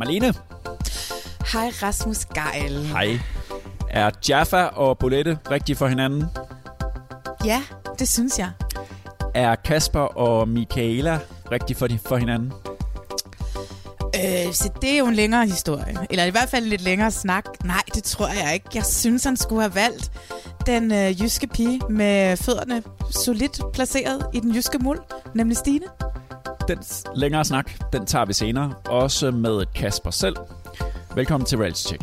[0.00, 0.34] Marlene,
[1.52, 2.86] Hej Rasmus Geil.
[2.86, 3.18] hej.
[3.90, 6.24] Er Jaffa og Bolette rigtige for hinanden?
[7.44, 7.62] Ja,
[7.98, 8.50] det synes jeg.
[9.34, 11.18] Er Kasper og Michaela
[11.52, 12.52] rigtige for, for hinanden?
[14.16, 15.98] Øh, så det er jo en længere historie.
[16.10, 17.44] Eller i hvert fald en lidt længere snak.
[17.64, 18.66] Nej, det tror jeg ikke.
[18.74, 20.10] Jeg synes, han skulle have valgt
[20.66, 25.00] den øh, jyske pige med fødderne solidt placeret i den jyske muld,
[25.34, 25.86] nemlig Stine.
[26.70, 26.78] Den
[27.14, 28.74] længere snak, den tager vi senere.
[28.86, 30.36] Også med Kasper selv.
[31.14, 32.02] Velkommen til Reality Check.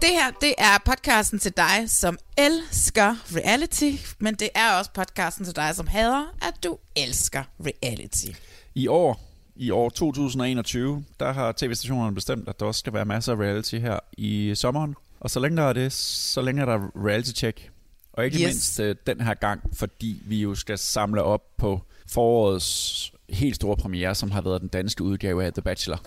[0.00, 5.44] Det her, det er podcasten til dig, som elsker reality, men det er også podcasten
[5.44, 8.26] til dig, som hader, at du elsker reality.
[8.74, 9.20] I år,
[9.56, 13.74] i år 2021, der har tv-stationerne bestemt, at der også skal være masser af reality
[13.74, 14.94] her i sommeren.
[15.20, 17.70] Og så længe der er det, så længe er der reality check.
[18.12, 18.44] Og ikke yes.
[18.44, 21.80] mindst øh, den her gang, fordi vi jo skal samle op på
[22.14, 26.00] forårets helt store premiere, som har været den danske udgave af The Bachelor.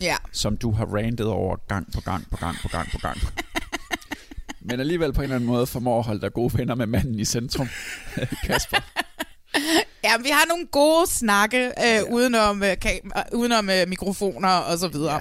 [0.00, 3.18] Ja, Som du har randet over gang på gang på gang på gang på gang.
[4.60, 7.18] Men alligevel på en eller anden måde formår at holde dig gode venner med manden
[7.20, 7.68] i centrum,
[8.46, 8.76] Kasper.
[10.04, 12.02] Ja, vi har nogle gode snakke øh, ja.
[12.02, 15.14] udenom, øh, kam- øh, udenom øh, mikrofoner og så videre.
[15.14, 15.20] Ja.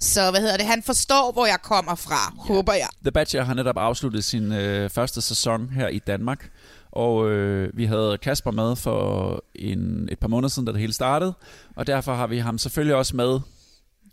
[0.00, 0.66] Så hvad hedder det?
[0.66, 2.54] Han forstår, hvor jeg kommer fra, ja.
[2.54, 2.88] håber jeg.
[3.02, 6.50] The Bachelor har netop afsluttet sin øh, første sæson her i Danmark,
[6.98, 10.92] og øh, vi havde Kasper med for en, et par måneder siden, da det hele
[10.92, 11.34] startede,
[11.76, 13.40] og derfor har vi ham selvfølgelig også med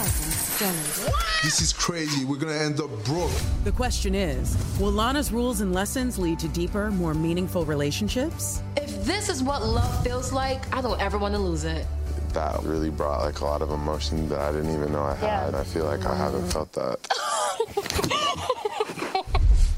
[0.57, 1.43] $12,000.
[1.43, 2.25] This is crazy.
[2.25, 3.31] We're gonna end up broke.
[3.63, 8.61] The question is Will Lana's rules and lessons lead to deeper, more meaningful relationships?
[8.77, 11.85] If this is what love feels like, I don't ever want to lose it.
[12.33, 15.53] that really brought like a lot of emotion that I didn't even know I had.
[15.55, 16.99] I feel like I haven't felt that.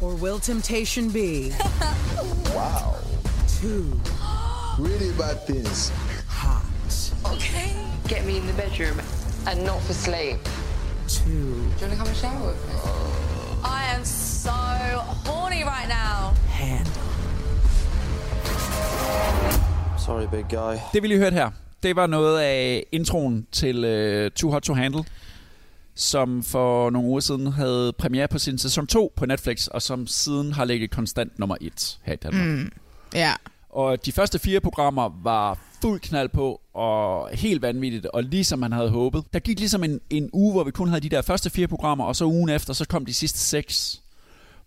[0.01, 1.51] Or will temptation be
[2.53, 2.95] Wow.
[3.59, 3.99] Two.
[4.77, 5.89] Really bad things.
[6.27, 6.63] hot?
[7.33, 7.73] Okay.
[8.07, 8.99] Get me in the bedroom
[9.47, 10.37] and not for sleep.
[11.07, 12.73] Too Do you want to come and shower with me?
[13.63, 14.49] I am so
[15.25, 16.33] horny right now.
[16.47, 16.87] hand?
[19.99, 20.75] Sorry, big guy.
[20.93, 21.51] Det vi lige hørte her,
[21.83, 23.77] det var noget af introen til
[24.25, 25.03] uh, Too Hot to Handle,
[25.95, 30.07] som for nogle uger siden havde premiere på sin sæson 2 på Netflix, og som
[30.07, 32.47] siden har ligget konstant nummer 1 her i Danmark.
[32.47, 32.71] Mm.
[33.13, 33.33] Ja.
[33.69, 38.71] Og de første fire programmer var fuld knald på, og helt vanvittigt, og ligesom man
[38.71, 39.23] havde håbet.
[39.33, 42.05] Der gik ligesom en, en uge, hvor vi kun havde de der første fire programmer,
[42.05, 44.01] og så ugen efter, så kom de sidste seks.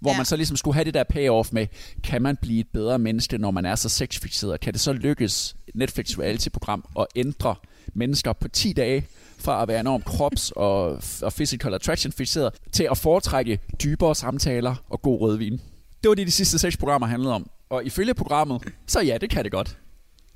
[0.01, 0.17] Hvor Ja.
[0.17, 1.67] man så ligesom skulle have det der payoff med,
[2.05, 4.61] kan man blive et bedre menneske, når man er så sexfixeret?
[4.61, 7.55] Kan det så lykkes Netflix reality-program at ændre
[7.95, 9.07] mennesker på 10 dage
[9.39, 14.75] fra at være enormt krops- og, og physical attraction fixeret til at foretrække dybere samtaler
[14.91, 15.61] og god rødvin.
[16.03, 17.51] Det var det, de sidste seks programmer handlede om.
[17.71, 19.79] Og ifølge programmet, så ja, det kan det godt.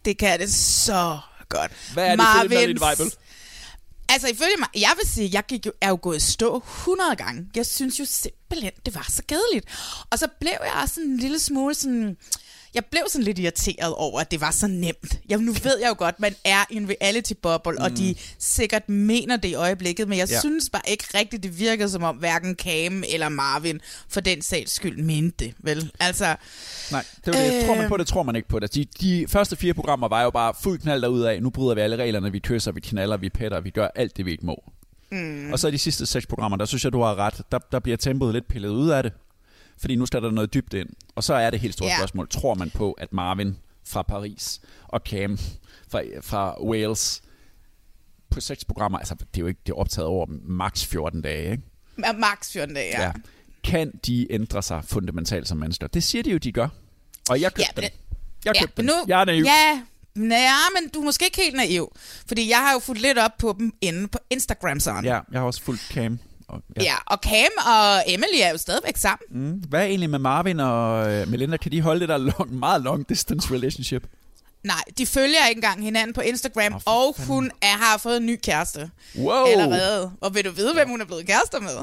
[0.05, 1.19] Det kan det så
[1.53, 1.73] godt.
[1.93, 3.13] Hvad er det ifølge Malene Weibel?
[4.09, 7.17] Altså ifølge mig, jeg vil sige, jeg gik jo, er jo gået i stå 100
[7.17, 7.47] gange.
[7.57, 9.67] Jeg synes jo simpelthen, det var så kedeligt.
[10.11, 12.17] Og så blev jeg også en lille smule sådan
[12.75, 15.21] jeg blev sådan lidt irriteret over, at det var så nemt.
[15.29, 17.85] Jeg, nu ved jeg jo godt, man er i en reality-bubble, mm.
[17.85, 20.41] og de sikkert mener det i øjeblikket, men jeg ja.
[20.41, 24.73] synes bare ikke rigtigt, det virkede som om hverken Cam eller Marvin for den sags
[24.73, 25.91] skyld mente det, vel?
[26.01, 26.37] Altså,
[26.93, 27.63] Nej, det var det.
[27.63, 27.67] Øh...
[27.67, 28.75] Tror man på det, tror man ikke på det.
[28.75, 31.43] De, de første fire programmer var jo bare fuldt knald derud af.
[31.43, 34.27] Nu bryder vi alle reglerne, vi kysser, vi knaller, vi pætter, vi gør alt det,
[34.27, 34.63] vi ikke må.
[35.11, 35.53] Mm.
[35.53, 37.43] Og så de sidste seks programmer, der synes jeg, du har ret.
[37.53, 39.13] Der, der bliver tempoet lidt pillet ud af det
[39.82, 40.88] fordi nu skal der noget dybt ind.
[41.14, 41.96] Og så er det helt store ja.
[41.99, 43.56] spørgsmål, tror man på, at Marvin
[43.87, 45.38] fra Paris og Cam
[45.88, 47.23] fra, fra Wales
[48.31, 51.50] på seks programmer, altså det er jo ikke det er optaget over maks 14 dage,
[51.50, 51.62] ikke?
[52.06, 53.02] Ja, maks 14 dage, ja.
[53.02, 53.12] ja.
[53.64, 55.87] Kan de ændre sig fundamentalt som mennesker?
[55.87, 56.69] Det siger de jo, de gør.
[57.31, 57.90] Og jeg købte ja, dem.
[58.44, 58.84] Jeg købte ja, dem.
[58.84, 59.44] Nu, jeg er naiv.
[59.44, 59.82] Ja,
[60.17, 61.96] Ja, men du er måske ikke helt naiv.
[62.26, 65.05] Fordi jeg har jo fulgt lidt op på dem inde på Instagram sådan.
[65.05, 66.19] Ja, jeg har også fulgt Cam.
[66.53, 66.83] Og, ja.
[66.83, 69.53] ja, og Cam og Emily er jo stadigvæk sammen.
[69.53, 69.63] Mm.
[69.69, 71.57] Hvad er egentlig med Marvin og øh, Melinda?
[71.57, 74.07] Kan de holde det der long, meget long distance relationship?
[74.65, 77.35] Nej, de følger ikke engang hinanden på Instagram, oh, og fanden.
[77.35, 78.91] hun er, har fået en ny kæreste.
[79.19, 79.47] Wow.
[79.47, 80.13] Allerede.
[80.21, 81.77] Og vil du vide, hvem hun er blevet kærester med?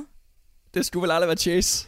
[0.73, 1.87] Det skulle vel aldrig være Chase.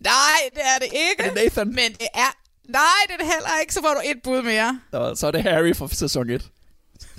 [0.00, 1.22] Nej, det er det ikke.
[1.22, 1.68] Er det Nathan?
[1.68, 2.36] Men det er...
[2.68, 3.74] Nej, det er det heller ikke.
[3.74, 4.80] Så får du et bud mere.
[5.16, 6.50] Så er det Harry fra sæson 1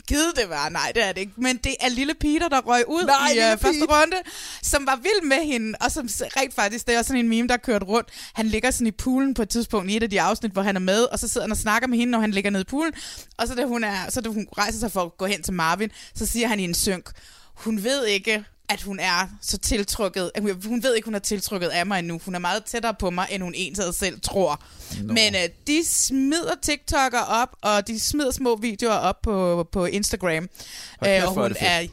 [0.09, 0.69] givet det var.
[0.69, 1.33] Nej, det er det ikke.
[1.37, 4.17] Men det er lille Peter, der røg ud Nej, i uh, første runde,
[4.61, 7.47] som var vild med hende, og som rent faktisk, det er også sådan en meme,
[7.47, 8.09] der kørt rundt.
[8.33, 10.75] Han ligger sådan i poolen på et tidspunkt i et af de afsnit, hvor han
[10.75, 12.69] er med, og så sidder han og snakker med hende, når han ligger nede i
[12.69, 12.93] poolen.
[13.37, 15.53] Og så da hun, er, så da hun rejser sig for at gå hen til
[15.53, 17.09] Marvin, så siger han i en synk,
[17.53, 20.31] hun ved ikke, at hun er så tiltrykket.
[20.65, 22.19] Hun ved ikke, hun er tiltrykket af mig endnu.
[22.25, 24.63] Hun er meget tættere på mig, end hun egentlig selv tror.
[25.01, 25.13] No.
[25.13, 30.49] Men uh, de smider TikToker op, og de smider små videoer op på, på Instagram.
[31.01, 31.87] Uh, og hun er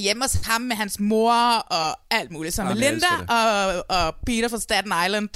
[0.00, 2.54] hjemme hos ham med hans mor og alt muligt.
[2.54, 5.28] Så med Linda og, og Peter fra Staten Island,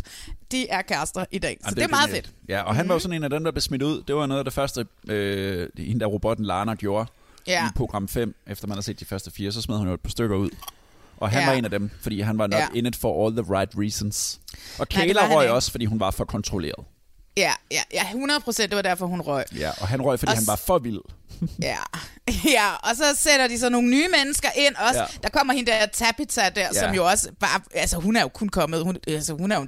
[0.53, 1.59] de er kærester i dag.
[1.61, 2.31] Så Jamen, det, det er meget fedt.
[2.49, 2.89] Ja, og han mm-hmm.
[2.89, 3.01] var jo mhm.
[3.01, 4.03] sådan en af dem, der blev smidt ud.
[4.03, 7.07] Det var noget af det første, øh, hende der robotten Lana gjorde
[7.47, 7.67] ja.
[7.67, 10.01] i program 5, efter man har set de første fire, så smed han jo et
[10.01, 10.51] par stykker ud.
[11.17, 11.47] Og han ja.
[11.47, 12.69] var en af dem, fordi han var nok ja.
[12.75, 14.41] in it for all the right reasons.
[14.79, 16.85] Og Kayla røg også, fordi hun var for kontrolleret.
[17.37, 19.45] Ja, ja, ja 100 procent, det var derfor, hun røg.
[19.57, 21.01] Ja, og han røg, fordi og han var for vild.
[21.63, 21.77] ja.
[22.45, 25.01] ja, og så sætter de så nogle nye mennesker ind også.
[25.01, 25.07] Ja.
[25.23, 26.73] Der kommer hende der Tabitha der, ja.
[26.73, 29.67] som jo også bare, altså hun er jo kun kommet, hun, altså hun er jo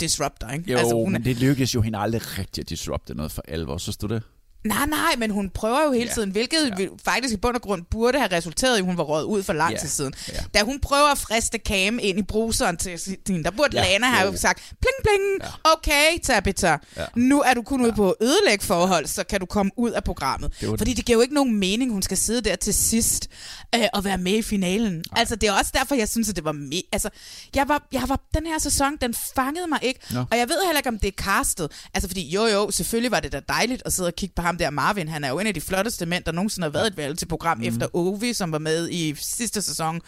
[0.00, 0.72] disruptor, ikke?
[0.72, 1.24] Jo, altså, hun men er...
[1.24, 4.22] det lykkedes jo hende aldrig rigtig at disrupte noget for alvor, så du det?
[4.66, 6.86] Nej, nej, men hun prøver jo hele tiden, hvilket ja.
[7.04, 9.52] faktisk i bund og grund burde have resulteret i, at hun var røget ud for
[9.52, 9.78] lang ja.
[9.78, 10.14] tid siden.
[10.28, 10.38] Ja.
[10.54, 13.92] Da hun prøver at friste Cam ind i bruseren til hende, der burde ja.
[13.92, 14.36] Lana have ja.
[14.36, 15.72] sagt, pling, pling, ja.
[15.72, 17.04] okay, Tabitha, ja.
[17.16, 17.86] nu er du kun ja.
[17.86, 20.60] ude på ødelæg forhold, så kan du komme ud af programmet.
[20.60, 23.28] Det Fordi det giver jo ikke nogen mening, hun skal sidde der til sidst
[23.74, 24.92] øh, og være med i finalen.
[24.92, 25.02] Nej.
[25.16, 26.82] Altså, det er også derfor, jeg synes, at det var med.
[26.92, 27.10] Altså,
[27.54, 30.00] jeg var, jeg var, den her sæson, den fangede mig ikke.
[30.10, 30.24] Nå.
[30.30, 31.72] Og jeg ved heller ikke, om det er castet.
[31.94, 34.55] Altså, fordi jo, jo, selvfølgelig var det da dejligt at sidde og kigge på ham
[34.58, 35.08] der Marvin.
[35.08, 37.64] Han er jo en af de flotteste mænd, der nogensinde har været et reality-program mm.
[37.64, 40.00] efter Ovi, som var med i sidste sæson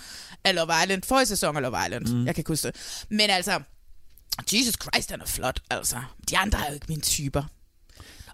[0.45, 1.03] af Love Island.
[1.03, 2.07] Forrige sæson af Love Island.
[2.07, 2.27] Mm.
[2.27, 3.05] Jeg kan ikke huske det.
[3.11, 3.61] Men altså,
[4.53, 5.97] Jesus Christ, han er flot, altså.
[6.31, 7.43] De andre er jo ikke mine typer.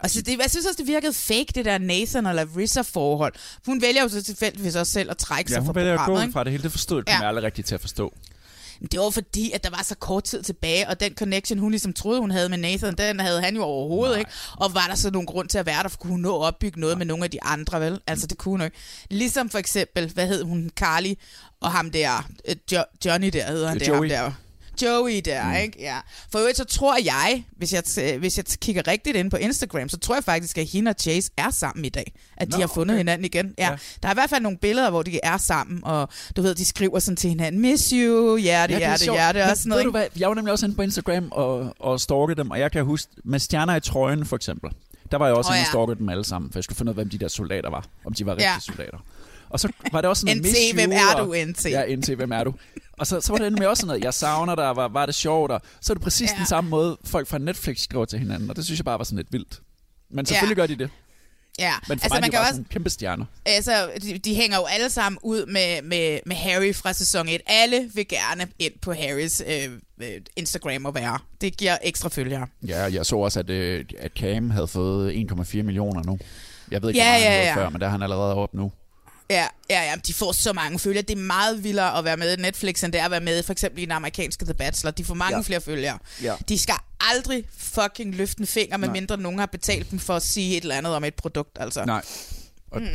[0.01, 3.33] Og så det, jeg synes også, det virkede fake, det der Nathan og Larissa-forhold.
[3.67, 5.91] Hun vælger jo så tilfældigvis også selv at trække ja, sig fra programmet.
[5.91, 6.63] Ja, hun vælger at gå fra det hele.
[6.63, 7.29] Det forstod jeg ja.
[7.29, 8.15] aldrig rigtigt til at forstå.
[8.93, 11.93] Det var fordi, at der var så kort tid tilbage, og den connection, hun ligesom
[11.93, 14.19] troede, hun havde med Nathan, den havde han jo overhovedet Nej.
[14.19, 14.31] ikke.
[14.57, 16.47] Og var der så nogen grund til at være der, for kunne hun nå at
[16.47, 16.99] opbygge noget Nej.
[16.99, 18.01] med nogle af de andre, vel?
[18.07, 18.77] Altså, det kunne hun ikke.
[19.11, 21.15] Ligesom for eksempel, hvad hed hun, Carly,
[21.61, 24.09] og ham der, øh, jo- Johnny der hedder han, Joey.
[24.09, 24.33] der.
[24.83, 25.55] Joey der, mm.
[25.55, 25.79] ikke?
[25.81, 25.99] Ja.
[26.33, 27.83] For øvrigt så tror jeg, hvis jeg,
[28.19, 31.31] hvis jeg kigger rigtigt ind på Instagram, så tror jeg faktisk, at hende og Chase
[31.37, 32.13] er sammen i dag.
[32.37, 32.99] At Nå, de har fundet okay.
[32.99, 33.55] hinanden igen.
[33.59, 33.71] Ja.
[33.71, 33.77] ja.
[34.03, 36.65] Der er i hvert fald nogle billeder, hvor de er sammen, og du ved, de
[36.65, 39.81] skriver sådan til hinanden, miss you, hjerte, ja, hjerte, hjerte, og sådan noget.
[39.81, 42.59] Ved du hvad, jeg var nemlig også inde på Instagram og, og stalkede dem, og
[42.59, 44.71] jeg kan huske, med stjerner i trøjen for eksempel,
[45.13, 45.67] der var jeg også oh, inde ja.
[45.67, 47.71] og stalkede dem alle sammen, for jeg skulle finde ud af, hvem de der soldater
[47.71, 48.61] var, om de var rigtige ja.
[48.61, 48.99] soldater.
[49.55, 51.65] Og så var det også sådan NT, hvem er du, NT?
[51.65, 52.55] Ja, NT, hvem er du?
[52.93, 55.15] Og så, så var det med også sådan noget, jeg savner dig, var, var det
[55.15, 56.37] sjovt, og så er det præcis ja.
[56.39, 59.05] den samme måde, folk fra Netflix skriver til hinanden, og det synes jeg bare var
[59.05, 59.61] sådan lidt vildt.
[60.11, 60.63] Men selvfølgelig ja.
[60.63, 60.91] gør de det.
[61.59, 63.25] Ja, Men for altså, mig man kan også, sådan kæmpe stjerner.
[63.47, 67.41] Altså, de, de hænger jo alle sammen ud med, med, med Harry fra sæson 1.
[67.47, 69.71] Alle vil gerne ind på Harrys øh,
[70.03, 71.19] øh, Instagram og være.
[71.41, 72.47] Det giver ekstra følgere.
[72.67, 76.19] Ja, jeg så også, at, øh, at Cam havde fået 1,4 millioner nu.
[76.71, 77.57] Jeg ved ikke, ja, hvor meget ja, ja.
[77.57, 78.73] før, men der er han allerede op nu.
[79.31, 81.03] Ja, ja, ja, de får så mange følgere.
[81.03, 83.43] Det er meget vildere at være med i Netflix, end det er at være med
[83.43, 84.91] for eksempel i den amerikanske The Bachelor.
[84.91, 85.43] De får mange Ja.
[85.43, 85.99] flere følgere.
[86.23, 86.35] Ja.
[86.49, 88.87] De skal aldrig fucking løfte en finger, Nej.
[88.87, 91.57] medmindre nogen har betalt dem for at sige et eller andet om et produkt.
[91.61, 91.85] Altså.
[91.85, 92.03] Nej.
[92.71, 92.89] Og, Mm.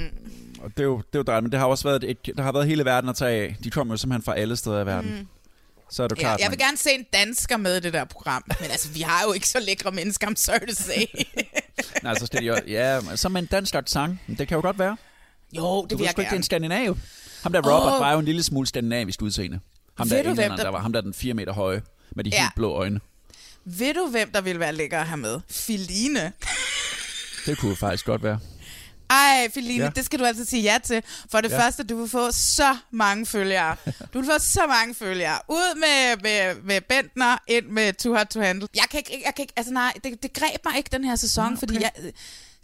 [0.63, 2.43] og det er jo, det er jo dejligt, men det har også været, et, der
[2.43, 3.55] har været hele verden at tage af.
[3.63, 5.15] De kommer jo simpelthen fra alle steder i verden.
[5.19, 5.27] Mm.
[5.91, 7.79] Så er det jo Ja, klart, jeg man- vil gerne se en dansker med i
[7.79, 8.43] det der program.
[8.61, 11.25] Men altså, vi har jo ikke så lækre mennesker, I'm sorry to say.
[12.03, 13.73] Nej, så jo, ja, med en dansk.
[14.27, 14.97] Men Det kan jo godt være.
[15.57, 16.37] Jo, Du det vil ved jeg sgu ikke, det er gerne.
[16.37, 16.97] en skandinav.
[17.43, 17.99] Ham der Robert Åh.
[17.99, 19.59] var jo en lille smule skandinavisk udseende.
[19.97, 21.81] Ham Ved der du, hvem der- der var ham der er den 4 meter høje,
[22.15, 22.41] med de Ja.
[22.41, 22.99] helt blå øjne.
[23.65, 25.39] Ved du, hvem der ville være lækker at have med?
[25.49, 26.31] Filine.
[27.45, 28.39] Det kunne faktisk godt være.
[29.09, 29.89] Ej, Feline, Ja.
[29.95, 31.03] det skal du altså sige ja til.
[31.31, 31.59] For det Ja.
[31.65, 33.75] første, du vil få så mange følgere.
[34.13, 35.37] Du vil få så mange følgere.
[35.47, 38.67] Ud med, med, med Bentner, ind med Too Hot to Handle.
[38.75, 41.15] Jeg kan ikke, jeg kan ikke altså nej, det, det greb mig ikke den her
[41.15, 41.57] sæson, okay.
[41.59, 41.91] fordi jeg,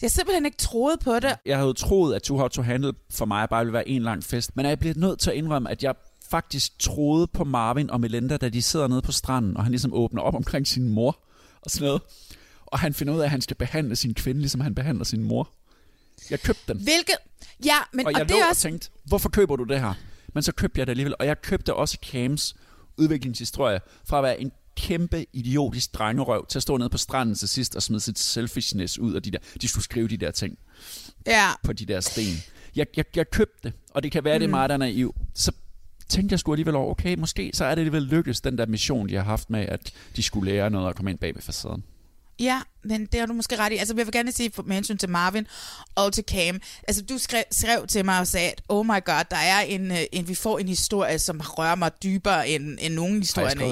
[0.01, 1.35] jeg simpelthen ikke troede på det.
[1.45, 4.23] Jeg havde troet, at Too Hot to Handle for mig bare ville være en lang
[4.23, 4.55] fest.
[4.55, 5.95] Men jeg bliver nødt til at indrømme, at jeg
[6.29, 9.93] faktisk troede på Marvin og Melinda, da de sidder nede på stranden, og han ligesom
[9.93, 11.19] åbner op omkring sin mor
[11.61, 12.01] og sådan noget.
[12.65, 15.23] Og han finder ud af, at han skal behandle sin kvinde, ligesom han behandler sin
[15.23, 15.49] mor.
[16.29, 16.77] Jeg købte den.
[16.77, 17.15] Hvilket,
[17.65, 18.61] ja, men og og, jeg det er og også...
[18.61, 19.93] tænkte, hvorfor køber du det her?
[20.33, 22.55] Men så købte jeg det alligevel, og jeg købte også Cams
[22.97, 27.49] udviklingshistorie fra at være en kæmpe idiotisk drengerøv til at stå nede på stranden til
[27.49, 30.57] sidst og smide sit selfishness ud, og de, der, de skulle skrive de der ting
[31.27, 32.35] Ja, på de der sten.
[32.75, 34.39] Jeg, jeg, jeg købte det, og det kan være, mm.
[34.39, 34.51] det er Mm.
[34.51, 35.15] mig, der er naiv.
[35.33, 35.51] Så
[36.09, 39.09] tænkte jeg sgu alligevel over, okay, måske så er det alligevel lykkedes, den der mission,
[39.09, 41.83] de har haft med, at de skulle lære noget og komme ind bag ved facaden.
[42.39, 43.77] Ja, men det har du måske ret i.
[43.77, 45.47] Altså, jeg vil gerne sige med hensyn til Marvin
[45.95, 46.61] og til Cam.
[46.87, 49.91] Altså, du skrev, skrev til mig og sagde, at oh my god, der er en,
[49.91, 53.23] øh, en, vi får en historie, som rører mig dybere end, end nogen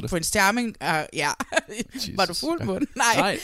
[0.01, 0.09] det?
[0.09, 1.31] Prince Charming, uh, ja.
[2.17, 2.87] Var du fuld på den?
[2.95, 3.15] Nej.
[3.15, 3.39] Nej.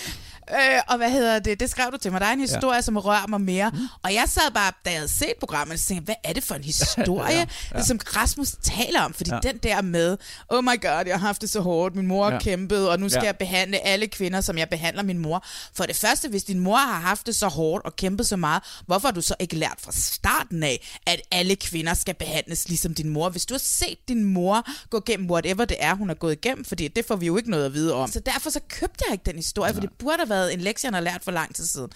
[0.53, 1.59] Øh, og hvad hedder det?
[1.59, 2.21] Det skrev du til mig.
[2.21, 2.81] Der er en historie, ja.
[2.81, 3.69] som rører mig mere.
[3.73, 3.79] Mm.
[4.03, 6.43] Og jeg sad bare, da jeg havde set programmet, så tænkte jeg, hvad er det
[6.43, 9.13] for en historie, Ja, ja, som Rasmus taler om?
[9.13, 9.39] Fordi Ja.
[9.43, 9.51] ja.
[9.51, 10.17] den der med,
[10.49, 12.39] oh my god, jeg har haft det så hårdt, min mor har Ja.
[12.39, 13.25] kæmpet, og nu skal Ja.
[13.25, 15.45] jeg behandle alle kvinder, som jeg behandler min mor.
[15.73, 18.63] For det første, hvis din mor har haft det så hårdt og kæmpet så meget,
[18.85, 22.93] hvorfor har du så ikke lært fra starten af, at alle kvinder skal behandles ligesom
[22.93, 23.29] din mor?
[23.29, 26.65] Hvis du har set din mor gå gennem whatever det er, hun har gået igennem,
[26.65, 28.11] fordi det får vi jo ikke noget at vide om.
[28.11, 30.87] Så derfor så købte jeg ikke den historie, for det burde have været en lektie,
[30.87, 31.87] han har lært for lang tid siden.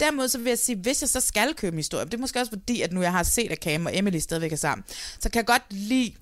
[0.00, 2.40] Derimod så vil jeg sige, hvis jeg så skal købe en historie, det er måske
[2.40, 4.84] også fordi, at nu jeg har set, at Cam og Emily stadigvæk er sammen,
[5.20, 6.12] så kan jeg godt lide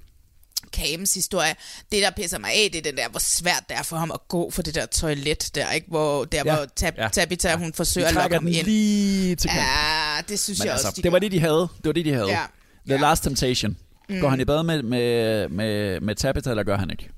[0.72, 1.54] Kams historie.
[1.92, 4.10] Det, der pisser mig af, det er den der, hvor svært det er for ham
[4.10, 5.86] at gå for det der toilet der, ikke?
[5.88, 6.56] Hvor, der, Ja, ja.
[6.56, 7.02] hvor tab, ja.
[7.02, 7.08] ja.
[7.08, 8.64] Tabitha, hun forsøger at lokke ham ind.
[8.66, 9.66] lige til kanten.
[9.66, 11.58] Ja, det synes Men jeg altså, også, de det var det, de havde.
[11.76, 12.28] Det var det, de havde.
[12.30, 12.42] Ja.
[12.88, 13.76] The Last Temptation.
[14.08, 14.20] Mm.
[14.20, 17.10] Går han i bad med, med, med, med Tabitha, eller gør han ikke?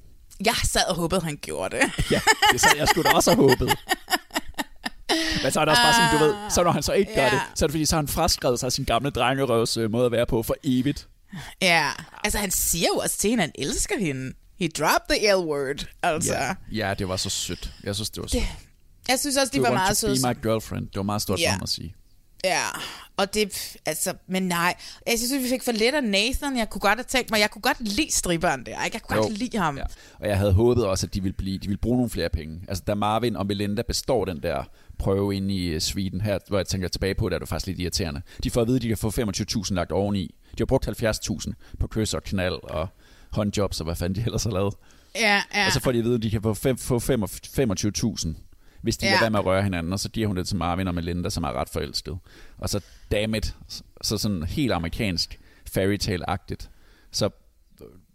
[0.44, 1.90] Jeg sad og håbede, han gjorde det.
[2.10, 2.20] Ja,
[2.52, 3.68] det så jeg skulle da også have håbet.
[5.42, 7.22] Men så er det også bare sådan, du ved, så når han så ikke gør
[7.22, 7.30] Ja.
[7.30, 10.06] det, så er det fordi, så har han fraskrevet sig sin gamle drengerøvs øh, måde
[10.06, 11.08] at være på for evigt.
[11.62, 11.90] Ja,
[12.24, 14.32] altså han siger jo også til hende, at han elsker hende.
[14.58, 16.34] He dropped the L-word, altså.
[16.34, 17.70] Ja, ja, det var så sødt.
[17.84, 18.42] Jeg synes, det var sødt.
[19.08, 20.16] Jeg synes også, de You var meget søde.
[20.22, 20.86] be my girlfriend.
[20.86, 21.48] Det var meget stort Ja.
[21.48, 21.94] for ham at sige.
[22.44, 22.62] Ja,
[23.16, 24.74] og det, altså, men nej.
[25.06, 26.56] Jeg synes, vi fik for lidt af Nathan.
[26.58, 28.94] Jeg kunne godt have tænkt mig, jeg kunne godt lide striberen der, ikke?
[28.96, 29.22] Jeg kunne Jo.
[29.22, 29.76] godt lide ham.
[29.76, 29.82] Ja.
[30.20, 32.60] Og jeg havde håbet også, at de ville, blive, de ville bruge nogle flere penge.
[32.68, 34.64] Altså, da Marvin og Melinda består den der
[34.98, 37.66] prøve inde i øh, Sweden her, hvor jeg tænker tilbage på, det er det faktisk
[37.66, 38.22] lidt irriterende.
[38.44, 40.34] De får at vide, at de kan få 25.000 lagt oveni.
[40.50, 42.88] De har brugt 70.000 på kys og knald og
[43.32, 44.74] håndjobs og hvad fanden de ellers har lavet.
[45.14, 45.66] Ja, ja.
[45.66, 48.28] Og så får de at vide, at de kan få, fem, få fem, 25.000,
[48.82, 49.10] hvis de ja.
[49.10, 49.92] Lader være med at røre hinanden.
[49.92, 52.18] Og så giver hun det til Marvin og Melinda, som er ret forelsket.
[52.58, 52.80] Og så,
[53.12, 53.54] dammit,
[54.02, 55.38] så sådan helt amerikansk
[55.72, 56.70] fairy tale-agtigt,
[57.12, 57.30] så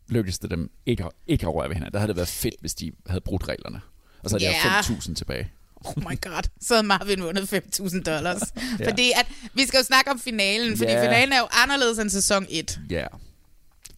[0.09, 1.93] lykkedes det dem ikke, at- ikke at røre ved hinanden.
[1.93, 3.81] Der havde det været fedt, hvis de havde brudt reglerne.
[4.23, 4.61] Og så havde de Ja.
[4.69, 5.51] haft 5.000 tilbage.
[5.75, 8.41] Oh my god, så havde Marvin vundet 5.000 dollars.
[8.79, 8.89] Ja.
[8.89, 11.03] Fordi at, vi skal jo snakke om finalen, fordi Ja.
[11.07, 12.79] finalen er jo anderledes end sæson 1.
[12.89, 13.05] Ja.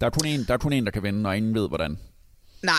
[0.01, 1.97] Der er, kun en, der er kun en, der kan vinde, og ingen ved, hvordan.
[2.63, 2.73] Nej.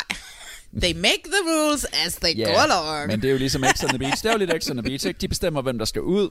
[0.81, 3.07] They make the rules as they Ja, go along.
[3.07, 4.23] men det er jo ligesom X on the Beach.
[4.23, 5.19] Det er jo lidt X on the Beach, ikke?
[5.21, 6.29] De bestemmer, hvem der skal ud,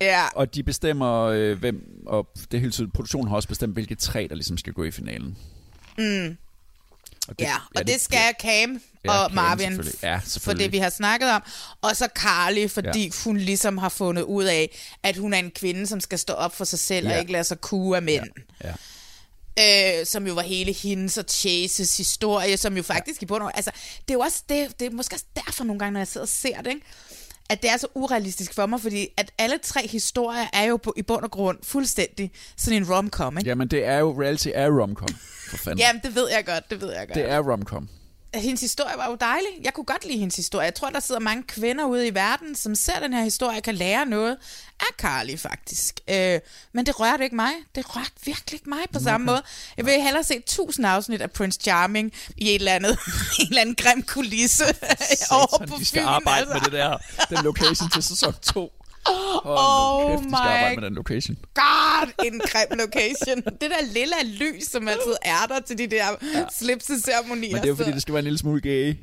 [0.00, 3.94] Ja, og de bestemmer, øh, hvem, og det hele tiden, produktionen har også bestemt, hvilke
[3.94, 5.36] tre, der ligesom skal gå i finalen.
[5.98, 6.36] mm.
[7.28, 9.94] Og ja, og det skal Cam Ja, og Cam Marvin, selvfølgelig.
[10.02, 10.64] Ja, for selvfølgelig.
[10.64, 11.42] det vi har snakket om.
[11.82, 13.04] Og så Carly, fordi Ja.
[13.04, 13.10] ja.
[13.24, 16.56] hun ligesom har fundet ud af, at hun er en kvinde, som skal stå op
[16.56, 17.14] for sig selv Ja.
[17.14, 18.24] og ikke lade sig kue af mænd.
[18.64, 18.72] Ja.
[19.58, 23.52] Øh, som jo var hele hendes og Chases historie, som jo faktisk i bund og
[23.56, 26.08] altså, det er jo også det, det er måske også derfor nogle gange, når jeg
[26.08, 26.86] sidder og ser det, ikke?
[27.50, 30.94] at det er så urealistisk for mig, fordi at alle tre historier er jo på,
[30.96, 33.48] i bund og grund fuldstændig sådan en rom-com, ikke?
[33.48, 35.08] Jamen, det er jo, reality er romcom,
[35.50, 35.78] for fanden.
[35.78, 37.14] Jamen, det ved jeg godt, det ved jeg godt.
[37.14, 37.88] Det er romcom.
[38.34, 39.50] Hendes historie var jo dejlig.
[39.62, 40.64] Jeg kunne godt lide hendes historie.
[40.64, 43.62] Jeg tror, der sidder mange kvinder ude i verden, som ser den her historie og
[43.62, 44.36] kan lære noget
[44.80, 46.00] af Carly, faktisk.
[46.08, 46.40] Øh,
[46.72, 47.52] men det rørte ikke mig.
[47.74, 49.42] Det rørte virkelig ikke mig på samme måde.
[49.76, 52.98] Jeg vil hellere se tusind afsnit af Prince Charming i et eller andet,
[53.40, 54.64] en eller anden grim kulisse
[55.30, 56.52] over på de skal Fyn, arbejde altså.
[56.54, 56.98] med det der,
[57.28, 58.72] den location til sæson 2.
[59.06, 61.36] Oh kæft, de skal arbejde med den location.
[61.54, 63.36] God, en grim location.
[63.60, 66.04] det der lilla lys, som altid er der til de der
[66.34, 66.44] ja.
[66.58, 67.52] slipseceremonier.
[67.52, 68.94] Men det er jo fordi, det skal være en lille smule gay.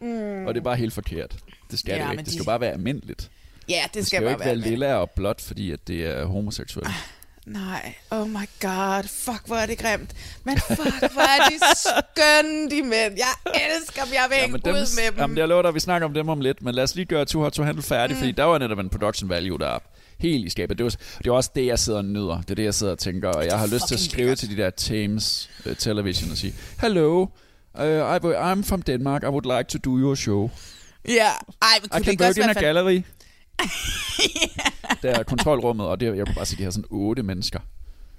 [0.00, 0.46] Mm.
[0.46, 1.36] Og det er bare helt forkert.
[1.70, 2.18] Det skal Ja, det jo ikke.
[2.20, 3.30] Det de- skal bare være almindeligt.
[3.68, 5.88] Ja, det Det skal skal jo bare ikke være være lilla og blåt, fordi at
[5.88, 6.88] det er homoseksuelt.
[7.46, 10.10] Nej, oh my god, fuck hvor er det grimt.
[10.44, 13.14] Men fuck hvor er de skønne, de mænd.
[13.16, 15.18] Jeg elsker dem, jeg vil men dem, ud med dem.
[15.18, 17.24] Jamen, jeg lover dig, vi snakker om dem om lidt, men lad os lige gøre
[17.24, 18.18] Too Hot to Handle færdig, mm.
[18.20, 19.78] fordi der var netop en production value, der er
[20.18, 20.78] helt i skabet.
[20.78, 22.40] Det, var, det er også det, jeg sidder og nyder.
[22.40, 24.38] Det er det, jeg sidder og tænker, og jeg har lyst til at skrive lækkert.
[24.38, 28.18] til de der Thames uh, Television og sige, Hello, uh, I,
[28.52, 30.50] I'm from Denmark, I would like to do your show.
[31.08, 31.30] Ja,
[31.62, 33.04] ej, men I kunne det can ikke også in a være fan-
[33.58, 35.00] gallery.
[35.02, 37.60] Der er kontrolrummet, og det, jeg kunne bare se, de har sådan otte mennesker.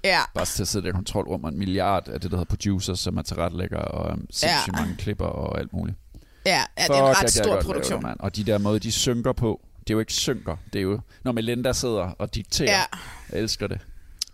[0.04, 0.20] Ja.
[0.34, 2.98] Bare til at sidde i det kontrolrum, og en milliard af det, der hedder producers,
[3.00, 4.80] som er tilrettelægger, og um, sindssygt Ja.
[4.80, 5.96] mange klipper og alt muligt.
[6.46, 8.02] Ja, ja det er Fuck, en ret kan stor produktion.
[8.02, 8.20] Mand.
[8.20, 10.56] og de der måde, de synker på, det er jo ikke synker.
[10.72, 12.70] Det er jo, når Melinda sidder og dikterer.
[12.70, 12.82] Ja.
[13.32, 13.80] Jeg elsker det.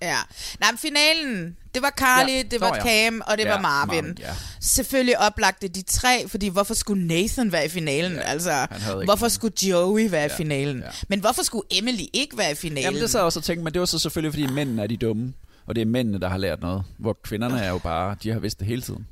[0.03, 0.17] Ja.
[0.61, 2.43] Nej, men finalen, det var Carly, Ja.
[2.43, 2.83] det Nå, var ja.
[2.83, 4.05] Cam, og det Ja, var Marvin.
[4.05, 4.35] Marvin, ja.
[4.61, 8.13] Selvfølgelig oplagte de tre, fordi hvorfor skulle Nathan være i finalen?
[8.13, 9.31] Ja, altså, ikke hvorfor nogen.
[9.31, 10.79] skulle Joey være Ja, i finalen?
[10.79, 10.91] ja.
[11.09, 12.83] Men hvorfor skulle Emily ikke være i finalen?
[12.85, 14.87] Jamen, det sad jeg også og tænkte, men det var så selvfølgelig, fordi mændene er
[14.87, 15.33] de dumme.
[15.67, 16.85] Og det er mændene, der har lært noget.
[16.99, 19.07] Hvor kvinderne er jo bare, de har vidst det hele tiden.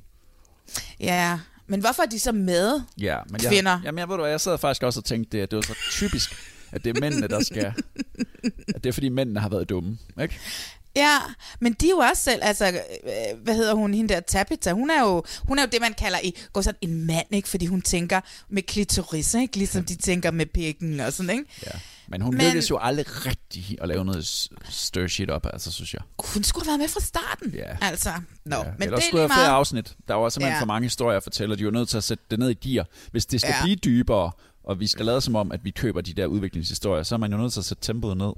[1.00, 2.80] Ja, men hvorfor er de så med?
[3.00, 3.70] Ja, men Kvinder.
[3.72, 5.62] Jeg, jamen, jeg ved du jeg sad faktisk også og tænkte, det, at det var
[5.62, 6.32] så typisk,
[6.72, 7.72] at det er mændene, der skal...
[8.74, 10.38] At det er fordi mændene har været dumme, ikke?
[10.96, 11.18] Ja,
[11.60, 14.90] men de er jo også selv, altså, øh, hvad hedder hun, hende der Tabitha, hun
[14.90, 17.48] er jo, hun er jo det, man kalder i, går sådan en mand, ikke?
[17.48, 19.56] Fordi hun tænker med klitoris, ikke?
[19.56, 21.44] Ligesom de tænker med pikken og sådan, ikke?
[21.66, 21.70] Ja.
[22.08, 25.94] Men hun Men- lykkedes jo aldrig rigtig at lave noget stir shit op, altså, synes
[25.94, 26.02] jeg.
[26.34, 27.76] Hun skulle have været med fra starten, Ja.
[27.86, 28.10] altså.
[28.44, 28.62] Nå, ja.
[28.78, 29.56] men Ellers det er skulle jeg flere meget.
[29.58, 29.94] afsnit.
[30.08, 30.60] Der var simpelthen Ja.
[30.60, 32.68] for mange historier at fortælle, og de var nødt til at sætte det ned i
[32.68, 32.86] gear.
[33.10, 33.62] Hvis det skal ja.
[33.64, 34.32] blive dybere,
[34.64, 37.32] og vi skal lade som om, at vi køber de der udviklingshistorier, så er man
[37.32, 38.32] jo nødt til at sætte tempoet ned.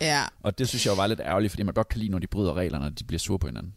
[0.00, 0.24] Ja.
[0.42, 2.26] Og det synes jeg jo var lidt ærgerligt, fordi man godt kan lide, når de
[2.26, 3.74] bryder reglerne, og de bliver sure på hinanden.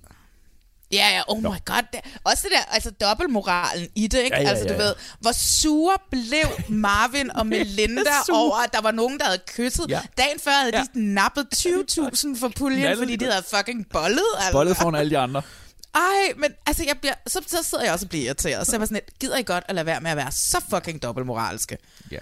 [0.92, 1.84] Ja, ja, oh my god.
[1.94, 4.36] Det, også det der, altså dobbeltmoralen i det, ikke?
[4.36, 4.86] Ja, ja, altså, du ja, ja.
[4.86, 9.86] ved, hvor sure blev Marvin og Melinda over, at der var nogen, der havde kysset.
[9.90, 10.02] Ja.
[10.18, 10.84] Dagen før havde Ja.
[10.94, 13.34] de nappet 20.000 for puljen, Knaldet fordi de det.
[13.34, 14.20] havde fucking bollet.
[14.38, 14.52] Altså.
[14.52, 15.42] Bollet foran alle de andre.
[15.96, 18.68] Ej, men altså, jeg bliver, så, så sidder jeg også og bliver irriteret.
[18.68, 20.62] Så jeg var sådan lidt, gider I godt at lade være med at være så
[20.70, 21.78] fucking dobbeltmoralske?
[22.12, 22.18] Ja.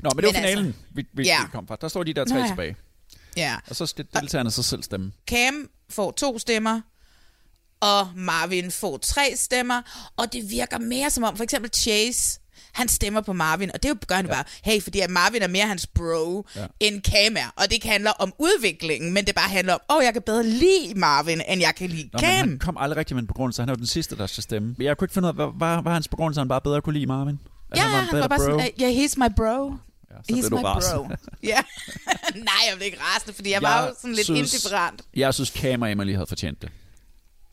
[0.00, 1.42] Nå, men det var Men finalen, altså, vi, vi, ja.
[1.42, 1.76] vi kom fra.
[1.80, 2.46] Der står de der Nå tre ja.
[2.46, 2.76] tilbage.
[3.36, 3.56] Ja.
[3.70, 5.12] Og så skal deltagerne så selv stemme.
[5.28, 6.80] Cam får to stemmer,
[7.80, 9.82] og Marvin får tre stemmer,
[10.16, 12.38] og det virker mere som om, for eksempel Chase,
[12.72, 14.32] han stemmer på Marvin, og det jo- gør han ja.
[14.32, 16.66] bare, hey, fordi at Marvin er mere hans bro, ja.
[16.80, 19.96] End Cam er, og det ikke handler om udviklingen, men det bare handler om, åh,
[19.96, 22.30] oh, jeg kan bedre lide Marvin, end jeg kan lide Nå, Cam.
[22.48, 23.62] han kom aldrig rigtig med en begrundelse.
[23.62, 24.74] Han er jo den sidste, der skal stemme.
[24.78, 26.92] Jeg kunne ikke finde ud af, hvad var, var hans begrundelse, han bare bedre kunne
[26.94, 27.38] lide Marvin?
[27.70, 28.44] At Ja, han han en var bare bro?
[28.44, 29.74] sådan, yeah, he's my bro.
[30.12, 31.04] Ja, så he's blev du my rasende.
[31.04, 31.16] bro.
[31.52, 31.60] Ja.
[32.48, 35.02] Nej, jeg blev ikke rasende, fordi jeg, var jo sådan lidt indifferent.
[35.16, 36.70] Jeg synes, Cam og Emily havde fortjent det.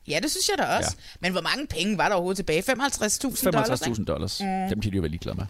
[0.08, 0.96] Ja, det synes jeg da også.
[0.98, 1.18] Ja.
[1.20, 2.64] Men hvor mange penge var der overhovedet tilbage?
[2.72, 3.82] 55.000 dollars?
[3.82, 4.42] 55.000 dollars.
[4.42, 4.70] Mm.
[4.70, 5.46] Dem kan de jo være ligeglade med.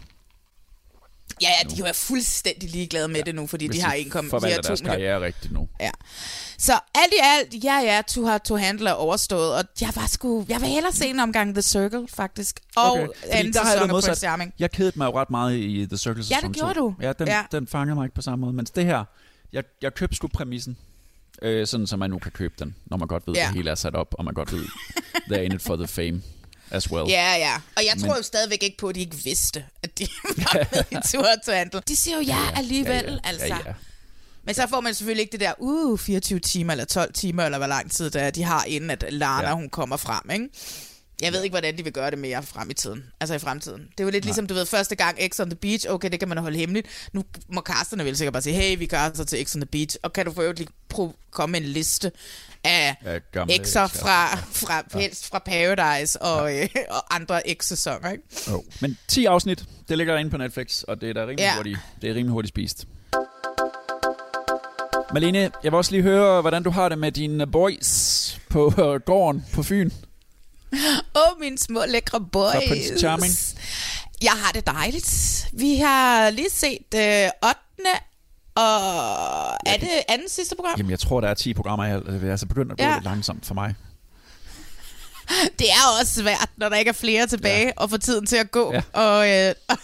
[1.42, 3.22] Ja, ja, de er fuldstændig ligeglade med ja.
[3.22, 5.68] det nu, fordi Hvis de har 1,2 forvalter deres karriere rigtigt nu.
[5.80, 5.90] Ja.
[6.58, 10.44] Så alt i alt, ja ja, to har to handler overstået, og jeg var sgu,
[10.48, 12.60] jeg vil hellere se en omgang The Circle, faktisk.
[12.76, 14.20] Og Okay, anden der har jeg sæson af Prince.
[14.20, 14.54] Charming.
[14.58, 16.80] Jeg kedede mig jo ret meget i The Circle Ja, det gjorde 2.
[16.80, 16.94] du.
[17.00, 17.42] Ja, den, Ja.
[17.52, 18.52] den fangede mig ikke på samme måde.
[18.52, 19.04] Mens det her,
[19.52, 20.76] jeg, jeg købte sgu præmissen.
[21.42, 23.40] Øh, sådan, så man nu kan købe den, når man godt ved, Ja.
[23.42, 24.64] at det hele er sat op, og man godt ved,
[25.30, 26.22] they're in it for the fame
[26.70, 27.08] as well.
[27.08, 27.54] Ja, ja.
[27.76, 30.06] Og jeg Men- tror jo stadigvæk ikke på, at de ikke vidste, at de
[30.36, 30.54] var
[30.90, 31.80] med i Tour.
[31.80, 33.18] De siger jo ja, ja alligevel, ja, ja.
[33.24, 33.46] altså.
[33.46, 33.72] Ja, ja.
[34.44, 37.58] Men så får man selvfølgelig ikke det der, uh, 24 timer eller 12 timer, eller
[37.58, 39.54] hvor lang tid det er, de har, inden at Lana, ja.
[39.54, 40.48] Hun kommer frem, ikke?
[41.22, 43.04] Jeg ved ikke, hvordan de vil gøre det mere frem i tiden.
[43.20, 43.80] Altså i fremtiden.
[43.80, 44.28] Det er jo lidt Nej.
[44.28, 46.86] ligesom, du ved, første gang X on the Beach, okay, det kan man holde hemmeligt.
[47.12, 49.96] Nu må casterne vel sikkert bare sige, hey, vi caster til X on the Beach,
[50.02, 50.70] og kan du for øvrigt lige
[51.30, 52.12] komme med en liste
[52.64, 56.62] af gamle X'er fra, fra, fra, fra Paradise og, ja.
[56.62, 58.24] øh, og andre X-sæsoner, ikke?
[58.52, 58.60] Oh.
[58.80, 61.56] Men 10 afsnit, det ligger inde på Netflix, og det er da rimelig, ja.
[61.56, 62.86] hurtigt, det er rimelig hurtigt spist.
[65.14, 69.00] Malene, jeg vil også lige høre, hvordan du har det med dine boys på øh,
[69.00, 69.90] gården på Fyn.
[70.72, 70.78] Åh,
[71.14, 72.52] oh, mine små lækre boys.
[72.52, 73.32] Fra Prince Charming.
[74.22, 75.46] Jeg har det dejligt.
[75.52, 78.09] Vi har lige set øh, 8.
[78.54, 78.72] og
[79.66, 80.74] er det anden sidste program?
[80.78, 82.06] Jamen, jeg tror, der er 10 programmer i alt.
[82.06, 82.94] Det er altså begyndt at gå Ja.
[82.94, 83.74] lidt langsomt for mig.
[85.58, 87.72] Det er også svært, når der ikke er flere tilbage, ja.
[87.76, 88.72] og få tiden til at gå.
[88.72, 88.82] Ja.
[88.92, 89.54] Og, øh,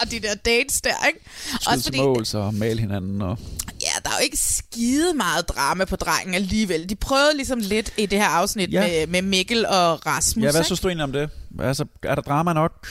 [0.00, 1.20] og de der dates der, ikke?
[1.60, 3.22] Skyde til mål, så male hinanden.
[3.22, 3.38] Og...
[3.80, 6.88] Ja, der er jo ikke skide meget drama på drengen alligevel.
[6.88, 8.80] De prøvede ligesom lidt i det her afsnit ja.
[8.80, 10.44] med, med Mikkel og Rasmus.
[10.44, 10.66] Ja, hvad ikke?
[10.66, 11.30] synes du egentlig om det?
[11.60, 12.88] Altså, er der drama nok?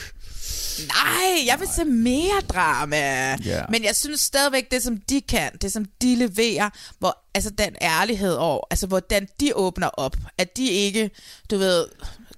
[0.86, 2.96] Nej, jeg vil se mere drama.
[3.44, 3.62] Ja.
[3.70, 7.76] Men jeg synes stadigvæk, det som de kan, det som de leverer, hvor altså den
[7.82, 11.10] ærlighed over, altså hvordan de åbner op, at de ikke,
[11.50, 11.86] du ved,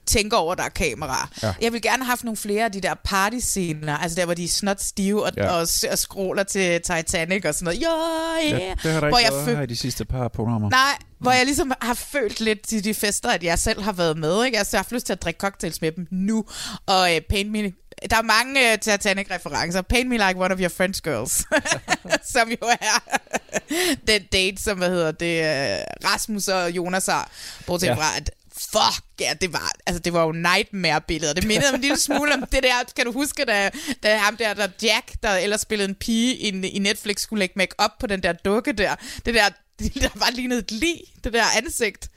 [0.07, 1.29] tænker over, der er kamera.
[1.43, 1.55] Ja.
[1.63, 4.45] Jeg vil gerne have haft nogle flere af de der partyscener, altså der, hvor de
[4.45, 5.51] er snot stive og, Ja.
[5.51, 7.81] og, og skråler til Titanic og sådan noget.
[7.81, 8.65] Ja, ja.
[8.65, 10.71] Ja, det har der hvor ikke jeg været her i de sidste par programmer.
[10.71, 14.19] Nej, hvor jeg ligesom har følt lidt til de fester, at jeg selv har været
[14.19, 14.45] med.
[14.45, 14.59] Ikke?
[14.59, 16.45] Altså, jeg har haft lyst til at drikke cocktails med dem nu.
[16.87, 17.73] Og uh, paint me...
[18.11, 19.83] Der er mange uh, Titanic-referencer.
[19.83, 21.45] Paint me like one of your French girls.
[22.33, 23.19] som jo er
[24.09, 27.31] den date, som hvad hedder det, uh, Rasmus og Jonas har.
[27.67, 27.95] Bortset Ja.
[27.95, 31.33] fra, at fuck, ja, det var, altså, det var jo nightmare-billeder.
[31.33, 33.71] Det mindede mig en lille smule om det der, kan du huske, da,
[34.03, 37.53] da ham der, der Jack, der ellers spillede en pige i, i Netflix, skulle lægge
[37.57, 38.95] make op på den der dukke der.
[39.27, 39.49] Det der,
[40.01, 42.09] der bare lignede et lig, det der ansigt.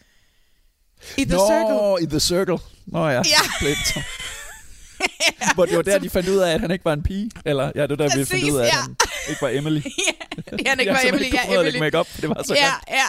[1.18, 2.04] I The Nå, Circle.
[2.08, 2.58] i The Circle.
[2.86, 4.02] Nå ja, Ja.
[5.08, 5.54] Glemt.
[5.56, 7.32] Hvor det var der, de fandt ud af, at han ikke var en pige.
[7.46, 8.80] Eller, ja, det var der, vi fandt Præcis, ud af, at ja.
[8.82, 8.96] han
[9.30, 9.82] ikke var Emily.
[10.66, 11.24] Ja, han ikke var Emily.
[11.24, 11.80] ikke Ja, at Emily.
[11.80, 12.84] make-up, for det var så ja, godt.
[12.90, 13.06] ja.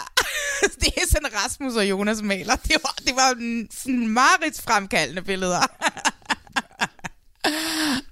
[0.81, 2.57] Det er sådan Rasmus og Jonas maler.
[2.57, 3.35] Det var, det var
[3.83, 5.61] sådan mareridt fremkaldende billeder.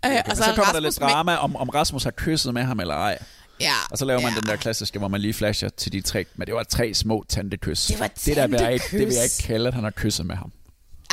[0.03, 2.81] okay, Og så, så kommer der lidt drama, om, om Rasmus har kysset med ham
[2.81, 3.19] eller ej.
[3.61, 4.41] Ja, Og så laver man ja.
[4.41, 7.25] den der klassiske, hvor man lige flasher til de tre, men det var tre små
[7.29, 7.87] tantekys.
[7.87, 9.39] Det var det der vil jeg ikke, det vil jeg tantekys.
[9.39, 10.53] ikke kalde, at han har kysset med ham.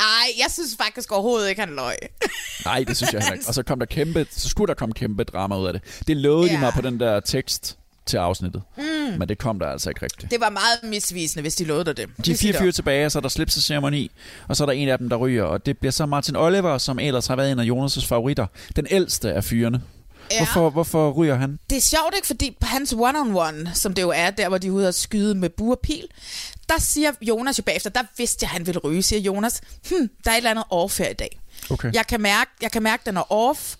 [0.02, 1.96] Ej, jeg synes faktisk overhovedet ikke, han løg.
[2.64, 3.48] Nej, det synes jeg heller ikke.
[3.48, 5.82] Og så kom der kæmpe, så skulle der komme kæmpe drama ud af det.
[6.06, 6.54] Det lovede ja.
[6.54, 8.62] De mig på den der tekst til afsnittet.
[8.76, 8.82] Mm.
[9.18, 10.30] Men det kom der altså ikke rigtigt.
[10.30, 12.08] Det var meget misvisende, hvis de lovede dig det.
[12.26, 14.10] De er fire fyre tilbage, og så er der slipseceremoni,
[14.48, 16.78] og så er der en af dem, der ryger, og det bliver så Martin Oliver,
[16.78, 18.46] som ellers har været en af Jonas' favoritter.
[18.76, 19.82] Den ældste af fyrene.
[20.30, 20.38] Ja.
[20.38, 21.58] Hvorfor, hvorfor ryger han?
[21.70, 24.66] Det er sjovt ikke, fordi på hans one-on-one, som det jo er, der hvor de
[24.66, 26.06] er ude og skyde med og pil,
[26.68, 30.10] der siger Jonas jo bagefter, der vidste jeg, at han ville ryge, siger Jonas, hm,
[30.24, 31.40] der er et eller andet off her i dag.
[31.70, 31.92] Okay.
[31.92, 33.74] Jeg kan mærke, jeg kan mærke, den er off,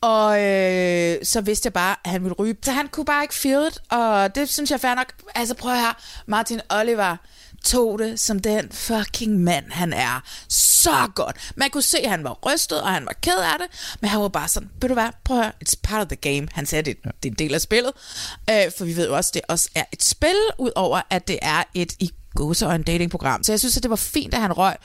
[0.00, 2.56] og øh, så vidste jeg bare, at han ville ryge.
[2.64, 5.12] Så han kunne bare ikke feel it, og det synes jeg fair nok.
[5.34, 7.16] Altså prøv her, Martin Oliver
[7.64, 10.22] tog det som den fucking mand, han er.
[10.84, 11.52] Så godt.
[11.56, 14.20] Man kunne se, at han var rystet, og han var ked af det, men han
[14.20, 16.48] var bare sådan, ved du hvad, prøv at høre, it's part of the game.
[16.52, 17.92] Han sagde, det, det er en del af spillet,
[18.50, 21.62] øh, for vi ved jo også, det også er et spil, udover at det er
[21.74, 23.42] et i gåseøjne datingprogram.
[23.42, 24.76] Så jeg synes, at det var fint, at han røg.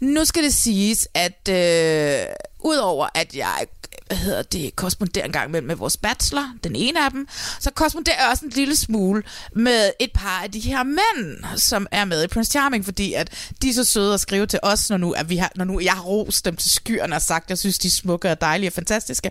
[0.00, 2.26] Nu skal det siges, at øh,
[2.66, 3.66] udover at jeg
[4.06, 7.28] hvad hedder det, korresponderer en gang med, med vores bachelor, den ene af dem,
[7.60, 11.86] så korresponderer jeg også en lille smule med et par af de her mænd, som
[11.90, 14.90] er med i Prince Charming, fordi at de er så søde at skrive til os,
[14.90, 17.44] når nu, at vi har, når nu jeg har rost dem til skyerne og sagt,
[17.44, 19.30] at jeg synes, de er smukke og dejlige og fantastiske.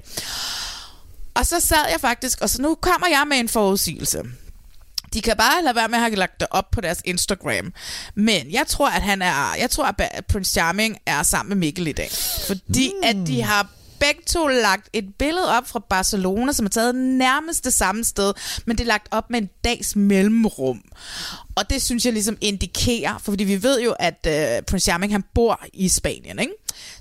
[1.34, 4.24] Og så sad jeg faktisk, og så nu kommer jeg med en forudsigelse.
[5.16, 7.74] De kan bare lade være med at have lagt det op på deres Instagram.
[8.16, 11.88] Men jeg tror, at han er, jeg tror, at Prince Charming er sammen med Mikkel
[11.88, 12.10] i dag.
[12.48, 13.08] Fordi mm.
[13.08, 17.66] at de har begge to lagt et billede op fra Barcelona, som er taget nærmest
[17.66, 18.34] det samme sted,
[18.66, 20.82] men det er lagt op med en dags mellemrum.
[21.56, 25.14] Og det synes jeg ligesom indikerer, for fordi vi ved jo, at øh, Prince Charming
[25.14, 26.54] han bor i Spanien, ikke?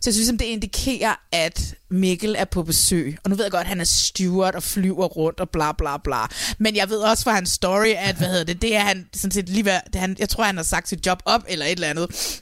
[0.05, 3.19] Så jeg synes, det indikerer, at Mikkel er på besøg.
[3.25, 5.97] Og nu ved jeg godt, at han er steward og flyver rundt og bla bla
[5.97, 6.27] bla.
[6.59, 9.31] Men jeg ved også fra hans story, at hvad hedder det, det er han sådan
[9.31, 11.67] set lige ved, det er han, jeg tror, han har sagt sit job op eller
[11.67, 12.41] et eller andet.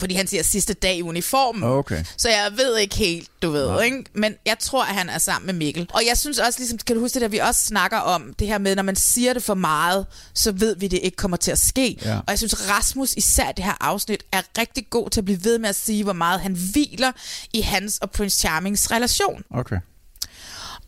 [0.00, 1.62] Fordi han siger sidste dag i uniformen.
[1.64, 2.04] Okay.
[2.16, 3.80] Så jeg ved ikke helt, du ved, Nej.
[3.82, 4.04] ikke?
[4.14, 5.88] Men jeg tror, at han er sammen med Mikkel.
[5.94, 8.46] Og jeg synes også, ligesom, kan du huske det der, vi også snakker om, det
[8.46, 11.50] her med, når man siger det for meget, så ved vi, det ikke kommer til
[11.50, 11.98] at ske.
[12.04, 12.16] Ja.
[12.16, 15.58] Og jeg synes, Rasmus især det her afsnit er rigtig god til at blive ved
[15.58, 17.12] med at sige, hvor meget han hviler
[17.52, 19.42] i hans og Prince Charmings relation.
[19.50, 19.76] Okay.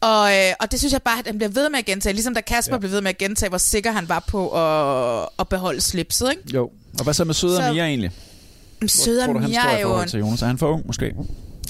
[0.00, 2.12] Og, øh, og det synes jeg bare, at han bliver ved med at gentage.
[2.12, 2.78] Ligesom da Kasper ja.
[2.78, 6.42] blev ved med at gentage, hvor sikker han var på at, at beholde slipset, ikke?
[6.54, 6.70] Jo.
[6.98, 8.10] Og hvad så med Søde og Så- Mia egentlig?
[8.86, 10.42] Søde Tror du, han står i jo forhold til Jonas?
[10.42, 11.04] Er han for ung, måske?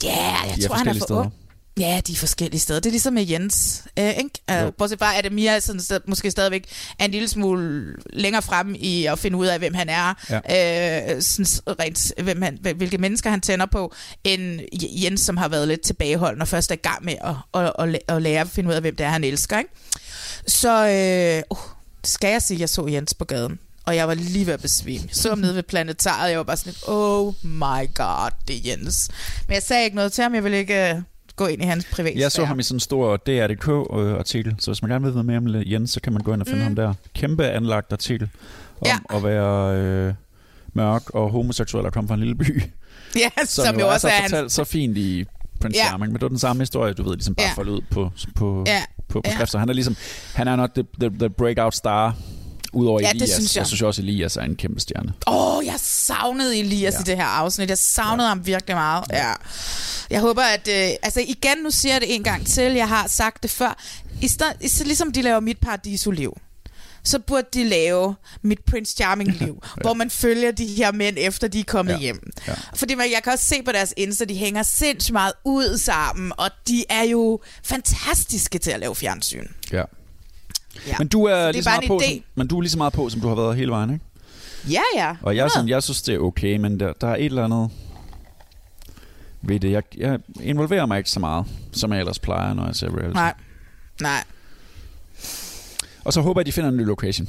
[0.02, 1.20] Ja, jeg De er tror, han er for steder.
[1.20, 1.32] ung.
[1.78, 2.80] Ja, de er forskellige steder.
[2.80, 4.64] Det er ligesom med Jens, øh, ikke?
[4.66, 6.64] Uh, bortset fra, at Mia sådan, sted, måske stadigvæk
[6.98, 10.14] er en lille smule længere frem i at finde ud af, hvem han er,
[10.48, 11.14] ja.
[11.16, 14.60] øh, sådan, rent, hvem han, hvil- hvilke mennesker han tænder på, end
[15.02, 17.98] Jens, som har været lidt tilbageholdende og først er i gang med at, at, at,
[18.16, 19.58] at lære at finde ud af, hvem det er, han elsker.
[19.58, 19.70] Ikke?
[20.46, 21.58] Så øh, uh,
[22.04, 23.58] skal jeg sige, at jeg så Jens på gaden.
[23.86, 25.04] Og jeg var lige ved at besvime.
[25.12, 29.08] Så ham nede ved planetariet, jeg var bare sådan oh my god, det er Jens.
[29.48, 31.02] Men jeg sagde ikke noget til ham, jeg ville ikke øh,
[31.36, 32.22] gå ind i hans privatsfære.
[32.22, 35.38] Jeg så ham i sådan en stor DRDK-artikel, så hvis man gerne vil vide mere
[35.38, 36.64] om Jens, så kan man gå ind og finde Mm.
[36.64, 36.94] ham der.
[37.14, 38.28] Kæmpe anlagt artikel
[38.80, 39.16] om Ja.
[39.16, 40.14] at være øh,
[40.72, 42.62] mørk og homoseksuel og kom fra en lille by.
[43.16, 44.30] Ja, som, som jo også er hans...
[44.32, 45.24] fortalt så fint i
[45.60, 45.86] Prince Ja.
[45.86, 47.52] Charming, men det var den samme historie, du ved, ligesom bare Ja.
[47.56, 48.82] foldet ud på, på, Ja.
[48.98, 49.34] på, på Ja.
[49.34, 49.50] skrift.
[49.50, 49.96] Så han er ligesom,
[50.34, 52.16] han er nok the, the, the breakout star,
[52.76, 53.30] udover Ja, det Elias.
[53.30, 53.60] synes jeg.
[53.60, 55.12] jeg synes også, Elias er en kæmpe stjerne.
[55.26, 57.00] Åh, oh, jeg savnede Elias ja.
[57.00, 57.68] i det her afsnit.
[57.68, 58.28] Jeg savnede ja.
[58.28, 59.04] ham virkelig meget.
[59.12, 59.32] Ja.
[60.10, 60.68] Jeg håber, at...
[60.68, 62.72] Øh, altså igen, nu siger jeg det en gang til.
[62.72, 63.82] Jeg har sagt det før.
[64.22, 66.36] I stedet ligesom de laver Mit Paradiso-liv,
[67.04, 69.82] så burde de lave Mit Prince Charming-liv, ja.
[69.82, 71.98] hvor man følger de her mænd, efter de er kommet ja.
[71.98, 72.32] hjem.
[72.48, 72.54] Ja.
[72.74, 76.32] Fordi man, jeg kan også se på deres Insta, de hænger sindssygt meget ud sammen,
[76.36, 79.46] og de er jo fantastiske til at lave fjernsyn.
[79.72, 79.82] Ja.
[80.86, 80.94] Ja.
[80.98, 82.92] Men du er, er lige så meget på, som, men du er lige så meget
[82.92, 84.04] på, som du har været hele vejen, ikke?
[84.70, 85.16] Ja, ja.
[85.22, 85.50] Og jeg, 100.
[85.50, 87.70] sådan, jeg synes, det er okay, men der, der er et eller andet
[89.42, 89.70] ved det.
[89.70, 93.14] Jeg, jeg involverer mig ikke så meget, som jeg ellers plejer, når jeg ser reality.
[93.14, 93.34] Nej.
[94.00, 94.24] Nej.
[96.04, 97.28] Og så håber jeg, de finder en ny location.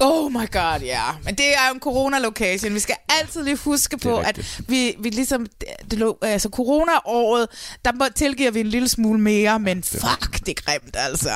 [0.00, 1.02] Oh my god, ja.
[1.24, 2.74] Men det er jo en corona-location.
[2.74, 5.46] Vi skal altid lige huske på, at vi, vi ligesom...
[5.90, 7.48] Det, lå- altså, corona-året,
[7.84, 11.30] der tilgiver vi en lille smule mere, men fuck, det er grimt, altså.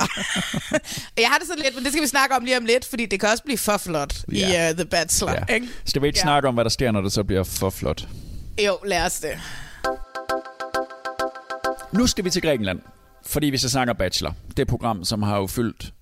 [1.19, 3.07] jeg har det sådan lidt, men det skal vi snakke om lige om lidt, fordi
[3.07, 4.71] det kan også blive for flot i Ja.
[4.71, 5.55] uh, The Bachelor, Ja.
[5.55, 5.69] ikke?
[5.85, 6.23] Skal vi ikke Ja.
[6.23, 8.09] snakke om, hvad der sker, når det så bliver for flot?
[8.67, 9.39] Jo, lad os det.
[11.93, 12.81] Nu skal vi til Grækenland.
[13.27, 15.93] Fordi hvis jeg snakker Bachelor, det program, som har jo fyldt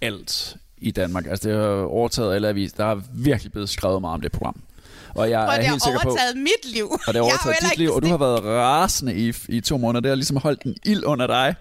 [0.00, 1.26] alt i Danmark.
[1.26, 2.76] Altså det har overtaget alle aviser.
[2.76, 4.60] Der er virkelig blevet skrevet meget om det program.
[5.14, 6.08] Og jeg Prøv, er det har helt sikker på...
[6.08, 6.90] overtaget mit liv.
[6.90, 9.76] Og det har er overtaget dit liv, og du har været rasende i, i to
[9.76, 10.00] måneder.
[10.00, 11.54] Det har ligesom holdt en ild under dig.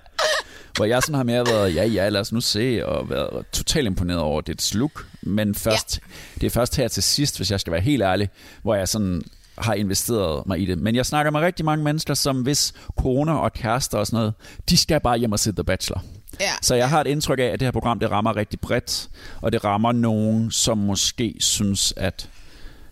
[0.76, 3.86] Hvor jeg sådan har mere været, ja ja, lad os nu se, og været totalt
[3.86, 5.06] imponeret over dit look.
[5.22, 6.40] Men først, ja.
[6.42, 8.30] det er først her til sidst, hvis jeg skal være helt ærlig,
[8.62, 9.22] hvor jeg sådan
[9.58, 10.78] har investeret mig i det.
[10.78, 14.34] Men jeg snakker med rigtig mange mennesker, som hvis corona og kærester og sådan noget,
[14.70, 16.04] de skal bare hjem og se The Bachelor.
[16.40, 16.52] Ja.
[16.62, 19.10] Så jeg har et indtryk af, at det her program, det rammer rigtig bredt,
[19.42, 22.30] og det rammer nogen, som måske synes, at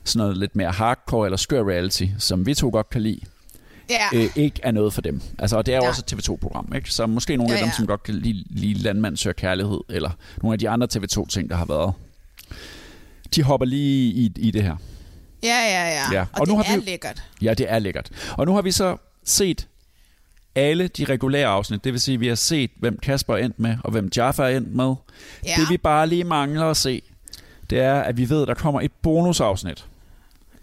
[0.04, 3.20] sådan noget lidt mere hardcore eller skør reality, som vi to godt kan lide,
[3.90, 4.18] Ja.
[4.18, 5.22] øh, ikke er noget for dem.
[5.40, 5.90] Altså, og det er jo Ja.
[5.90, 6.92] også et TV2-program, ikke?
[6.94, 7.76] Så måske nogle af Ja, dem, ja.
[7.76, 10.12] som godt kan lide, lide Landmand søger kærlighed, eller
[10.44, 11.94] nogle af de andre TV2-ting, der har været,
[13.36, 14.76] de hopper lige i, i det her.
[15.44, 16.04] Ja, ja, ja.
[16.14, 17.24] Ja, Og, og og nu det har er vi lækkert.
[17.42, 18.10] Ja, det er lækkert.
[18.38, 19.68] Og nu har vi så set
[20.56, 21.84] alle de regulære afsnit.
[21.84, 24.44] Det vil sige, at vi har set, hvem Kasper er endt med, og hvem Jaffa
[24.44, 24.94] er endt med.
[25.46, 25.54] Ja.
[25.60, 27.02] Det vi bare lige mangler at se,
[27.70, 29.86] det er, at vi ved, at der kommer et bonusafsnit.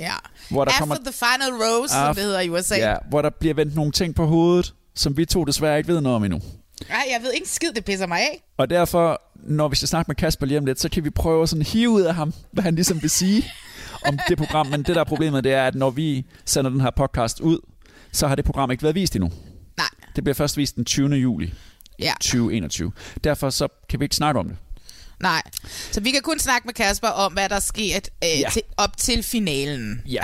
[0.00, 0.12] Ja.
[0.50, 2.76] Hvor der After kommer- the final rose, som Af- det hedder i USA.
[2.76, 6.00] Ja, hvor der bliver vendt nogle ting på hovedet, som vi to desværre ikke ved
[6.00, 6.40] noget om endnu.
[6.88, 8.42] Nej, jeg ved ikke skid, det pisser mig af.
[8.56, 11.48] Og derfor, når vi skal snakke med Kasper lige om lidt, så kan vi prøve
[11.48, 13.44] sådan at hive ud af ham, hvad han ligesom vil sige
[14.06, 14.66] om det program.
[14.66, 17.58] Men det der er problemet, det er, at når vi sender den her podcast ud,
[18.12, 19.30] så har det program ikke været vist endnu.
[20.16, 21.08] Det bliver først vist den 20.
[21.14, 21.52] juli
[21.98, 22.12] Ja.
[22.20, 22.92] 2021.
[23.24, 24.56] Derfor så kan vi ikke snakke om det.
[25.20, 25.42] Nej.
[25.92, 28.48] Så vi kan kun snakke med Kasper om, hvad der sker øh, Ja.
[28.52, 30.02] til, op til finalen.
[30.08, 30.22] Ja.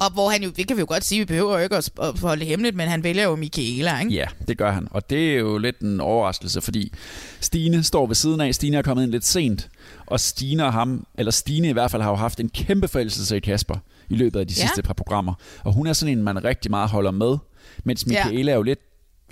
[0.00, 1.90] Og hvor han jo, det kan vi jo godt sige, vi behøver jo ikke at,
[2.20, 4.12] holde det hemmeligt, men han vælger jo Michaela, ikke?
[4.14, 4.88] Ja, det gør han.
[4.90, 6.92] Og det er jo lidt en overraskelse, fordi
[7.40, 8.54] Stine står ved siden af.
[8.54, 9.68] Stine er kommet ind lidt sent.
[10.06, 13.36] Og Stine og ham, eller Stine i hvert fald, har jo haft en kæmpe forelskelse
[13.36, 13.76] i Kasper
[14.08, 14.60] i løbet af de Ja.
[14.60, 15.34] sidste par programmer.
[15.64, 17.36] Og hun er sådan en, man rigtig meget holder med.
[17.84, 18.24] Mens Ja.
[18.24, 18.78] Michaela jo lidt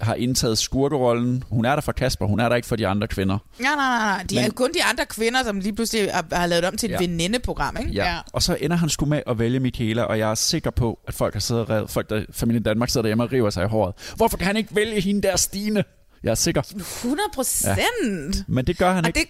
[0.01, 1.45] har indtaget skurkerollen.
[1.51, 3.39] Hun er der for Kasper, hun er der ikke for de andre kvinder.
[3.59, 4.23] Nej, nej, nej, nej.
[4.31, 6.87] De Men- er kun de andre kvinder, som lige pludselig har, har lavet om til
[6.87, 6.99] et Ja.
[7.01, 7.07] ja.
[7.07, 7.91] venindeprogram, ikke?
[7.93, 8.17] Ja.
[8.33, 11.15] Og så ender han sgu med at vælge Michaela, og jeg er sikker på, at
[11.15, 13.69] folk har siddet og revet, folk der familien Danmark sidder derhjemme og river sig i
[13.69, 13.95] håret.
[14.17, 15.85] Hvorfor kan han ikke vælge hende der Stine?
[16.23, 16.63] Jeg er sikker.
[16.63, 17.79] 100 procent.
[17.79, 18.43] Ja.
[18.49, 19.21] Men det gør han Og ikke.
[19.21, 19.29] det,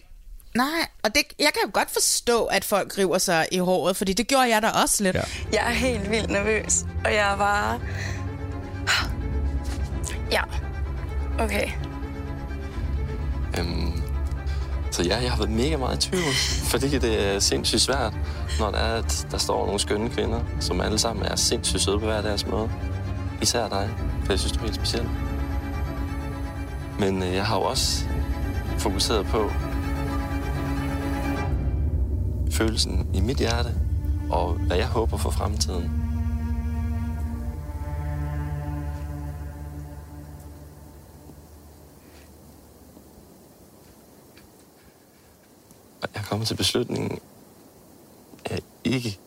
[0.57, 0.66] nej,
[1.05, 4.29] og det, jeg kan jo godt forstå, at folk river sig i håret, fordi det
[4.29, 5.16] gjorde jeg da også lidt.
[5.16, 5.20] Ja.
[5.52, 7.81] Jeg er helt vildt nervøs, og jeg er bare...
[10.32, 10.42] Ja,
[11.38, 11.68] okay.
[13.58, 14.02] Øhm,
[14.90, 16.34] så ja, jeg har været mega meget i tvivl,
[16.72, 18.14] fordi det er sindssygt svært,
[18.58, 21.98] når der, er, at der står nogle skønne kvinder, som alle sammen er sindssygt søde
[21.98, 22.70] på hver deres måde.
[23.42, 23.90] Især dig,
[24.24, 25.08] for jeg synes, du er helt speciel.
[26.98, 28.04] Men øh, jeg har jo også
[28.78, 29.50] fokuseret på
[32.50, 33.74] følelsen i mit hjerte,
[34.30, 36.05] og hvad jeg håber for fremtiden.
[46.06, 47.18] Og jeg kommer kommet til beslutningen,
[48.44, 48.50] at
[48.84, 49.18] jeg ikke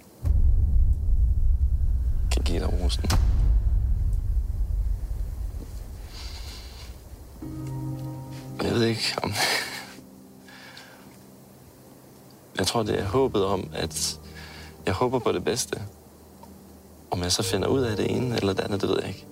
[2.31, 3.03] kan give dig rosen.
[8.57, 9.33] Men jeg ved ikke om...
[12.57, 14.19] Jeg tror, det er håbet om, at
[14.85, 15.81] jeg håber på det bedste.
[17.11, 19.25] Om jeg så finder ud af det ene eller det andet, det ved jeg ikke.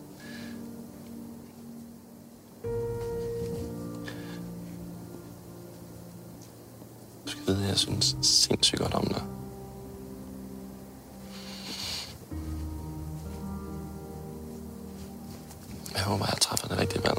[7.47, 9.23] vide, at jeg synes sindssygt godt om dig.
[15.93, 17.17] Jeg håber, jeg træffer det rigtige valg.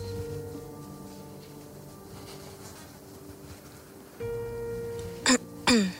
[5.68, 5.88] Mm.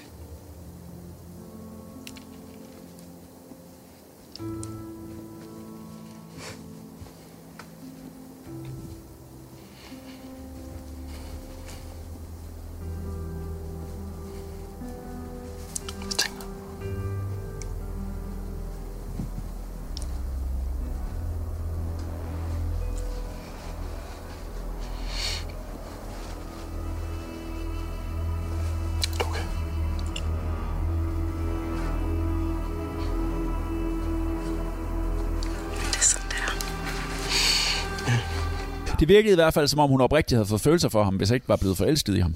[38.98, 41.30] Det virkede i hvert fald, som om hun oprigtigt havde fået følelser for ham, hvis
[41.30, 42.34] ikke var blevet forelsket i ham.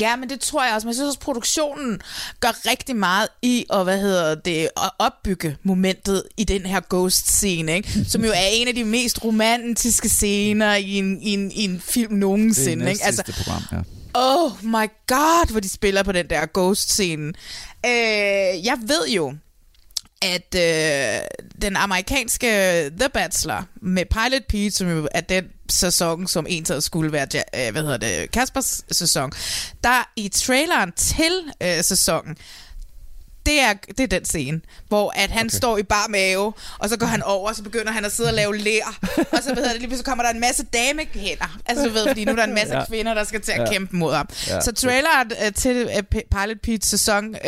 [0.00, 0.86] Ja, men det tror jeg også.
[0.86, 2.00] Men jeg synes også, produktionen
[2.40, 7.74] gør rigtig meget i at, hvad hedder det, at opbygge momentet i den her ghost-scene,
[7.74, 8.04] ikke?
[8.12, 11.80] som jo er en af de mest romantiske scener i en, i en, i en
[11.80, 12.84] film nogensinde.
[12.84, 13.04] Det er ikke?
[13.04, 13.78] Altså, program, ja.
[14.14, 17.32] Oh my god, hvor de spiller på den der ghost-scene.
[17.86, 19.34] Øh, jeg ved jo,
[20.22, 21.20] at øh,
[21.62, 22.46] den amerikanske
[23.00, 27.26] The Bachelor med Pilot Pete, som jo er den sæson, som en tid skulle være
[27.34, 29.32] ja, øh, hvad hedder det, Kaspers sæson,
[29.84, 32.36] der i traileren til øh, sæsonen,
[33.46, 35.56] det er, det er den scene, hvor at han okay.
[35.56, 38.28] står i bar mave, og så går han over, og så begynder han at sidde
[38.28, 38.98] og lave lær,
[39.32, 41.58] og så, ved det, lige pludselig kommer der en masse damehænder.
[41.66, 42.86] Altså du ved, fordi nu er der en masse ja.
[42.86, 43.70] kvinder, der skal til at ja.
[43.72, 44.28] kæmpe mod ham.
[44.48, 44.60] Ja.
[44.60, 47.40] Så traileren uh, til uh, Pilot Pete's sæson, uh,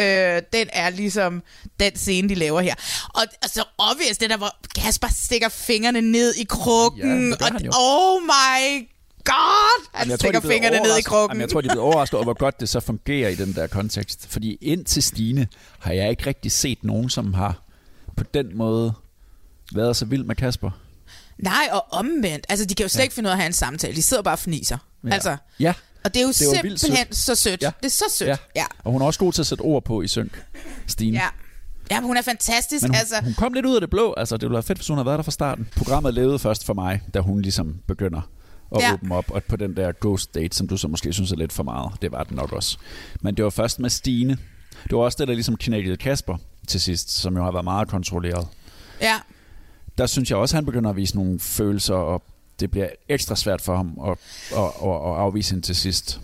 [0.53, 1.43] den er ligesom
[1.81, 2.75] den scene, de laver her.
[3.15, 8.23] Og altså, obvious, det der, hvor Kasper stikker fingrene ned i krukken, ja, og oh
[8.23, 8.89] my
[9.33, 9.89] god!
[9.95, 11.35] Han jeg stikker tror, fingrene ned i krukken.
[11.35, 13.55] Jamen, jeg tror, de er blevet overrasket over, hvor godt det så fungerer i den
[13.55, 14.27] der kontekst.
[14.27, 15.47] Fordi indtil Stine
[15.79, 17.63] har jeg ikke rigtig set nogen, som har
[18.17, 18.93] på den måde
[19.75, 20.71] været så vild med Kasper.
[21.39, 22.47] Nej, og omvendt.
[22.49, 23.03] Altså, de kan jo slet ja.
[23.03, 23.97] ikke finde ud af at have en samtale.
[23.97, 24.79] De sidder bare og fniser.
[25.05, 25.13] Ja.
[25.13, 25.75] Altså, ja.
[26.05, 27.17] Og det er jo det simpelthen sødt.
[27.17, 27.63] så sødt.
[27.63, 27.71] Ja.
[27.81, 28.29] Det er så sødt.
[28.29, 28.37] Ja.
[28.57, 28.65] ja.
[28.85, 30.45] Og hun er også god til at sætte ord på i synk,
[30.87, 31.19] Stine.
[31.19, 31.29] Ja.
[31.91, 32.83] Ja, men hun er fantastisk.
[32.83, 33.15] Men hun, altså.
[33.25, 34.15] hun kom lidt ud af det blå.
[34.17, 35.69] Altså, det ville være fedt, hvis hun havde været der fra starten.
[35.77, 38.21] Programmet levede først for mig, da hun ligesom begynder
[38.75, 38.93] at ja.
[38.93, 39.31] åbne op.
[39.31, 41.93] Og på den der ghost date, som du så måske synes er lidt for meget,
[42.03, 42.79] det var det nok også.
[43.21, 44.39] Men det var først med Stine.
[44.83, 47.89] Det var også det, der ligesom knækkede Kasper til sidst, som jo har været meget
[47.89, 48.49] kontrolleret.
[49.01, 49.15] Ja.
[49.99, 52.23] Der synes jeg også, at han begynder at vise nogle følelser, og
[52.61, 54.11] det bliver ekstra svært for ham at,
[54.53, 56.21] at, at, at afvise hende til sidst.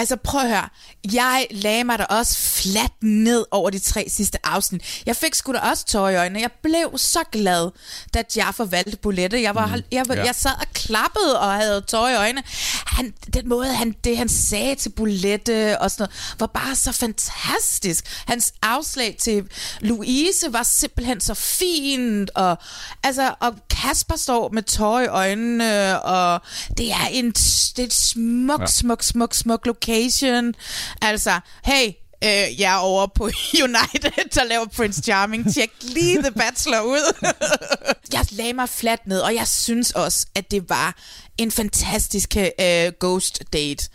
[0.00, 0.68] Altså prøv at høre,
[1.12, 5.02] jeg lagde mig da også fladt ned over de tre sidste afsnit.
[5.06, 6.40] Jeg fik sgu da også tårer i øjnene.
[6.40, 7.70] Jeg blev så glad,
[8.14, 9.42] da Jaffa valgte Bolette.
[9.42, 10.24] Jeg, var, mm, jeg, jeg, ja.
[10.24, 12.42] jeg sad og klappede og havde tårer i øjnene.
[12.86, 16.92] Han, den måde, han, det han sagde til Bolette og sådan noget, var bare så
[16.92, 18.24] fantastisk.
[18.26, 19.44] Hans afslag til
[19.80, 22.30] Louise var simpelthen så fint.
[22.34, 22.58] Og,
[23.02, 26.40] altså, og Kasper står med tårer i øjnene, og
[26.76, 28.66] det er en det er et smuk, ja.
[28.66, 30.54] smuk, smuk, smuk location.
[31.02, 31.86] Altså, hey,
[32.24, 33.24] øh, jeg er over på
[33.64, 35.54] United, der laver Prince Charming.
[35.54, 37.32] Tjek lige The Bachelor ud.
[38.12, 40.96] jeg lagde mig fladt ned, og jeg synes også, at det var
[41.38, 43.88] en fantastisk øh, ghost date.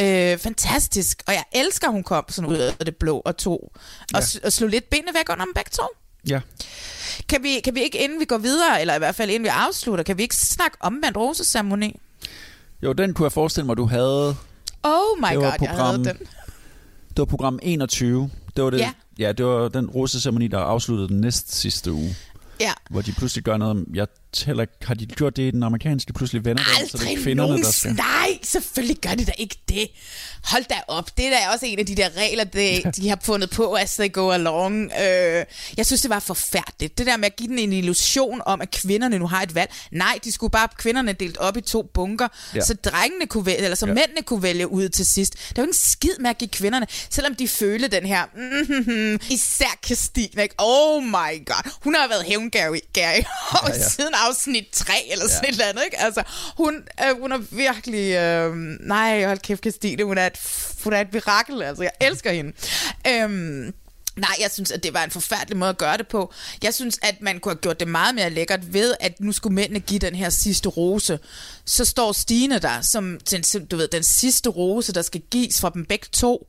[0.00, 1.22] Øh, fantastisk.
[1.26, 3.72] Og jeg elsker, at hun kom sådan ud af det blå og tog
[4.12, 4.18] ja.
[4.18, 5.82] og, og slog lidt benene væk under dem begge to.
[6.28, 6.40] Ja.
[7.28, 9.48] Kan vi, kan vi ikke, inden vi går videre, eller i hvert fald inden vi
[9.48, 12.00] afslutter, kan vi ikke snakke omvendt roseceremoni?
[12.82, 14.36] Jo, den kunne jeg forestille mig, du havde
[14.82, 16.18] Oh my god, program, jeg havde den.
[17.08, 18.30] Det var program 21.
[18.56, 18.92] Det var det, ja.
[19.18, 22.16] ja, det var den roseceremoni, der afsluttede den næst sidste uge.
[22.60, 22.72] Ja.
[22.90, 24.06] Hvor de pludselig gør noget, jeg
[24.38, 27.62] heller har de gjort det i den amerikanske pludselig venner der, så det er kvinderne,
[27.62, 27.94] der skal...
[27.94, 29.88] Nej, selvfølgelig gør de da ikke det.
[30.44, 31.16] Hold da op.
[31.16, 33.94] Det er da også en af de der regler, de, de har fundet på, as
[33.94, 34.92] they go along.
[35.02, 35.44] Øh,
[35.76, 36.98] jeg synes, det var forfærdeligt.
[36.98, 39.74] Det der med at give den en illusion om, at kvinderne nu har et valg.
[39.92, 42.60] Nej, de skulle bare kvinderne delt op i to bunker, ja.
[42.60, 43.94] så drengene kunne vælge, eller så ja.
[43.94, 45.34] mændene kunne vælge ud til sidst.
[45.56, 49.20] Der var ikke en skid med at give kvinderne, selvom de følte den her, mm-hmm,
[49.30, 50.54] især Christine, ikke?
[50.58, 51.70] Oh my god.
[51.82, 53.88] Hun har været hævngærig ja, ja.
[53.96, 55.48] siden afsnit 3 eller sådan ja.
[55.48, 56.00] et eller andet, ikke?
[56.00, 56.22] Altså,
[56.56, 58.14] hun, øh, hun er virkelig...
[58.14, 60.38] Øh, nej, hold kæft, Christine, hun er et,
[60.84, 61.82] hun er et mirakel, altså.
[61.82, 62.52] Jeg elsker hende.
[63.08, 63.74] Øhm,
[64.16, 66.32] Nej, jeg synes, at det var en forfærdelig måde at gøre det på.
[66.62, 69.54] Jeg synes, at man kunne have gjort det meget mere lækkert ved, at nu skulle
[69.54, 71.18] mændene give den her sidste rose.
[71.64, 75.70] Så står Stine der som den, du ved, den sidste rose, der skal gives fra
[75.74, 76.46] dem begge to.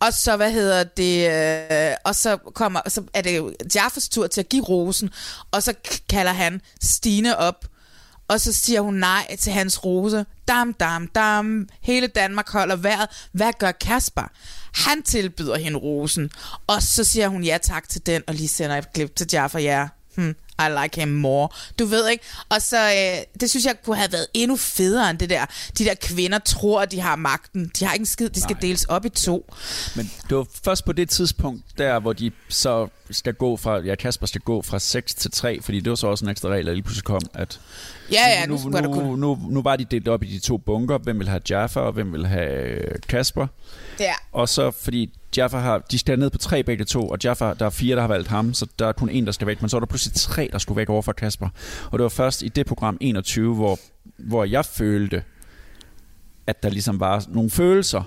[0.00, 1.30] Og så, hvad hedder det,
[1.90, 5.10] øh, og så, kommer, så er det Jaffes tur til at give rosen,
[5.50, 5.74] og så
[6.08, 7.64] kalder han Stine op,
[8.28, 10.26] og så siger hun nej til hans rose.
[10.48, 11.68] Dam, dam, dam.
[11.80, 13.08] Hele Danmark holder vejret.
[13.32, 14.32] Hvad gør Kasper?
[14.74, 16.30] Han tilbyder hende rosen,
[16.66, 19.58] og så siger hun ja tak til den, og lige sender et klip til Jaffa,
[19.58, 19.88] ja.
[20.14, 20.34] Hmm.
[20.58, 21.48] I like him more.
[21.78, 22.24] Du ved ikke?
[22.48, 25.46] Og så, øh, det synes jeg kunne have været endnu federe end det der.
[25.78, 27.70] De der kvinder tror, at de har magten.
[27.78, 28.60] De har ikke en skid, de skal Nej.
[28.60, 29.54] deles op i to.
[29.96, 33.94] Men det var først på det tidspunkt, der hvor de så skal gå fra, ja
[33.94, 36.66] Kasper skal gå fra 6 til 3, fordi det var så også en ekstra regel,
[36.66, 37.60] der lige pludselig kom, at
[38.12, 39.18] Ja, ja, nu, nu, nu, kun...
[39.18, 41.92] nu, nu var de delt op i de to bunker, hvem vil have Jaffa, og
[41.92, 43.46] hvem vil have øh, Kasper.
[44.00, 44.12] Ja.
[44.32, 47.66] Og så fordi Jaffa har, de skal ned på tre begge to, og Jaffa, der
[47.66, 49.62] er fire, der har valgt ham, så der er kun en, der skal væk.
[49.62, 51.48] Men så er der pludselig tre, der skulle væk over for Kasper.
[51.90, 53.78] Og det var først i det program 21, hvor,
[54.18, 55.22] hvor jeg følte,
[56.46, 58.02] at der ligesom var nogle følelser.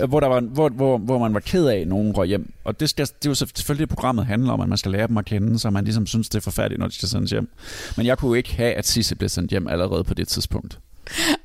[0.00, 2.52] Øh, Hvor, der var, hvor, hvor, hvor man var ked af, at nogen røg hjem.
[2.64, 5.06] Og det, skal, det er jo selvfølgelig det, programmet handler om, at man skal lære
[5.06, 7.48] dem at kende, så man ligesom synes, det er forfærdeligt, når de skal sendes hjem.
[7.96, 10.78] Men jeg kunne jo ikke have, at Sisse blev sendt hjem allerede på det tidspunkt.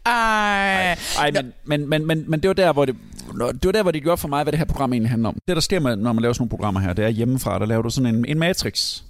[0.05, 0.97] Ej.
[1.17, 2.95] Ej, men, men, men, men, men det var der, hvor det,
[3.31, 5.37] det var der, hvor det gjorde for mig, hvad det her program egentlig handler om.
[5.47, 7.65] Det, der sker, med, når man laver sådan nogle programmer her, det er hjemmefra, der
[7.65, 9.01] laver du sådan en, en matrix,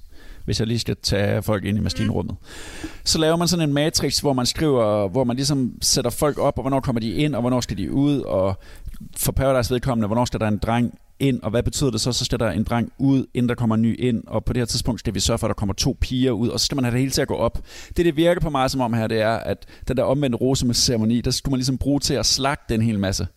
[0.46, 2.36] hvis jeg lige skal tage folk ind i maskinrummet.
[3.04, 6.58] Så laver man sådan en matrix, hvor man skriver, hvor man ligesom sætter folk op,
[6.58, 8.60] og hvornår kommer de ind, og hvornår skal de ud, og
[9.18, 12.12] for Paradise vedkommende, hvornår skal der en dreng ind, og hvad betyder det så?
[12.12, 14.60] Så skal der en dreng ud, inden der kommer en ny ind, og på det
[14.60, 16.76] her tidspunkt skal vi sørge for, at der kommer to piger ud, og så skal
[16.76, 17.60] man have det hele til at gå op.
[17.97, 20.66] Det, det virker på mig som om her, det er, at den der omvendte rose
[20.66, 23.28] med ceremoni, der skulle man ligesom bruge til at slagte en hel masse.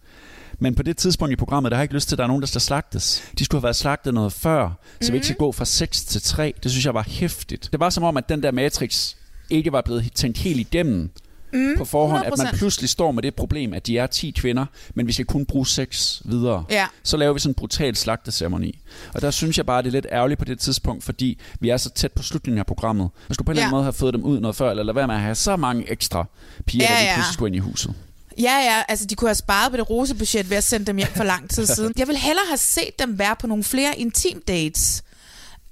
[0.58, 2.28] Men på det tidspunkt i programmet, der har jeg ikke lyst til, at der er
[2.28, 3.32] nogen, der skal slagtes.
[3.38, 6.22] De skulle have været slagtet noget før, så vi ikke skal gå fra 6 til
[6.22, 6.54] 3.
[6.62, 7.68] Det synes jeg var hæftigt.
[7.72, 9.14] Det var som om, at den der Matrix
[9.50, 11.10] ikke var blevet tænkt helt igennem
[11.54, 12.56] Mm, på forhånd, at man 100%.
[12.56, 15.66] pludselig står med det problem, at de er 10 kvinder, men vi skal kun bruge
[15.66, 16.64] 6 videre.
[16.70, 16.86] Ja.
[17.02, 18.78] Så laver vi sådan en brutal slagteceremoni.
[19.14, 21.76] Og der synes jeg bare, det er lidt ærgerligt på det tidspunkt, fordi vi er
[21.76, 23.08] så tæt på slutningen af programmet.
[23.28, 23.76] Man skulle på en eller anden Ja.
[23.76, 25.90] måde have fået dem ud noget før, eller lade være med at have så mange
[25.90, 26.24] ekstra
[26.66, 27.14] piger, Ja, der ja.
[27.14, 27.94] pludselig skulle ind i huset.
[28.38, 31.08] Ja, ja, altså de kunne have sparet på det rosebudget ved at sende dem hjem
[31.16, 31.92] for lang tid siden.
[31.98, 35.04] Jeg vil hellere have set dem være på nogle flere intim dates.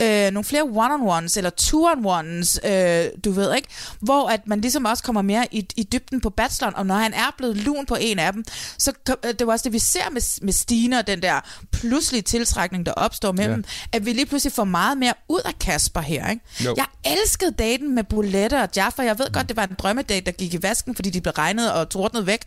[0.02, 3.68] Øh, nogle flere one-on-ones eller two-on-ones, øh, du ved ikke,
[4.00, 7.14] hvor at man ligesom også kommer mere i, i dybden på bacheloren, og når han
[7.14, 8.44] er blevet lun på en af dem,
[8.78, 8.92] så
[9.24, 11.40] øh, det var også det, vi ser med, med Stine og den der
[11.72, 13.72] pludselige tiltrækning, der opstår mellem, Ja.
[13.92, 13.96] ja.
[13.96, 16.42] at vi lige pludselig får meget mere ud af Kasper her, ikke?
[16.64, 16.74] Jo.
[16.76, 19.02] Jeg elskede daten med Bolette og Jaffa.
[19.02, 21.72] Jeg ved godt, det var en drømmedate, der gik i vasken, fordi de blev regnet
[21.72, 22.40] og tordnet væk.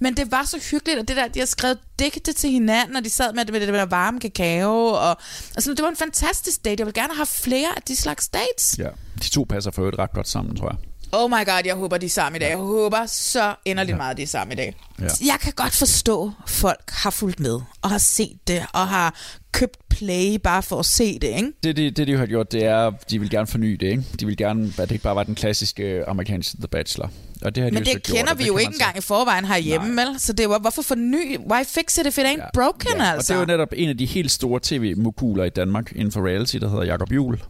[0.00, 3.04] Men det var så hyggeligt, og det der, de har skrevet digte til hinanden, og
[3.04, 4.86] de sad med det, med det der varme kakao.
[4.86, 5.16] Og,
[5.54, 6.80] altså, det var en fantastisk date.
[6.80, 8.78] Jeg vil gerne have flere af de slags dates.
[8.78, 8.88] Ja.
[9.22, 10.78] De to passer for øvrigt ret godt sammen, tror jeg.
[11.14, 12.50] Oh my god, jeg håber, de er sammen i dag.
[12.50, 14.74] Jeg håber så inderligt meget, de er sammen i dag.
[15.00, 15.04] Ja.
[15.04, 19.14] Jeg kan godt forstå, at folk har fulgt med, og har set det, og har
[19.52, 21.52] købt play bare for at se det, ikke?
[21.62, 24.04] Det, det, det, de har gjort, det er, de vil gerne forny det, ikke?
[24.20, 27.10] De vil gerne, at det ikke bare var den klassiske amerikanske The Bachelor.
[27.44, 29.00] Og det har de Men det gjort, kender og vi det jo ikke engang i
[29.00, 30.20] forvejen herhjemme, vel?
[30.20, 31.38] Så det var, hvorfor forny?
[31.50, 32.46] Why fix it if it ain't ja.
[32.54, 33.32] broken, Ja, altså?
[33.34, 36.26] Og det er jo netop en af de helt store tv-moguler i Danmark inden for
[36.26, 37.42] reality, der hedder Jakob Juhl.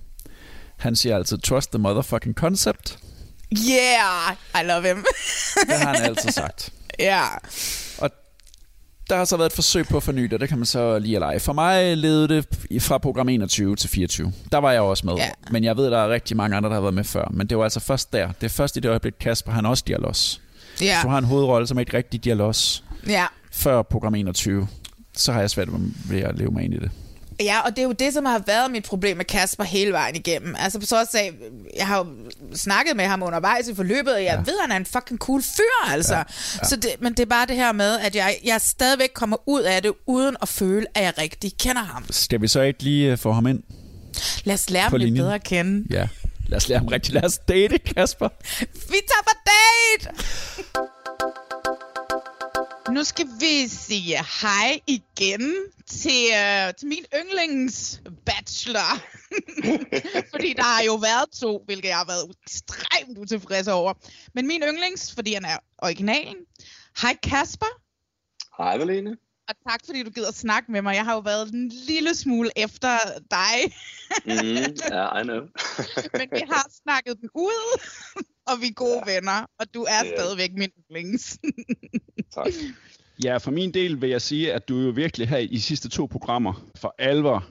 [0.78, 2.98] Han siger altid, trust the motherfucking concept.
[3.70, 5.04] Yeah, I love him.
[5.68, 6.70] Det har han altid sagt.
[6.98, 7.22] ja.
[7.98, 8.10] Og
[9.12, 11.18] der har så været et forsøg på at forny det, det kan man så lige
[11.18, 11.40] lege.
[11.40, 12.46] For mig levede det
[12.82, 14.32] fra program 21 til 24.
[14.52, 15.14] Der var jeg også med.
[15.14, 15.28] Ja.
[15.50, 17.28] Men jeg ved, der er rigtig mange andre, der har været med før.
[17.30, 18.26] Men det var altså først der.
[18.40, 20.40] Det er først i det øjeblik, Kasper han også dialos.
[20.80, 20.98] Ja.
[21.02, 23.24] Du har en hovedrolle, som er ikke rigtig dialos, Ja.
[23.52, 24.68] før program 21,
[25.16, 25.68] så har jeg svært
[26.10, 26.90] ved at leve mig ind i det.
[27.40, 30.16] Ja, og det er jo det, som har været mit problem med Kasper hele vejen
[30.16, 30.54] igennem.
[30.58, 31.32] Altså på så sige,
[31.76, 32.06] jeg har jo
[32.54, 34.52] snakket med ham undervejs i forløbet, og jeg ja.
[34.52, 36.14] ved, at han er en fucking cool fyr, altså.
[36.14, 36.22] Ja.
[36.62, 36.68] Ja.
[36.68, 39.62] Så det, men det er bare det her med, at jeg, jeg stadigvæk kommer ud
[39.62, 42.04] af det, uden at føle, at jeg rigtig kender ham.
[42.10, 43.62] Skal vi så ikke lige øh, få ham ind?
[44.44, 45.86] Lad os lære ham lidt bedre at kende.
[45.90, 46.08] Ja.
[46.46, 47.14] Lad os lære ham rigtig.
[47.14, 48.28] Lad os date, Kasper.
[48.70, 50.24] Vi tager på date!
[52.90, 55.54] Nu skal vi sige hej igen
[55.86, 58.92] til, uh, til min yndlings bachelor.
[60.32, 63.92] fordi der har jo været to, hvilket jeg har været ekstremt utilfreds over.
[64.34, 66.36] Men min yndlings, fordi han er originalen.
[67.02, 67.66] Hej Kasper,
[68.58, 69.16] Hej, Valene
[69.52, 70.94] og tak fordi du gider at snakke med mig.
[70.94, 72.92] Jeg har jo været en lille smule efter
[73.30, 73.56] dig,
[74.26, 74.32] Mm,
[74.96, 75.40] ja, I know.
[76.18, 77.80] men vi har snakket den ud,
[78.50, 79.14] og vi er gode ja.
[79.14, 81.38] venner, og du er er- stadigvæk min yndlings.
[82.34, 82.46] tak.
[83.24, 85.88] Ja, for min del vil jeg sige, at du jo virkelig her i de sidste
[85.88, 87.44] to programmer for alvor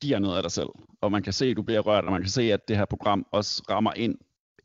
[0.00, 0.68] giver noget af dig selv.
[1.00, 2.84] Og man kan se, at du bliver rørt, og man kan se, at det her
[2.84, 4.14] program også rammer ind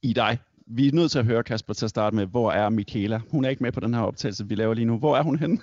[0.01, 0.37] i dig.
[0.67, 3.21] Vi er nødt til at høre, Kasper, til at starte med, hvor er Michaela?
[3.31, 4.97] Hun er ikke med på den her optagelse, vi laver lige nu.
[4.97, 5.57] Hvor er hun henne?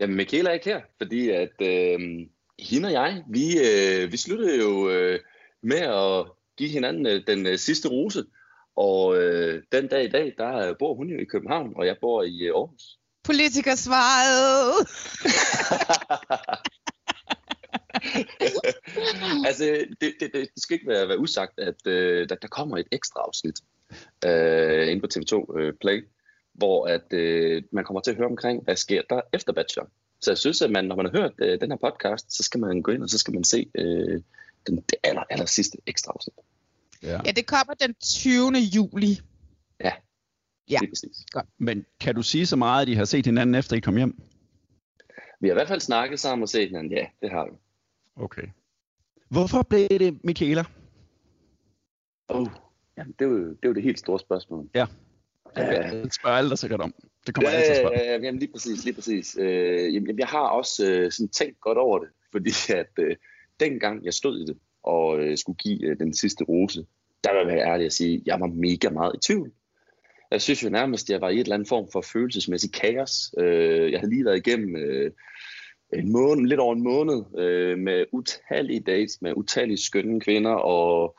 [0.00, 2.00] Jamen, Michaela er ikke her, fordi at øh,
[2.58, 5.20] hende og jeg, vi, øh, vi sluttede jo øh,
[5.62, 6.26] med at
[6.56, 8.24] give hinanden øh, den øh, sidste rose.
[8.76, 11.96] Og øh, den dag i dag, der øh, bor hun jo i København, og jeg
[12.00, 12.98] bor i øh, Aarhus.
[13.24, 14.88] Politikersvaret.
[19.48, 22.76] altså, det, det, det, det skal ikke være, være usagt, at øh, der, der kommer
[22.76, 23.60] et ekstra afsnit
[24.24, 26.08] øh, inde på TV2 øh, Play,
[26.54, 29.88] hvor at, øh, man kommer til at høre omkring, hvad sker der efter Bachelor.
[30.20, 32.60] Så jeg synes, at man, når man har hørt øh, den her podcast, så skal
[32.60, 34.22] man gå ind, og så skal man se øh,
[34.66, 36.34] den, det aller, aller sidste ekstra afsnit.
[37.02, 37.20] Ja.
[37.26, 38.52] Ja, det kommer den 20.
[38.76, 39.20] juli.
[39.80, 39.92] Ja,
[40.70, 40.78] ja.
[40.80, 41.16] lige præcis.
[41.30, 41.46] Godt.
[41.58, 44.22] Men kan du sige så meget, at I har set hinanden efter I kom hjem?
[45.40, 46.92] Vi har i hvert fald snakket sammen og set hinanden.
[46.92, 47.56] Ja, det har vi.
[48.16, 48.46] Okay.
[49.28, 50.64] Hvorfor blev det Michaela?
[52.28, 52.48] Oh,
[52.98, 54.68] jamen, det, er jo, det er jo det helt store spørgsmål.
[54.74, 54.86] Ja.
[55.56, 55.90] Ja.
[55.90, 56.94] Det spørger alle der sikkert om.
[57.26, 57.98] Det kommer ja, alle til at spørge.
[57.98, 59.36] ja, ja, jamen lige præcis, lige præcis.
[59.40, 63.16] Øh, jamen, jeg har også øh, sådan tænkt godt over det, fordi at øh,
[63.60, 66.86] dengang jeg stod i det og øh, skulle give øh, den sidste rose,
[67.24, 69.52] der vil jeg være ærlig at sige, at jeg var mega meget i tvivl.
[70.30, 73.34] Jeg synes jo nærmest, at jeg var i et eller andet form for følelsesmæssig kaos.
[73.38, 75.10] Øh, jeg havde lige været igennem øh,
[75.92, 81.16] en måned, lidt over en måned øh, med utallige dates med utallige skønne kvinder, og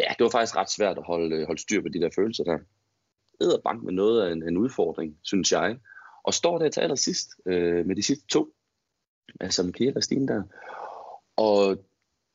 [0.00, 2.58] ja, det var faktisk ret svært at holde, holde styr på de der følelser der
[3.64, 5.76] bank med noget af en, en udfordring, synes jeg.
[6.24, 8.48] Og står der til allersidst øh, med de sidste to,
[9.40, 10.42] altså Michael og Stine der.
[11.36, 11.84] Og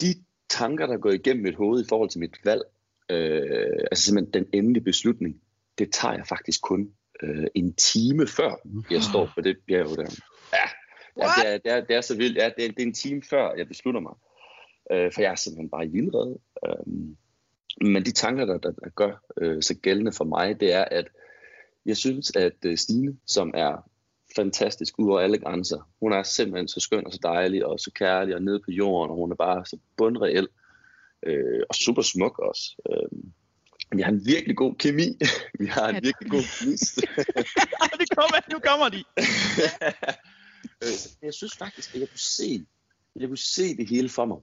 [0.01, 0.16] de
[0.49, 2.62] tanker, der går igennem mit hoved i forhold til mit valg,
[3.10, 5.41] øh, altså simpelthen den endelige beslutning,
[5.78, 6.91] det tager jeg faktisk kun
[7.24, 8.55] øh, en time før,
[8.91, 10.22] jeg står på det bjerg der.
[10.53, 10.68] Ja,
[11.18, 12.38] ja det, er, det, er, det er så vildt.
[12.38, 14.14] Ja, det, er, det er en time før, jeg beslutter mig.
[14.91, 16.39] Øh, for jeg er simpelthen bare i vildrede.
[16.66, 16.86] Øh,
[17.82, 21.08] men de tanker, der, der, der gør øh, sig gældende for mig, det er, at
[21.86, 23.90] jeg synes, at øh, Stine, som er
[24.36, 27.92] fantastisk ud over alle grænser, hun er simpelthen så skøn og så dejlig og så
[27.92, 30.48] kærlig og nede på jorden, og hun er bare så bundreel
[31.24, 32.76] øh, og super smuk også.
[32.90, 33.20] Øh,
[33.98, 35.18] vi har en virkelig god kemi.
[35.60, 36.96] vi har en virkelig god quiz.
[38.02, 39.04] det kommer, nu kommer de.
[40.84, 42.66] øh, jeg synes faktisk, at jeg kunne se,
[43.16, 44.38] jeg kunne se det hele for mig.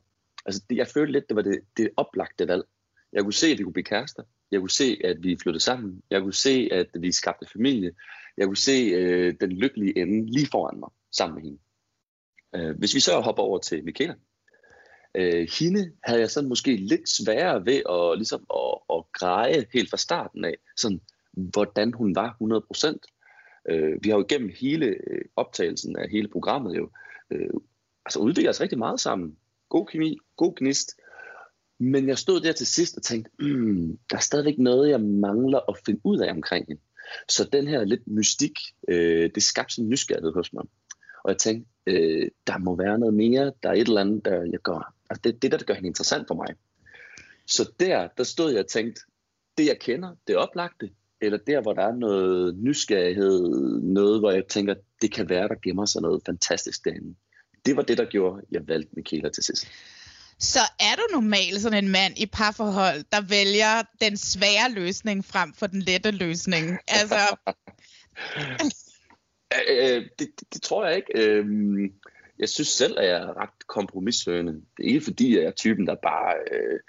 [0.46, 2.64] Altså, det, jeg følte lidt, det var det, det oplagte valg.
[3.16, 4.22] Jeg kunne se, at vi kunne blive kærester.
[4.50, 6.02] Jeg kunne se, at vi flyttede sammen.
[6.10, 7.92] Jeg kunne se, at vi skabte familie.
[8.36, 11.58] Jeg kunne se øh, den lykkelige ende lige foran mig, sammen med hende.
[12.56, 14.14] Øh, hvis vi så hopper over til Michaela.
[15.14, 19.90] Øh, hende havde jeg sådan måske lidt sværere ved at, ligesom, at, at greje helt
[19.90, 21.00] fra starten af, sådan,
[21.32, 22.98] hvordan hun var 100%.
[23.70, 26.90] Øh, vi har jo igennem hele øh, optagelsen af hele programmet jo,
[27.30, 27.50] øh,
[28.04, 29.36] altså udviklet os rigtig meget sammen.
[29.68, 31.00] God kemi, god gnist.
[31.78, 35.70] Men jeg stod der til sidst og tænkte, mm, der er stadigvæk noget, jeg mangler
[35.70, 36.82] at finde ud af omkring hende.
[37.28, 38.58] Så den her lidt mystik,
[38.88, 40.64] øh, det skabte sådan en nysgerrighed hos mig.
[41.24, 44.42] Og jeg tænkte, øh, der må være noget mere, der er et eller andet, der
[44.42, 44.94] jeg gør.
[45.10, 46.54] Altså det, det der, der gør hende interessant for mig.
[47.46, 49.00] Så der, der stod jeg og tænkte,
[49.58, 53.40] det jeg kender, det oplagte, eller der, hvor der er noget nysgerrighed,
[53.82, 57.14] noget, hvor jeg tænker, det kan være, der gemmer sig noget fantastisk derinde.
[57.66, 59.66] Det var det, der gjorde, jeg valgte Michaela til sidst.
[60.38, 65.52] Så er du normalt sådan en mand i parforhold, der vælger den svære løsning frem
[65.52, 66.78] for den lette løsning?
[66.88, 67.36] Altså...
[69.68, 71.12] øh, øh det, det, tror jeg ikke.
[71.14, 71.46] Øh,
[72.38, 74.52] jeg synes selv, at jeg er ret kompromissøgende.
[74.52, 76.80] Det er ikke fordi, jeg er typen, der bare øh,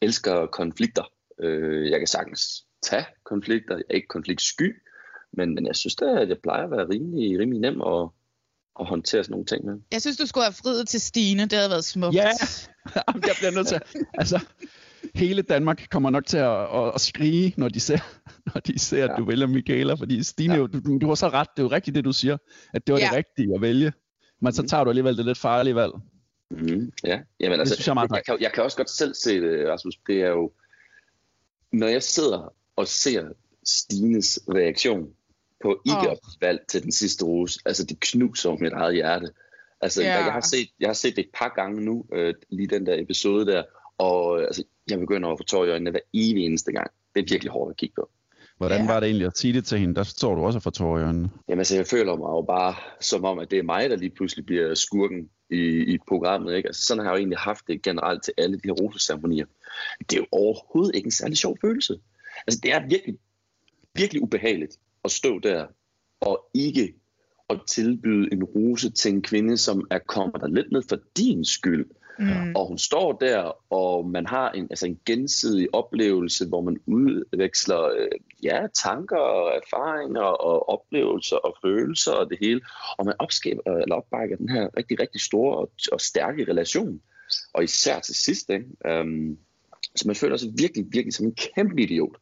[0.00, 1.12] elsker konflikter.
[1.40, 3.76] Øh, jeg kan sagtens tage konflikter.
[3.76, 4.82] Jeg er ikke konfliktsky.
[5.32, 8.08] Men, men jeg synes da, at jeg plejer at være rimelig, rimelig nem at,
[8.80, 9.74] at håndtere sådan nogle ting med.
[9.92, 11.42] Jeg synes, du skulle have friet til Stine.
[11.42, 12.14] Det havde været smukt.
[12.14, 12.30] Ja,
[13.08, 14.40] Jamen, jeg bliver nødt til at, Altså,
[15.14, 17.98] hele Danmark kommer nok til at, at, at skrige, når de ser,
[18.54, 19.12] når de ser ja.
[19.12, 19.94] at du vælger Michaela.
[19.94, 20.60] Fordi Stine, ja.
[20.60, 21.48] du, du, du har så ret.
[21.56, 22.36] Det er jo rigtigt, det du siger.
[22.74, 23.06] At det var ja.
[23.06, 23.92] det rigtige at vælge.
[24.40, 25.92] Men så tager du alligevel det lidt farlige valg.
[26.50, 29.14] Mm, ja, Jamen, altså, det synes jeg, meget jeg, kan, jeg kan også godt selv
[29.14, 29.94] se det, Rasmus.
[30.06, 30.52] Det er jo,
[31.72, 33.28] når jeg sidder og ser
[33.64, 35.08] Stines reaktion
[35.62, 36.16] på ikke oh.
[36.40, 39.28] valg til den sidste rose, altså det knuser mit eget hjerte.
[39.80, 40.24] Altså, yeah.
[40.24, 43.00] jeg, har set, jeg har set det et par gange nu, øh, lige den der
[43.00, 43.62] episode der,
[43.98, 46.90] og øh, altså, jeg begynder at få tår i øjnene hver evig eneste gang.
[47.14, 48.10] Det er virkelig hårdt at kigge på.
[48.56, 49.94] Hvordan var det egentlig at sige det til hende?
[49.94, 51.30] Der står du også for tår i øjnene.
[51.48, 54.10] Jamen altså, jeg føler mig jo bare som om, at det er mig, der lige
[54.10, 56.56] pludselig bliver skurken i, i programmet.
[56.56, 56.66] Ikke?
[56.66, 59.46] Altså, sådan har jeg jo egentlig haft det generelt til alle de her roseceremonier.
[59.98, 61.98] Det er jo overhovedet ikke en særlig sjov følelse.
[62.46, 63.14] Altså, det er virkelig,
[63.94, 65.66] virkelig ubehageligt at stå der
[66.20, 66.94] og ikke
[67.50, 71.44] at tilbyde en rose til en kvinde, som er kommet der lidt ned for din
[71.44, 71.86] skyld.
[72.18, 72.54] Mm.
[72.56, 77.82] Og hun står der, og man har en, altså en gensidig oplevelse, hvor man udveksler
[77.84, 78.08] øh,
[78.42, 82.60] ja, tanker og erfaringer og oplevelser og følelser og det hele.
[82.98, 87.00] Og man opskaber, eller opbakker den her rigtig, rigtig store og, og stærke relation.
[87.54, 89.00] Og især til sidst, ikke?
[89.00, 89.38] Um,
[89.96, 92.16] så man føler sig virkelig, virkelig som en kæmpe idiot.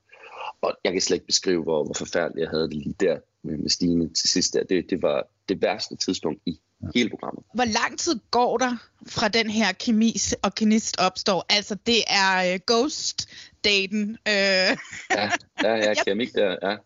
[0.62, 3.58] Og jeg kan slet ikke beskrive, hvor, hvor forfærdeligt jeg havde det lige der med,
[3.58, 4.54] med Stine til sidst.
[4.54, 4.64] Der.
[4.64, 6.60] Det, det var det værste tidspunkt i
[6.94, 7.44] hele programmet.
[7.54, 11.46] Hvor lang tid går der fra den her kemi og gnist opstår?
[11.48, 14.10] Altså, det er uh, ghost-daten.
[14.10, 14.76] Uh,
[15.16, 15.30] Ja,
[15.62, 16.76] ja, ja, kemik der, ja.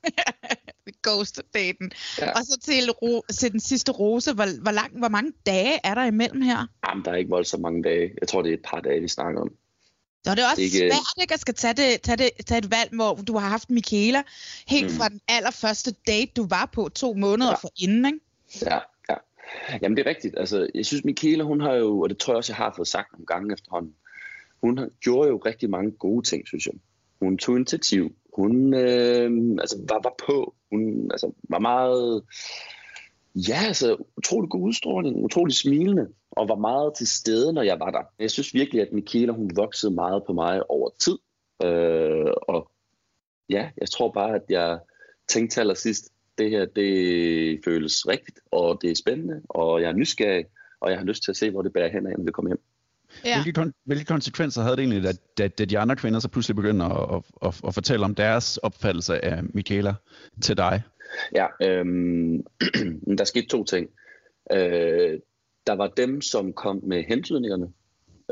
[1.02, 1.92] ghost-daten.
[2.18, 2.30] Ja.
[2.30, 4.32] Og så til, ro- til den sidste rose.
[4.32, 6.66] Hvor, hvor, lang, hvor mange dage er der imellem her?
[6.88, 8.10] Jamen, der er ikke voldsomt mange dage.
[8.20, 9.52] Jeg tror, det er et par dage, vi snakker om.
[10.24, 12.70] Så det er også Ikke- svært ikke at skal tage, det, tage, det, tage et
[12.70, 14.22] valg, hvor du har haft Michaela
[14.68, 14.96] helt Mm.
[14.96, 17.56] fra den allerførste date, du var på to måneder ja.
[17.56, 18.18] forinden, ikke?
[18.62, 18.78] Ja,
[19.10, 19.14] ja.
[19.82, 20.34] Jamen, det er rigtigt.
[20.38, 22.88] Altså, jeg synes, Michaela, hun har jo, og det tror jeg også, jeg har fået
[22.88, 23.94] sagt nogle gange efterhånden,
[24.62, 26.74] hun har, gjorde jo rigtig mange gode ting, synes jeg.
[27.22, 28.12] Hun tog initiativ.
[28.36, 30.54] Hun øh, altså, var, var på.
[30.72, 32.22] Hun altså, var meget,
[33.34, 37.90] ja, altså, utrolig god udstråling, utrolig smilende, og var meget til stede, når jeg var
[37.90, 38.02] der.
[38.18, 41.18] Jeg synes virkelig, at Michaela, hun voksede meget på mig over tid.
[41.64, 42.70] Øh, og
[43.50, 44.78] ja, jeg tror bare, at jeg
[45.28, 49.92] tænkte til allersidst, det her, det føles rigtigt, og det er spændende, og jeg er
[49.92, 50.44] nysgerrig,
[50.80, 52.60] og jeg har lyst til at se, hvor det bærer hen når vi kommer hjem.
[53.24, 53.42] Ja.
[53.42, 56.56] Hvilke, kon- hvilke konsekvenser havde det egentlig, at, at, at de andre kvinder så pludselig
[56.56, 59.94] begynder at, at, at, at fortælle om deres opfattelse af Michaela
[60.42, 60.82] til dig?
[61.34, 62.44] Ja, øhm,
[63.18, 63.90] der skete to ting.
[64.52, 65.20] Øh,
[65.66, 67.72] der var dem, som kom med hentydningerne,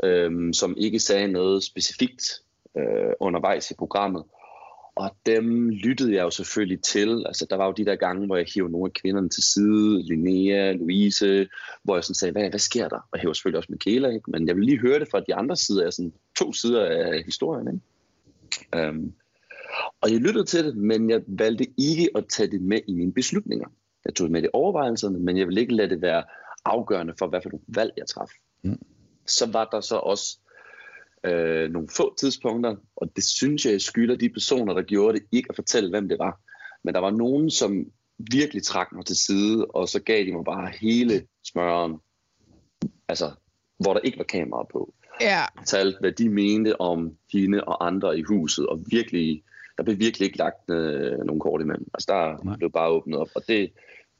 [0.03, 2.23] øh, som ikke sagde noget specifikt
[2.77, 4.23] øh, undervejs i programmet.
[4.95, 7.23] Og dem lyttede jeg jo selvfølgelig til.
[7.25, 10.03] Altså, der var jo de der gange, hvor jeg hiver nogle af kvinderne til side.
[10.03, 11.47] Linnea, Louise,
[11.83, 12.95] hvor jeg sådan sagde, hvad, hvad sker der?
[12.95, 14.31] Og jeg hæver selvfølgelig også Michaela, ikke?
[14.31, 17.67] Men jeg vil lige høre det fra de andre sider, altså to sider af historien.
[17.67, 18.89] Ikke?
[18.89, 19.13] Um,
[20.01, 23.13] og jeg lyttede til det, men jeg valgte ikke at tage det med i mine
[23.13, 23.67] beslutninger.
[24.05, 26.23] Jeg tog det med i overvejelserne, men jeg ville ikke lade det være
[26.65, 28.29] afgørende for, hvad for nogle valg jeg traf.
[28.63, 28.79] Mm.
[29.25, 30.39] Så var der så også
[31.23, 35.25] øh, nogle få tidspunkter, og det synes jeg, jeg skylder de personer, der gjorde det,
[35.31, 36.39] ikke at fortælle, hvem det var.
[36.83, 37.85] Men der var nogen, som
[38.31, 41.97] virkelig trak mig til side, og så gav de mig bare hele smøren,
[43.07, 43.31] altså,
[43.77, 44.93] hvor der ikke var kamera på.
[45.21, 45.45] Ja.
[45.57, 49.43] Fortalte, hvad de mente om hende og andre i huset, og virkelig,
[49.77, 51.87] der blev virkelig ikke lagt øh, nogen kort imellem.
[51.93, 52.57] Altså, der Nej.
[52.57, 53.71] blev bare åbnet op, og det,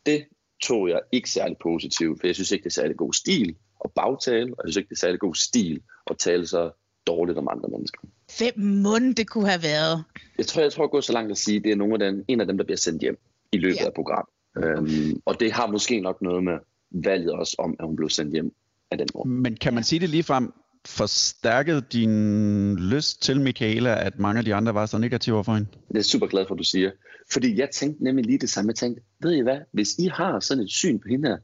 [0.06, 0.26] det
[0.64, 3.92] tog jeg ikke særlig positivt, for jeg synes ikke, det er særlig god stil at
[3.92, 6.72] bagtale, og jeg synes ikke, det er særlig god stil at tale så
[7.08, 8.00] dårligt om andre mennesker.
[8.32, 10.04] Fem måneder det kunne have været.
[10.38, 12.26] Jeg tror, jeg tror gå så langt at sige, at det er nogle af dem,
[12.28, 13.18] en af dem, der bliver sendt hjem
[13.52, 13.86] i løbet ja.
[13.86, 14.34] af programmet.
[14.58, 16.58] Øhm, og det har måske nok noget med
[16.92, 18.52] valget også om, at hun blev sendt hjem
[18.92, 19.30] af den måde.
[19.30, 20.54] Men kan man sige det lige frem,
[20.88, 25.70] forstærkede din lyst til Michaela, at mange af de andre var så negative overfor hende?
[25.88, 26.92] Det er super glad for, at du siger.
[27.32, 28.70] Fordi jeg tænkte nemlig lige det samme.
[28.70, 31.38] Jeg tænkte, ved I hvad, hvis I har sådan et syn på hende her,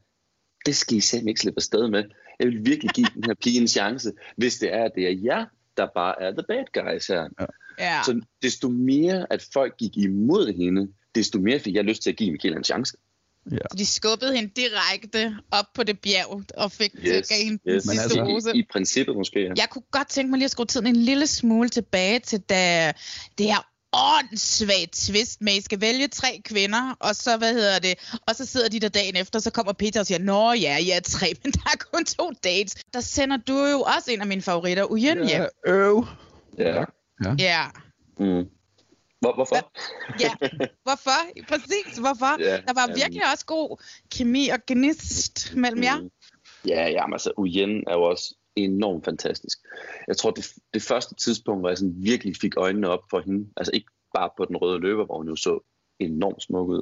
[0.66, 2.04] det skal I simpelthen ikke slippe afsted med.
[2.40, 5.20] Jeg vil virkelig give den her pige en chance, hvis det er, at det er
[5.24, 5.46] jer,
[5.78, 7.28] der bare er the bad guys her.
[7.40, 7.46] Ja.
[7.80, 8.02] Ja.
[8.06, 12.18] Så desto mere, at folk gik imod hende, desto mere fik jeg lyst til at
[12.18, 12.98] give Michaela en chance.
[13.52, 13.58] Ja.
[13.72, 17.74] Så de skubbede hende direkte op på det bjerg og fik yes, gav hende den
[17.76, 17.84] yes.
[17.84, 18.56] sidste altså- rose.
[18.56, 19.54] I, I princippet måske, ja.
[19.58, 22.94] Jeg kunne godt tænke mig lige at skrue tiden en lille smule tilbage til da
[23.38, 27.80] det her åndssvagt twist med, at I skal vælge tre kvinder, og så, hvad hedder
[27.80, 30.78] det, og så sidder de der dagen efter, så kommer Peter og siger, Nå ja,
[30.88, 32.76] jeg er tre, men der er kun to dates.
[32.94, 35.30] Der sender du jo også en af mine favoritter, Uyen.
[35.30, 36.06] Ja, øv.
[36.58, 36.84] Ja.
[37.26, 37.36] Ja.
[37.40, 37.66] Ja.
[38.20, 38.46] Mm.
[39.20, 39.56] Hvor, hvorfor?
[40.26, 40.32] ja,
[40.88, 41.20] hvorfor?
[41.48, 42.44] Præcis, hvorfor?
[42.44, 42.96] Ja, der var jamen.
[42.96, 43.84] virkelig også god
[44.16, 46.00] kemi og gnist mellem jer.
[46.02, 46.12] Mm.
[46.68, 49.58] Ja, jamen altså, Uyen er jo også enormt fantastisk.
[50.08, 53.50] Jeg tror, det, det første tidspunkt, hvor jeg sådan virkelig fik øjnene op for hende,
[53.58, 55.60] altså ikke bare på den røde løber, hvor hun jo så
[56.00, 56.82] enormt smuk ud,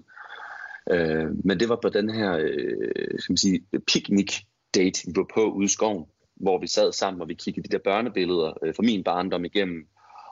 [0.92, 3.62] øh, men det var på den her, øh, skal man sige,
[3.92, 7.72] picnic-date, vi var på ude i skoven, hvor vi sad sammen, og vi kiggede de
[7.72, 9.88] der børnebilleder øh, fra min barndom igennem,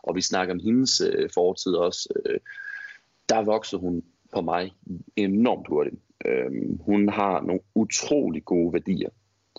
[0.05, 2.09] og vi snakker om hendes øh, fortid også.
[2.25, 2.39] Øh,
[3.29, 4.03] der voksede hun
[4.33, 4.73] på mig
[5.15, 5.95] enormt hurtigt.
[6.25, 9.09] Øh, hun har nogle utrolig gode værdier.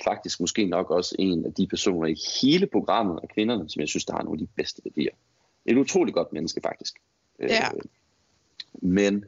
[0.05, 3.89] Faktisk måske nok også en af de personer i hele programmet af kvinderne, som jeg
[3.89, 5.11] synes, der har nogle af de bedste værdier.
[5.67, 6.95] Et utrolig godt menneske, faktisk.
[7.41, 7.45] Ja.
[7.47, 7.81] Øh,
[8.73, 9.25] men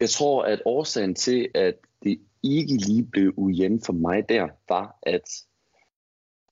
[0.00, 1.74] jeg tror, at årsagen til, at
[2.04, 5.44] det ikke lige blev ugen for mig der, var, at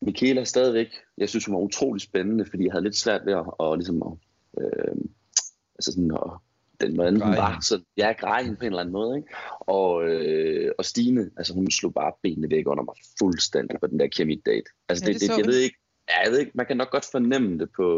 [0.03, 0.89] Michaela stadigvæk,
[1.19, 4.03] jeg synes, hun var utrolig spændende, fordi jeg havde lidt svært ved at, og ligesom
[4.03, 4.13] at,
[4.63, 4.95] øh,
[5.75, 6.31] altså sådan at,
[6.81, 9.29] den, hvordan hun var, så jeg greje hende på en eller anden måde, ikke?
[9.61, 14.01] Og, øh, og Stine, altså hun slog bare benene væk under mig fuldstændig på den
[14.01, 14.65] der kemik date.
[14.89, 15.53] Altså Ja, det, det det, jeg vi.
[15.53, 15.77] ved ikke,
[16.09, 17.89] ja, jeg ved ikke, man kan nok godt fornemme det på,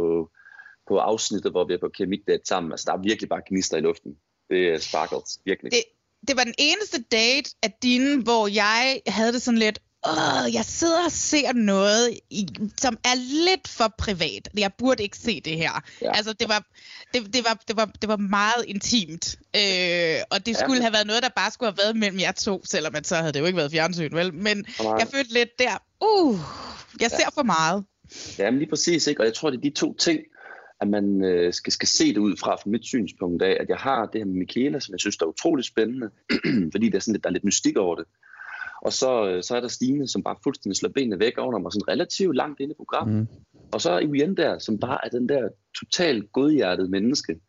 [0.89, 2.73] på afsnittet, hvor vi er på kemik date sammen.
[2.73, 4.17] Altså der er virkelig bare gnister i luften.
[4.51, 5.73] Det er sparkles, virkelig.
[5.73, 5.83] Det,
[6.29, 10.65] det var den eneste date af dine, hvor jeg havde det sådan lidt, åh, jeg
[10.65, 13.15] sidder og ser noget, i, som er
[13.47, 14.49] lidt for privat.
[14.59, 15.85] Jeg burde ikke se det her.
[16.03, 16.17] Ja.
[16.17, 16.67] Altså, det var,
[17.15, 19.39] det, det, var, det, var, det var meget intimt.
[19.57, 20.83] Øh, og det skulle ja.
[20.83, 23.33] have været noget, der bare skulle have været mellem jer to, selvom at så havde
[23.33, 24.35] det jo ikke været fjernsyn, vel?
[24.35, 24.93] Men Nej.
[24.99, 26.39] jeg følte lidt der, uh,
[27.01, 27.41] jeg ser ja.
[27.41, 27.85] for meget.
[28.39, 29.21] Ja, men lige præcis, ikke?
[29.21, 30.21] Og jeg tror, det er de to ting,
[30.81, 33.77] at man øh, skal, skal se det ud fra, fra mit synspunkt af, at jeg
[33.77, 36.11] har det her med Michaela, som jeg synes er utroligt spændende,
[36.73, 38.05] fordi der er, sådan lidt, der er lidt mystik over det.
[38.83, 41.73] Og så, øh, så er der Stine, som bare fuldstændig slår benene væk over mig,
[41.73, 43.21] sådan relativt langt inde i programmet.
[43.21, 43.27] Mm.
[43.73, 47.41] Og så er Ian der, som bare er den der totalt godhjertede menneske,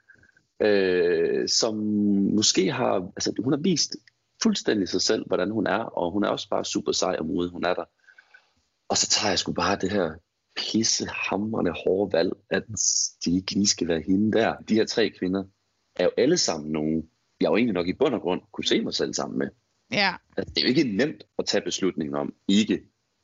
[0.60, 1.76] øh, som
[2.36, 3.96] måske har, altså hun har vist
[4.44, 7.52] fuldstændig sig selv, hvordan hun er, og hun er også bare super sej og modig,
[7.52, 7.86] hun er der.
[8.90, 10.12] Og så tager jeg sgu bare det her
[10.56, 12.64] pissehamrende hårde valg, at
[13.26, 14.56] de ikke lige skal være hende der.
[14.70, 15.44] De her tre kvinder
[15.96, 17.10] er jo alle sammen nogen,
[17.42, 19.48] jeg jo egentlig nok i bund og grund kunne se mig selv sammen med.
[19.94, 20.12] Ja.
[20.38, 22.82] Altså, det er jo ikke nemt at tage beslutningen om ikke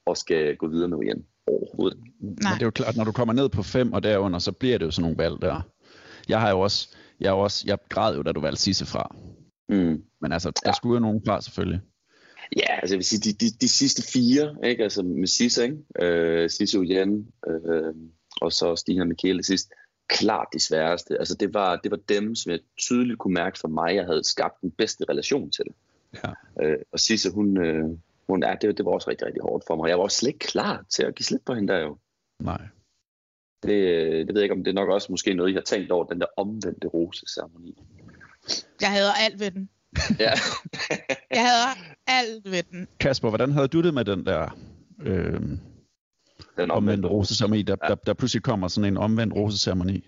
[0.07, 1.99] at skal gå videre med igen overhovedet.
[1.99, 2.11] Nej.
[2.19, 4.77] Men det er jo klart, når du kommer ned på fem og derunder, så bliver
[4.77, 5.61] det jo sådan nogle valg der.
[6.29, 6.89] Jeg har jo også,
[7.19, 9.15] jeg, er også, jeg græd jo, da du valgte Sisse fra.
[9.69, 10.03] Mm.
[10.21, 10.73] Men altså, der ja.
[10.73, 11.81] skulle jo nogen fra selvfølgelig.
[12.57, 14.83] Ja, altså jeg vil sige, de, de, de sidste fire, ikke?
[14.83, 15.77] altså med Sisse, ikke?
[16.01, 17.93] Øh, Sisse Jan, øh,
[18.41, 19.71] og så Stine og Michael sidst,
[20.07, 21.19] klart de sværeste.
[21.19, 24.23] Altså det var, det var dem, som jeg tydeligt kunne mærke for mig, jeg havde
[24.23, 25.65] skabt den bedste relation til.
[26.13, 26.31] Ja.
[26.61, 27.85] Øh, og Sisse, hun, øh,
[28.27, 29.89] hun ja, det, det var også rigtig, rigtig hårdt for mig.
[29.89, 31.97] Jeg var også slet ikke klar til at give slip på hende der jo.
[32.39, 32.61] Nej.
[33.63, 33.77] Det,
[34.27, 36.05] det ved jeg ikke, om det er nok også måske noget, jeg har tænkt over,
[36.05, 37.83] den der omvendte rose-ceremoni.
[38.81, 39.69] Jeg havde alt ved den.
[40.25, 40.31] ja.
[41.31, 41.67] jeg havde
[42.07, 42.87] alt ved den.
[42.99, 44.57] Kasper, hvordan havde du det med den der
[45.01, 45.41] øh,
[46.57, 47.87] den omvendte roseceremoni, der, ja.
[47.87, 50.07] der, der pludselig kommer sådan en omvendt roseceremoni?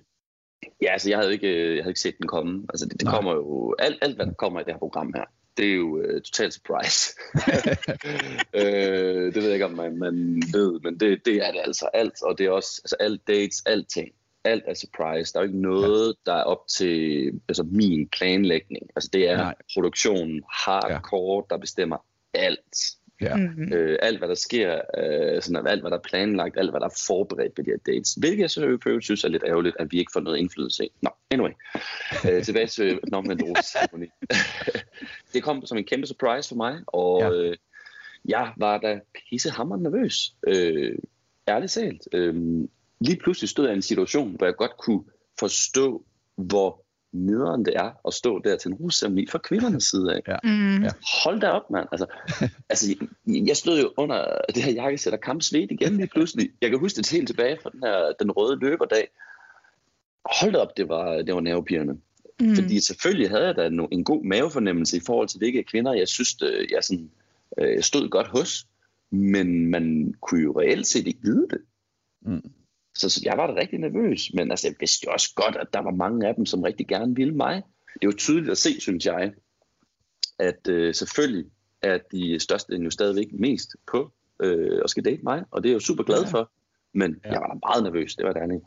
[0.81, 2.65] Ja, altså jeg havde ikke, jeg havde ikke set den komme.
[2.69, 5.25] Altså det, det kommer jo, alt, alt hvad der kommer i det her program her,
[5.57, 7.19] det er jo uh, total surprise.
[8.59, 11.89] øh, det ved jeg ikke, om man, man ved, men det, det er det altså
[11.93, 14.09] alt, og det er også altså alt dates, alting.
[14.43, 15.33] Alt er surprise.
[15.33, 16.31] Der er jo ikke noget, ja.
[16.31, 18.89] der er op til altså, min planlægning.
[18.95, 19.55] Altså det er Nej.
[19.73, 21.55] produktionen hardcore, ja.
[21.55, 21.97] der bestemmer
[22.33, 22.75] alt.
[23.21, 23.35] Ja.
[23.35, 23.73] Mm-hmm.
[23.73, 26.85] Øh, alt, hvad der sker, øh, sådan, alt, hvad der er planlagt, alt, hvad der
[26.85, 28.13] er forberedt på de her dates.
[28.13, 30.89] Hvilket jeg øvrigt synes er lidt ærgerligt, at vi ikke får noget indflydelse i.
[31.01, 31.51] Nå, anyway.
[32.31, 34.07] Øh, tilbage til Norman ceremoni.
[35.33, 37.31] det kom som en kæmpe surprise for mig, og ja.
[37.31, 37.57] øh,
[38.25, 38.99] jeg var da
[39.29, 40.33] pissehammerende nervøs.
[40.47, 40.95] Øh,
[41.47, 42.07] ærligt talt.
[42.13, 42.35] Øh,
[42.99, 45.03] lige pludselig stod jeg i en situation, hvor jeg godt kunne
[45.39, 46.05] forstå,
[46.35, 50.21] hvor nederen det er at stå der til en rusceremoni fra kvindernes side af.
[50.27, 50.37] Ja.
[50.43, 50.85] Mm.
[51.23, 51.87] Hold da op, mand.
[51.91, 52.05] Altså,
[52.69, 52.95] altså,
[53.27, 56.49] jeg, stod jo under det her jakkesæt og kam svedt igen lige pludselig.
[56.61, 59.07] Jeg kan huske det helt tilbage fra den her den røde løberdag.
[60.39, 61.97] Hold da op, det var, det var nervepirrende.
[62.39, 62.55] Mm.
[62.55, 66.37] Fordi selvfølgelig havde jeg da en god mavefornemmelse i forhold til, hvilke kvinder jeg synes,
[66.71, 67.11] jeg sådan,
[67.57, 68.67] øh, stod godt hos.
[69.11, 71.61] Men man kunne jo reelt set ikke vide det.
[72.21, 72.51] Mm.
[72.95, 75.67] Så, så jeg var da rigtig nervøs, men altså, jeg vidste jo også godt, at
[75.73, 77.63] der var mange af dem, som rigtig gerne ville mig.
[77.93, 79.33] Det jo tydeligt at se, synes jeg,
[80.39, 81.45] at øh, selvfølgelig
[81.81, 84.11] er de største jo stadigvæk mest på
[84.41, 86.51] øh, at skal date mig, og det er jeg jo super glad for.
[86.93, 87.31] Men ja.
[87.31, 88.61] jeg var da meget nervøs, det var det andet.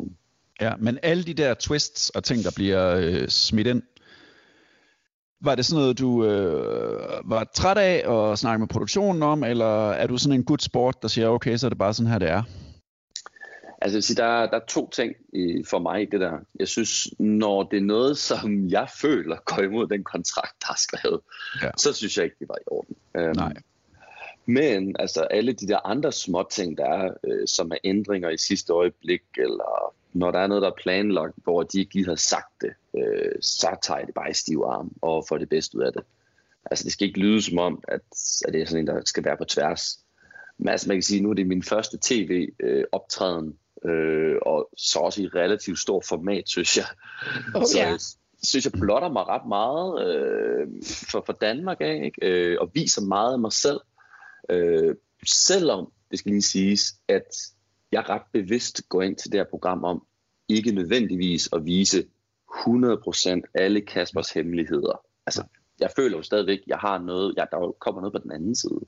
[0.60, 3.82] Ja, men alle de der twists og ting, der bliver øh, smidt ind,
[5.40, 9.90] var det sådan noget, du øh, var træt af at snakke med produktionen om, eller
[9.90, 12.18] er du sådan en good sport, der siger, okay, så er det bare sådan her,
[12.18, 12.42] det er?
[13.84, 16.38] Altså, jeg sige, der, der er to ting i, for mig i det der.
[16.58, 20.78] Jeg synes, når det er noget, som jeg føler går imod den kontrakt, der er
[20.78, 21.20] skrevet,
[21.62, 21.70] ja.
[21.78, 22.96] så synes jeg ikke, det var i orden.
[23.14, 23.54] Um, Nej.
[24.46, 28.38] Men altså, alle de der andre små ting, der er, øh, som er ændringer i
[28.38, 32.14] sidste øjeblik, eller når der er noget, der er planlagt, hvor de ikke lige har
[32.14, 35.82] sagt det, øh, så tager det bare i stiv arm og får det bedste ud
[35.82, 36.02] af det.
[36.70, 38.00] Altså, det skal ikke lyde som om, at,
[38.46, 39.98] at det er sådan en, der skal være på tværs.
[40.58, 45.22] Men altså, man kan sige, nu er det min første tv-optræden, øh, og så også
[45.22, 46.86] i relativt stort format, synes jeg.
[47.54, 50.66] Oh, så synes, jeg blotter mig ret meget øh,
[51.10, 52.26] for, for Danmark af, ikke?
[52.26, 53.80] Øh, og viser meget af mig selv.
[54.50, 54.94] Øh,
[55.26, 57.26] selvom, det skal lige siges, at
[57.92, 60.06] jeg ret bevidst går ind til det her program om
[60.48, 62.06] ikke nødvendigvis at vise
[62.50, 65.00] 100% alle Kaspers hemmeligheder.
[65.26, 65.44] Altså,
[65.80, 68.54] jeg føler jo stadigvæk, at jeg har noget, jeg, der kommer noget på den anden
[68.54, 68.80] side.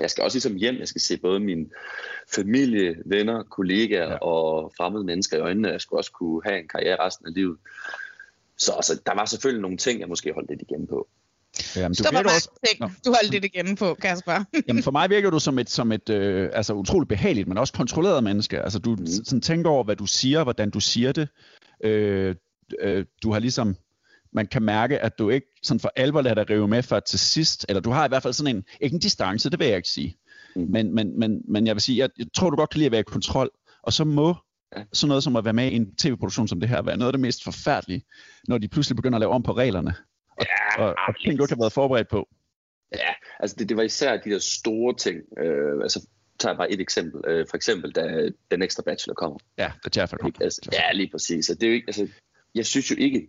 [0.00, 1.72] Jeg skal også ligesom hjem, jeg skal se både min
[2.34, 4.16] familie, venner, kollegaer ja.
[4.16, 5.68] og fremmede mennesker i øjnene.
[5.68, 7.56] Jeg skulle også kunne have en karriere resten af livet.
[8.56, 11.08] Så altså, der var selvfølgelig nogle ting, jeg måske holdt lidt igen på.
[11.76, 12.50] Jamen, du, var også...
[12.68, 14.44] ting, du holdt lidt igen på, Kasper.
[14.68, 17.72] Jamen, for mig virker du som et, som et øh, altså, utroligt behageligt, men også
[17.72, 18.60] kontrolleret menneske.
[18.62, 19.06] Altså, du mm.
[19.06, 21.28] sådan, tænker over, hvad du siger, hvordan du siger det.
[21.84, 22.34] Øh,
[22.80, 23.76] øh, du har ligesom
[24.32, 27.18] man kan mærke, at du ikke sådan for alvor lader dig rive med for til
[27.18, 29.76] sidst, eller du har i hvert fald sådan en, ikke en distance, det vil jeg
[29.76, 30.16] ikke sige,
[30.54, 32.92] Men, men, men, men jeg vil sige, jeg, jeg tror, du godt kan lide at
[32.92, 33.50] være i kontrol,
[33.82, 34.36] og så må
[34.76, 34.82] ja.
[34.92, 37.12] sådan noget som at være med i en tv-produktion som det her være noget af
[37.12, 38.02] det mest forfærdelige,
[38.48, 39.94] når de pludselig begynder at lave om på reglerne.
[40.38, 42.28] Og, ja, og, og ting, du ikke har været forberedt på.
[42.94, 45.16] Ja, altså det, det var især de der store ting.
[45.38, 46.08] Øh, altså
[46.38, 47.20] tager jeg bare et eksempel.
[47.30, 49.38] Øh, for eksempel, da den ekstra bachelor kommer.
[49.58, 50.34] Ja, da Jaffa kom.
[50.40, 51.50] Altså, ja, lige præcis.
[51.50, 52.08] Og det er jo ikke, altså,
[52.54, 53.28] jeg synes jo ikke,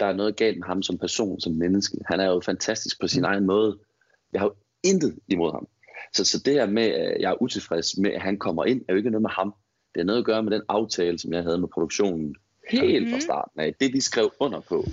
[0.00, 1.98] der er noget galt med ham som person, som menneske.
[2.06, 3.24] Han er jo fantastisk på sin mm.
[3.24, 3.78] egen måde.
[4.32, 5.68] Jeg har jo intet imod ham.
[6.14, 8.92] Så, så det her med, at jeg er utilfreds med, at han kommer ind, er
[8.92, 9.54] jo ikke noget med ham.
[9.94, 12.36] Det har noget at gøre med den aftale, som jeg havde med produktionen
[12.70, 13.12] helt mm.
[13.12, 13.74] fra starten af.
[13.80, 14.86] Det vi skrev under på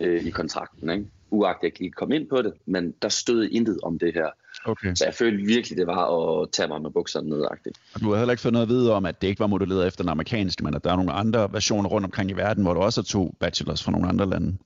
[0.00, 0.90] øh, i kontrakten.
[0.90, 1.06] Ikke?
[1.30, 4.30] Uagtet jeg ikke komme ind på det, men der stod intet om det her.
[4.64, 4.94] Okay.
[4.94, 7.78] Så jeg følte virkelig, det var at tage mig med bukserne nedagtigt.
[7.94, 9.86] Og du har heller ikke fået noget at vide om, at det ikke var modelleret
[9.86, 12.74] efter den amerikanske, men at der er nogle andre versioner rundt omkring i verden, hvor
[12.74, 14.56] du også har to bachelors fra nogle andre lande.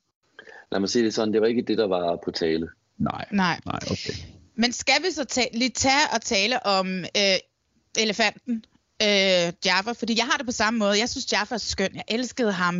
[0.72, 2.68] Lad mig sige det sådan, det var ikke det, der var på tale.
[2.98, 3.60] Nej, Nej.
[3.66, 4.12] nej okay.
[4.56, 7.36] Men skal vi så ta- lige tage og tale om øh,
[7.98, 8.64] elefanten?
[9.02, 10.98] Øh, Jaffa, fordi jeg har det på samme måde.
[10.98, 11.94] Jeg synes, Jaffa er skøn.
[11.94, 12.78] Jeg elskede ham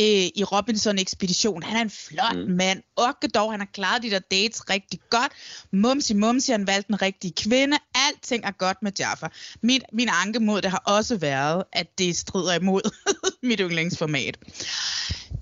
[0.00, 0.04] øh,
[0.34, 1.62] i Robinson-ekspedition.
[1.62, 2.54] Han er en flot mm.
[2.56, 2.82] mand.
[2.96, 5.32] Okke dog, han har klaret de der dates rigtig godt.
[5.72, 7.78] Mumsi Mumsi, han valgte den rigtige kvinde.
[7.94, 9.26] Alting er godt med Jaffa.
[9.62, 12.90] Min, min anke mod det har også været, at det strider imod
[13.48, 14.38] mit yndlingsformat.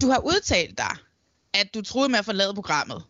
[0.00, 0.96] Du har udtalt dig,
[1.54, 3.02] at du troede med at forlade programmet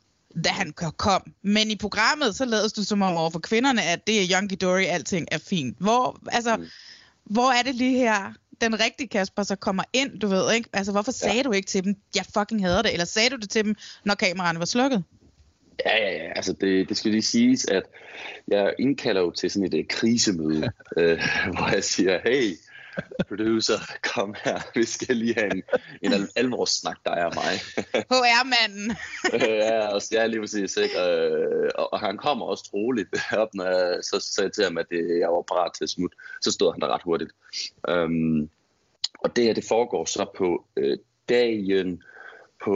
[0.45, 1.23] da han kom.
[1.43, 4.61] Men i programmet, så lades du som om over for kvinderne, at det er Young
[4.61, 5.77] Dory, alting er fint.
[5.81, 6.67] Hvor, altså, mm.
[7.25, 10.69] Hvor er det lige her, den rigtige Kasper så kommer ind, du ved, ikke?
[10.73, 11.43] Altså, hvorfor sagde ja.
[11.43, 12.93] du ikke til dem, jeg fucking hader det?
[12.93, 15.05] Eller sagde du det til dem, når kameraerne var slukket?
[15.87, 16.33] Ja, ja, ja.
[16.37, 17.83] Altså, det, det skal lige siges, at
[18.49, 21.21] jeg indkalder jo til sådan et uh, krisemøde, øh,
[21.53, 22.57] hvor jeg siger, hey,
[23.29, 23.79] producer,
[24.15, 25.63] kom her, vi skal lige have en,
[26.03, 27.55] en al- alvorssnak, der er mig.
[28.11, 28.97] HR-manden.
[29.63, 31.03] ja, og jeg er lige præcis, ikke?
[31.75, 35.19] Og, og han kommer også troligt op, når jeg så sagde til ham, at det,
[35.21, 36.17] jeg var parat til at smutte.
[36.43, 37.31] Så stod han der ret hurtigt.
[37.89, 38.51] Um,
[39.25, 42.03] og det her, det foregår så på øh, dagen,
[42.65, 42.75] på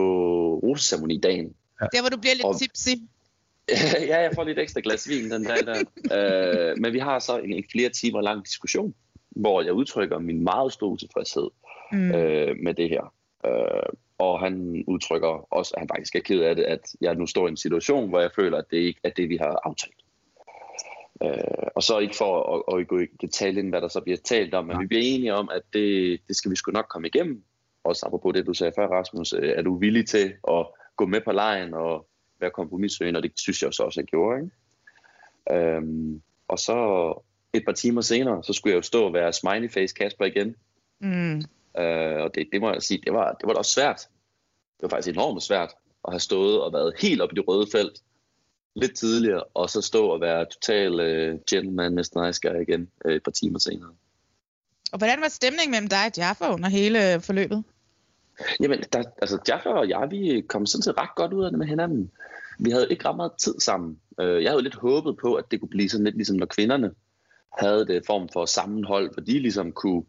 [0.62, 1.54] roseceremonidagen.
[1.80, 1.86] Ja.
[1.92, 2.88] Der, hvor du bliver lidt og, tipsy.
[4.10, 5.80] ja, jeg får lidt ekstra glas vin den dag der.
[6.72, 8.94] uh, men vi har så en, en flere timer lang diskussion
[9.36, 11.50] hvor jeg udtrykker min meget store tilfredshed
[11.92, 12.10] mm.
[12.14, 13.12] øh, med det her.
[13.46, 17.26] Øh, og han udtrykker også, at han faktisk er ked af det, at jeg nu
[17.26, 19.94] står i en situation, hvor jeg føler, at det ikke er det, vi har aftalt.
[21.22, 24.54] Øh, og så ikke for at, at gå i detaljen, hvad der så bliver talt
[24.54, 27.42] om, men vi bliver enige om, at det, det skal vi sgu nok komme igennem.
[27.84, 30.66] Også apropos det, du sagde før, Rasmus, øh, er du villig til at
[30.96, 32.06] gå med på lejen og
[32.40, 34.40] være kompromissøgende, og det synes jeg så også, jeg gjorde.
[34.40, 34.50] Ikke?
[35.52, 36.76] Øhm, og så
[37.56, 40.56] et par timer senere, så skulle jeg jo stå og være smiley face Kasper igen.
[41.00, 41.38] Mm.
[41.78, 43.96] Øh, og det, det må jeg sige, det var, det var da også svært.
[44.76, 45.70] Det var faktisk enormt svært
[46.04, 48.02] at have stået og været helt op i det røde felt
[48.76, 52.26] lidt tidligere, og så stå og være total uh, gentleman, Mr.
[52.26, 53.90] Nice Guy igen uh, et par timer senere.
[54.92, 57.64] Og hvordan var stemningen mellem dig og Jaffa under hele forløbet?
[58.60, 61.58] Jamen, der, altså Jaffa og jeg, vi kom sådan set ret godt ud af det
[61.58, 62.10] med hinanden.
[62.58, 64.00] Vi havde ikke ret meget tid sammen.
[64.22, 66.90] Uh, jeg havde lidt håbet på, at det kunne blive sådan lidt ligesom når kvinderne
[67.56, 70.02] havde det form for sammenhold, hvor de ligesom kunne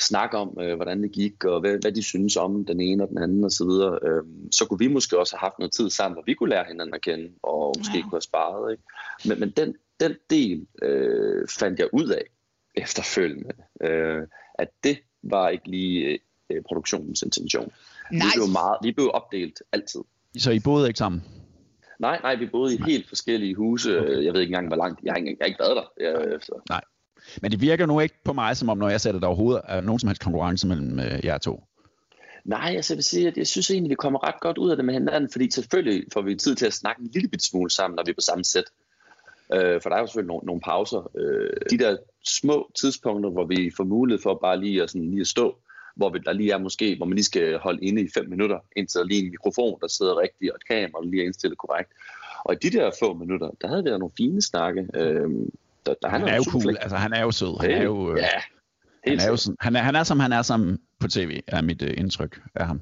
[0.00, 3.08] snakke om, øh, hvordan det gik, og hvad, hvad de synes om den ene og
[3.08, 6.14] den anden osv., så, øh, så kunne vi måske også have haft noget tid sammen,
[6.14, 8.02] hvor vi kunne lære hinanden at kende, og måske ja.
[8.02, 8.72] kunne have sparet.
[8.72, 8.82] Ikke?
[9.24, 12.24] Men, men den, den del øh, fandt jeg ud af
[12.74, 14.22] efterfølgende, øh,
[14.54, 16.18] at det var ikke lige
[16.50, 17.72] øh, produktionens intention.
[18.12, 18.24] Nice.
[18.24, 20.00] Vi, blev meget, vi blev opdelt altid.
[20.38, 21.22] Så I boede ikke sammen?
[21.98, 22.88] Nej, nej, vi boede i nej.
[22.88, 24.00] helt forskellige huse.
[24.00, 24.24] Okay.
[24.24, 25.00] Jeg ved ikke engang, hvor langt.
[25.04, 26.04] Jeg har ikke, jeg har ikke været der.
[26.04, 26.60] Jeg, så.
[26.68, 26.80] Nej.
[27.42, 29.80] Men det virker nu ikke på mig, som om når jeg sætter der overhovedet er
[29.80, 31.64] nogen som helst konkurrence mellem øh, jer to.
[32.44, 34.76] Nej, altså jeg vil sige, at jeg synes egentlig, vi kommer ret godt ud af
[34.76, 37.70] det med hinanden, fordi selvfølgelig får vi tid til at snakke en lille bit smule
[37.70, 38.64] sammen, når vi er på samme sæt.
[39.52, 41.10] Øh, for der er jo selvfølgelig nogle, nogle pauser.
[41.16, 45.20] Øh, de der små tidspunkter, hvor vi får mulighed for bare lige at, sådan, lige
[45.20, 45.56] at stå,
[45.94, 48.58] hvor vi, der lige er måske, hvor man lige skal holde inde i fem minutter,
[48.76, 51.58] indtil der lige en mikrofon, der sidder rigtigt, og et kamera, der lige er indstillet
[51.58, 51.90] korrekt.
[52.44, 54.86] Og i de der få minutter, der havde vi nogle fine snakke.
[54.94, 55.30] Øh,
[55.86, 57.60] der, der, han, han er jo cool, altså han er jo sød.
[57.60, 58.28] Han er jo, øh, ja,
[59.10, 61.62] han, er jo sådan, han, er, han er som han er som på tv, er
[61.62, 62.80] mit øh, indtryk af ham.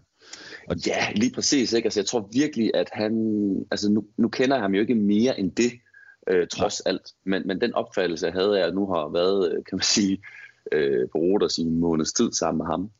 [0.69, 0.77] Og...
[0.87, 1.73] Ja, lige præcis.
[1.73, 1.87] Ikke?
[1.87, 3.13] Altså, jeg tror virkelig, at han...
[3.71, 5.73] Altså, nu, nu kender jeg ham jo ikke mere end det,
[6.29, 6.91] øh, trods ja.
[6.91, 7.03] alt.
[7.25, 10.23] Men, men den opfattelse, jeg havde af, at nu har været, øh, kan man sige,
[10.73, 12.91] øh, på Rodas i en måneds tid sammen med ham,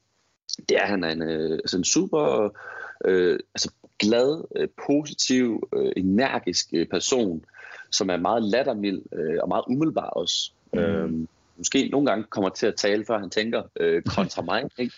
[0.69, 2.51] det er, at han er en, øh, altså en super
[3.05, 7.45] øh, altså glad, øh, positiv, øh, energisk øh, person,
[7.91, 10.53] som er meget lattermild øh, og meget umiddelbar også.
[10.73, 10.79] Mm.
[10.79, 11.27] Øh,
[11.57, 14.71] måske nogle gange kommer til at tale, før han tænker øh, kontra mig.
[14.79, 14.95] Ikke?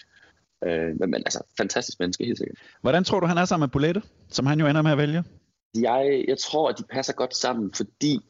[0.65, 2.59] Øh, men, men altså, fantastisk menneske, helt sikkert.
[2.81, 5.25] Hvordan tror du, han er sammen med Bolette, som han jo ender med at vælge?
[5.75, 8.21] Jeg, jeg tror, at de passer godt sammen, fordi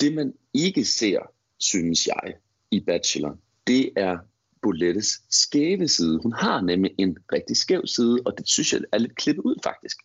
[0.00, 1.18] det, man ikke ser
[1.58, 2.34] synes jeg,
[2.70, 3.36] i Bachelor,
[3.66, 4.18] det er
[4.66, 6.20] Bolettes skæve side.
[6.22, 9.54] Hun har nemlig en rigtig skæv side, og det synes jeg er lidt klippet ud
[9.64, 9.96] faktisk.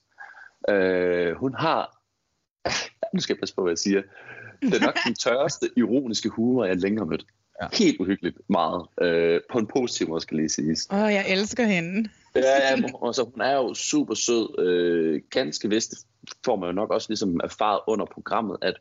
[0.70, 2.02] Øh, hun har,
[3.14, 4.02] nu skal jeg passe på, hvad jeg siger,
[4.62, 7.26] det er nok den tørreste ironiske humor, jeg længere har mødt.
[7.62, 7.68] Ja.
[7.74, 8.88] Helt uhyggeligt meget.
[9.02, 10.88] Øh, på en positiv måde, skal lige siges.
[10.92, 12.10] Åh, oh, jeg elsker hende.
[12.36, 14.60] ja, ja, altså, hun er jo super sød.
[14.60, 15.94] Øh, ganske vist
[16.46, 18.74] får man jo nok også ligesom erfaret under programmet, at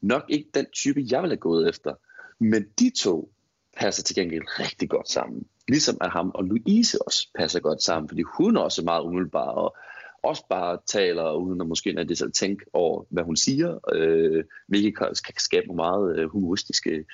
[0.00, 1.94] nok ikke den type, jeg ville have gået efter.
[2.40, 3.32] Men de to
[3.78, 5.46] passer til gengæld rigtig godt sammen.
[5.68, 9.50] Ligesom at ham og Louise også passer godt sammen, fordi hun er også meget umiddelbar
[9.50, 9.76] og
[10.22, 14.98] også bare taler, uden at måske når det tænke over, hvad hun siger, øh, hvilket
[14.98, 17.04] kan, kan skabe nogle meget øh, humoristiske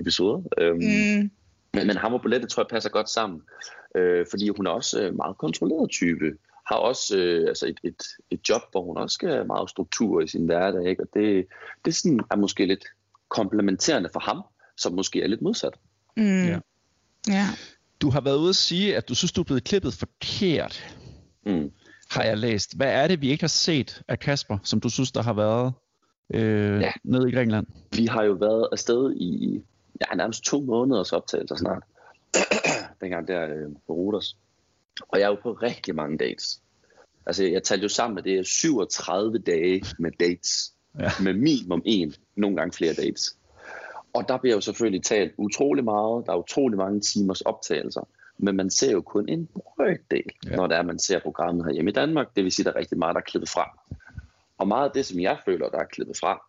[0.00, 0.42] episoder.
[0.58, 1.30] Øh, mm.
[1.72, 3.42] men, men ham og Bolette tror jeg passer godt sammen,
[3.96, 8.02] øh, fordi hun er også øh, meget kontrolleret type, har også øh, altså et, et,
[8.30, 11.02] et job, hvor hun også skal have meget struktur i sin hverdag, ikke?
[11.02, 11.46] og det,
[11.84, 12.84] det sådan er måske lidt
[13.28, 14.42] komplementerende for ham,
[14.76, 15.74] som måske er lidt modsat.
[16.16, 16.46] Mm.
[16.46, 16.58] Ja.
[17.28, 17.46] ja.
[18.00, 20.96] Du har været ude at sige, at du synes, du er blevet klippet forkert.
[21.46, 21.70] Mm
[22.14, 22.76] har jeg læst.
[22.76, 25.72] Hvad er det, vi ikke har set af Kasper, som du synes, der har været
[26.34, 26.92] øh, ja.
[27.04, 27.66] nede i Grækenland?
[27.92, 29.62] Vi har jo været afsted i
[30.00, 31.82] ja, nærmest to måneders optagelser snart.
[33.00, 34.36] Dengang der øh, på Ruders.
[35.08, 36.60] Og jeg er jo på rigtig mange dates.
[37.26, 40.72] Altså, jeg talte jo sammen med det er 37 dage med dates.
[40.98, 41.10] Ja.
[41.22, 43.36] Med minimum en, nogle gange flere dates.
[44.14, 46.26] Og der bliver jo selvfølgelig talt utrolig meget.
[46.26, 48.08] Der er utrolig mange timers optagelser
[48.38, 50.56] men man ser jo kun en brøkdel, ja.
[50.56, 52.36] når det er, man ser programmet hjemme i Danmark.
[52.36, 53.78] Det vil sige, at der er rigtig meget, der er klippet fra.
[54.58, 56.46] Og meget af det, som jeg føler, der er klippet fra,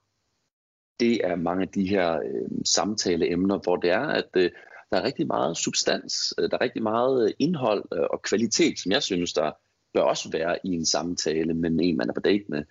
[0.99, 4.51] det er mange af de her øh, samtaleemner, hvor det er, at øh,
[4.91, 8.79] der er rigtig meget substans, øh, der er rigtig meget øh, indhold øh, og kvalitet,
[8.79, 9.51] som jeg synes, der
[9.93, 12.63] bør også være i en samtale med en, man er på date med.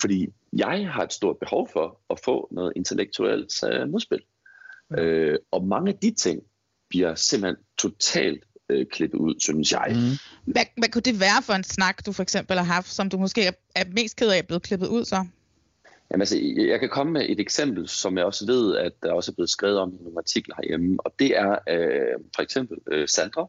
[0.00, 4.22] Fordi jeg har et stort behov for at få noget intellektuelt øh, modspil.
[4.98, 6.42] Øh, og mange af de ting,
[6.92, 9.86] bliver simpelthen totalt øh, klippet ud, synes jeg.
[9.88, 10.52] Mm.
[10.52, 13.18] Hvad, hvad kunne det være for en snak, du for eksempel har haft, som du
[13.18, 15.16] måske er, er mest ked af at blevet klippet ud så?
[16.10, 16.38] Jamen altså,
[16.72, 19.50] jeg kan komme med et eksempel, som jeg også ved, at der også er blevet
[19.50, 23.46] skrevet om i nogle artikler herhjemme, og det er øh, for eksempel øh, Sandra.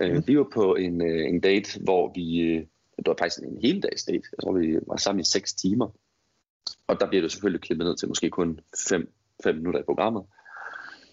[0.00, 0.22] Øh, mm.
[0.26, 2.64] Vi var på en, øh, en date, hvor vi, øh,
[2.96, 5.88] det var faktisk en hel dags date, jeg tror vi var sammen i 6 timer,
[6.86, 9.08] og der bliver det selvfølgelig klippet ned til måske kun 5
[9.44, 10.24] minutter i programmet.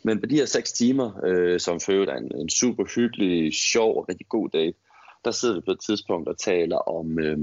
[0.04, 3.98] Men på de her 6 timer, øh, som for er en, en super hyggelig, sjov
[3.98, 4.78] og rigtig god date,
[5.26, 7.38] der sidder vi på et tidspunkt og taler om, øh,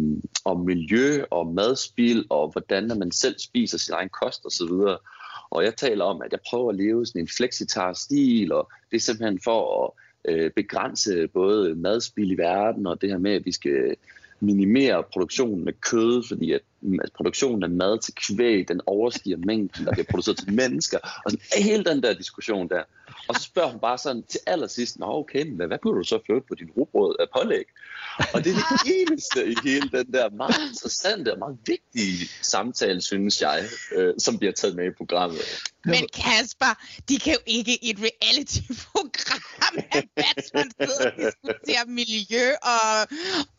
[0.45, 4.73] om miljø og madspil og hvordan man selv spiser sin egen kost osv.
[4.73, 5.03] Og,
[5.51, 9.01] og jeg taler om, at jeg prøver at leve sådan en flexitar-stil, og det er
[9.01, 9.91] simpelthen for at
[10.33, 13.97] øh, begrænse både madspil i verden og det her med, at vi skal
[14.41, 16.61] minimere produktionen af kød, fordi at,
[17.03, 20.99] at produktionen af mad til kvæg, den overstiger mængden, der bliver produceret til mennesker.
[21.25, 22.83] Og sådan, hele den der diskussion der.
[23.29, 26.19] Og så spørger hun bare sådan til allersidst, Nå okay, men hvad kunne du så
[26.27, 27.65] føre på din rugbrød af pålæg?
[28.35, 33.01] Og det er det eneste i hele den der meget interessante og meget vigtige samtale,
[33.01, 33.65] synes jeg,
[33.97, 35.41] øh, som bliver taget med i programmet.
[35.85, 36.73] Men Kasper,
[37.09, 43.01] de kan jo ikke i et reality-program have Batman sidde og diskutere miljø og,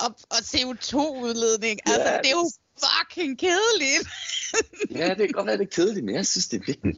[0.05, 1.79] og, og CO2-udledning.
[1.85, 2.17] Altså, ja.
[2.17, 2.51] det er jo
[2.83, 4.07] fucking kedeligt.
[4.99, 6.97] ja, det kan godt være, det er kedeligt, men jeg synes, det er vigtigt.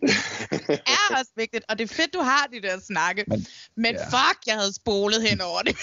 [0.67, 3.25] det er også vigtigt, og det er fedt, du har de der snakke.
[3.27, 4.05] Men, men ja.
[4.05, 5.75] fuck, jeg havde spolet hen over det.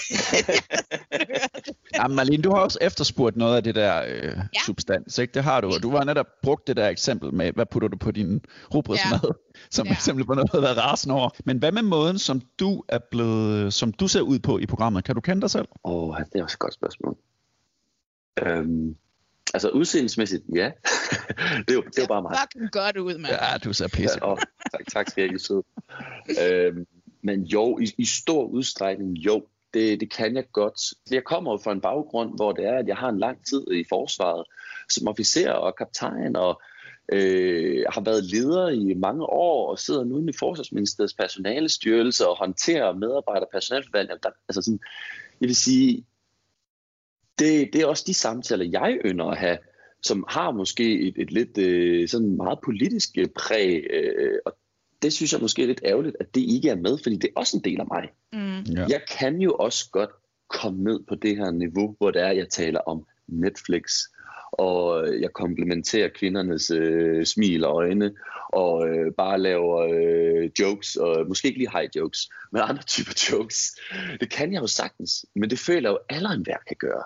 [1.95, 4.59] ja, Marlene, du har også efterspurgt noget af det der øh, ja.
[4.65, 5.33] substans, ikke?
[5.33, 7.97] Det har du, og du har netop brugt det der eksempel med, hvad putter du
[7.97, 8.41] på din
[8.73, 9.29] rugbrødsmad, ja.
[9.77, 9.93] som ja.
[9.93, 11.29] eksempel på noget, der har rasende over.
[11.45, 15.03] Men hvad med måden, som du er blevet, som du ser ud på i programmet?
[15.03, 15.67] Kan du kende dig selv?
[15.83, 17.17] Åh, oh, det er også et godt spørgsmål.
[18.41, 18.95] Øhm,
[19.53, 20.65] Altså udseendelsmæssigt, ja.
[21.67, 22.37] det, er jo, det er jo bare mig.
[22.41, 23.33] Fucking godt ud, mand.
[23.33, 24.17] Ja, du ser pisse.
[24.21, 24.37] Ja, oh,
[24.71, 25.63] tak, tak skal jeg sød.
[26.43, 26.85] øhm,
[27.21, 30.93] men jo, i, i stor udstrækning, jo, det, det kan jeg godt.
[31.11, 33.71] Jeg kommer jo fra en baggrund, hvor det er, at jeg har en lang tid
[33.71, 34.45] i forsvaret
[34.89, 36.61] som officer og kaptajn, og
[37.11, 42.93] øh, har været leder i mange år, og sidder nu i Forsvarsministeriets personalestyrelse og håndterer
[42.93, 44.19] medarbejder- og personalforvaltning.
[44.49, 44.79] Altså sådan,
[45.41, 46.05] jeg vil sige,
[47.39, 49.57] det, det er også de samtaler, jeg ønsker at have,
[50.03, 54.57] som har måske et, et lidt øh, sådan meget politisk øh, præg, øh, og
[55.01, 57.39] det synes jeg måske er lidt ærgerligt, at det ikke er med, fordi det er
[57.39, 58.09] også en del af mig.
[58.33, 58.73] Mm.
[58.73, 58.85] Ja.
[58.89, 60.09] Jeg kan jo også godt
[60.47, 63.83] komme ned på det her niveau, hvor det er, jeg taler om Netflix,
[64.51, 68.11] og jeg komplementerer kvindernes øh, smil og øjne,
[68.53, 73.11] og øh, bare laver øh, jokes, og måske ikke lige high jokes, men andre typer
[73.31, 73.79] jokes.
[74.19, 77.03] Det kan jeg jo sagtens, men det føler jeg jo, at alle enhver kan gøre.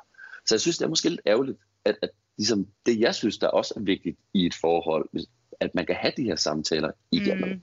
[0.48, 3.48] Så jeg synes, det er måske lidt ærgerligt, at, at ligesom det, jeg synes, der
[3.48, 5.10] også er vigtigt i et forhold,
[5.60, 7.50] at man kan have de her samtaler igennem.
[7.50, 7.62] Mm.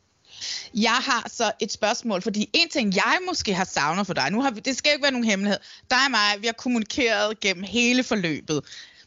[0.74, 4.42] Jeg har så et spørgsmål, fordi en ting, jeg måske har savnet for dig, nu
[4.42, 5.58] har vi, det skal ikke være nogen hemmelighed,
[5.90, 8.64] dig og mig, vi har kommunikeret gennem hele forløbet.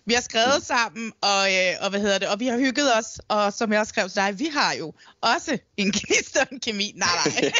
[0.07, 3.19] Vi har skrevet sammen, og, øh, og hvad hedder det, og vi har hygget os,
[3.27, 6.59] og som jeg også skrev til dig, vi har jo også en gnist og en
[6.59, 6.93] kemi.
[6.95, 7.51] Nej, nej.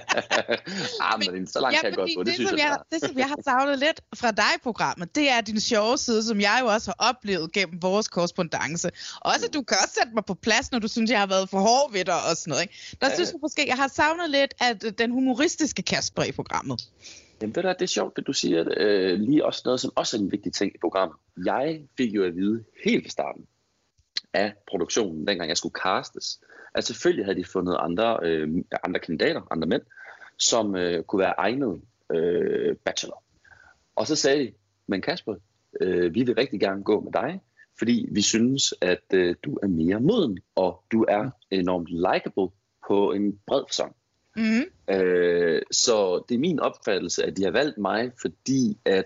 [1.00, 2.66] ah, men så langt Ja, kan jeg godt gå, det, det, synes som jeg.
[2.66, 5.98] jeg, det, som jeg har savnet lidt fra dig i programmet, det er din sjove
[5.98, 8.90] side, som jeg jo også har oplevet gennem vores korrespondence.
[9.20, 11.50] Også, at du kan også sætte mig på plads, når du synes, jeg har været
[11.50, 12.62] for hård ved dig og sådan noget.
[12.62, 12.96] Ikke?
[13.00, 13.14] Der Ja.
[13.14, 16.82] synes jeg måske, jeg har savnet lidt af den humoristiske Kasper i programmet.
[17.42, 18.64] Jamen ved du det er sjovt, at du siger.
[18.76, 21.16] Øh, lige også noget, som også er en vigtig ting i programmet.
[21.46, 23.46] Jeg fik jo at vide helt fra starten
[24.32, 26.40] af produktionen, dengang jeg skulle castes,
[26.74, 28.48] at selvfølgelig havde de fundet andre, øh,
[28.84, 29.82] andre kandidater, andre mænd,
[30.38, 31.80] som øh, kunne være egnet
[32.10, 33.22] øh, bachelor.
[33.96, 34.52] Og så sagde de,
[34.86, 35.34] men Kasper,
[35.80, 37.40] øh, vi vil rigtig gerne gå med dig,
[37.78, 42.48] fordi vi synes, at øh, du er mere moden, og du er enormt likable
[42.88, 43.96] på en bred fasong.
[44.36, 44.94] Mm-hmm.
[44.94, 49.04] Øh, så det er min opfattelse, at de har valgt mig, fordi at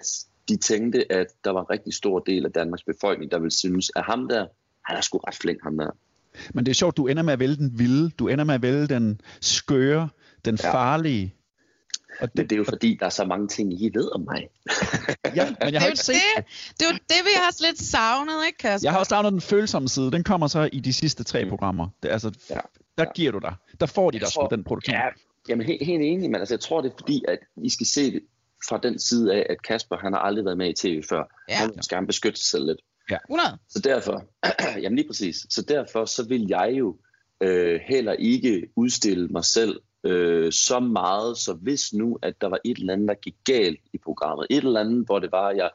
[0.48, 3.90] de tænkte, at der var en rigtig stor del af Danmarks befolkning, der ville synes,
[3.96, 4.46] at ham der,
[4.84, 5.90] han er sgu ret flink, ham der.
[6.54, 8.62] Men det er sjovt, du ender med at vælge den vilde, du ender med at
[8.62, 10.08] vælge den skøre,
[10.44, 10.72] den Ja.
[10.74, 11.34] farlige.
[12.20, 14.48] Og Men det er jo fordi, der er så mange ting, I ved om mig.
[15.36, 16.44] Ja, men jeg Det er har ikke set det,
[16.80, 18.86] det, er jo det, vi har også lidt savnet, ikke Kasper?
[18.86, 20.12] Jeg har også savnet den følsomme side.
[20.12, 21.50] Den kommer så i de sidste tre Mm.
[21.50, 21.88] programmer.
[22.02, 22.60] Det, altså, ja.
[22.98, 23.54] Der giver du dig.
[23.80, 24.94] Der får de dig tror- sgu den produktion.
[24.96, 25.02] Ja,
[25.48, 28.12] jamen helt, helt enig, men altså, jeg tror, det er fordi, at I skal se
[28.12, 28.20] det
[28.68, 31.44] fra den side af, at Kasper, han har aldrig været med i tv før.
[31.48, 31.54] Ja.
[31.54, 32.78] Han vil gerne beskytte sig selv lidt.
[33.10, 33.16] Ja.
[33.30, 33.58] 100.
[33.68, 34.24] Så derfor,
[34.82, 36.96] jamen lige præcis, så derfor så vil jeg jo
[37.40, 42.58] øh, heller ikke udstille mig selv øh, så meget, så hvis nu, at der var
[42.64, 45.56] et eller andet, der gik galt i programmet, et eller andet, hvor det var, at
[45.56, 45.70] jeg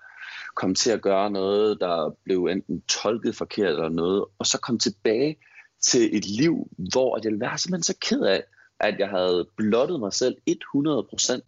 [0.56, 4.80] kom til at gøre noget, der blev enten tolket forkert eller noget, og så kom
[4.80, 5.38] tilbage
[5.82, 8.44] til et liv, hvor jeg ville være simpelthen så ked af,
[8.80, 11.44] at jeg havde blottet mig selv 100 procent,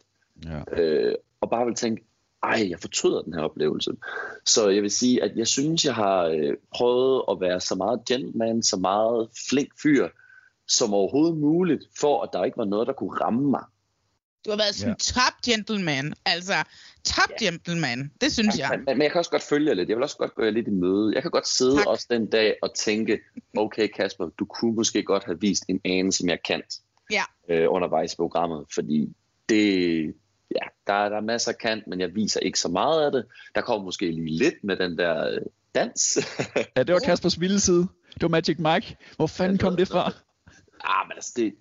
[0.46, 0.82] Ja.
[0.82, 2.04] øh, og bare ville tænke,
[2.44, 3.92] ej, jeg fortryder den her oplevelse.
[4.46, 8.06] Så jeg vil sige, at jeg synes, jeg har øh, prøvet at være så meget
[8.08, 10.08] gentleman, så meget flink fyr,
[10.68, 13.64] som overhovedet muligt, for at der ikke var noget, der kunne ramme mig.
[14.46, 16.14] Du har været sådan en top gentleman.
[16.26, 16.54] Altså,
[17.04, 18.12] top gentleman.
[18.22, 18.70] Det synes jeg.
[18.72, 19.90] Men, men jeg kan også godt følge jer lidt.
[19.90, 21.12] Jeg vil også godt gå jer lidt i møde.
[21.16, 21.88] Jeg kan godt sidde Tak.
[21.88, 23.20] også den dag og tænke,
[23.58, 26.66] okay Kasper, du kunne måske godt have vist en anelse mere kant
[27.12, 27.24] Ja.
[27.50, 29.16] øh, undervejs i programmet, fordi
[29.50, 29.98] det,
[30.52, 33.12] ja, der, er- der er masser af kant, men jeg viser ikke så meget af
[33.12, 33.26] det.
[33.56, 35.38] Der kommer måske lige lidt med den der øh,
[35.76, 36.18] dans.
[36.78, 37.88] ja, det var Kaspers vilde side.
[38.14, 38.98] Det var Magic Mike.
[39.16, 40.12] Hvor fanden kom det fra?
[40.86, 41.54] Ah, men altså, det,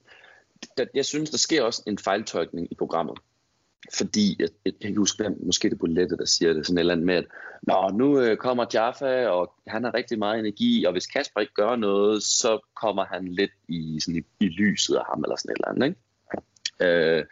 [0.79, 3.19] det, jeg synes, der sker også en fejltolkning i programmet.
[3.95, 6.79] Fordi, jeg, jeg kan ikke huske, hvem, måske det er Bolette, der siger det, sådan
[6.79, 7.25] et eller andet med, at
[7.67, 11.55] Nå, nu øh, kommer Jaffa, og han har rigtig meget energi, og hvis Kasper ikke
[11.55, 15.53] gør noget, så kommer han lidt i, sådan i, i lyset af ham, eller sådan
[15.53, 16.01] et eller andet, ikke?
[16.81, 17.25] Øh,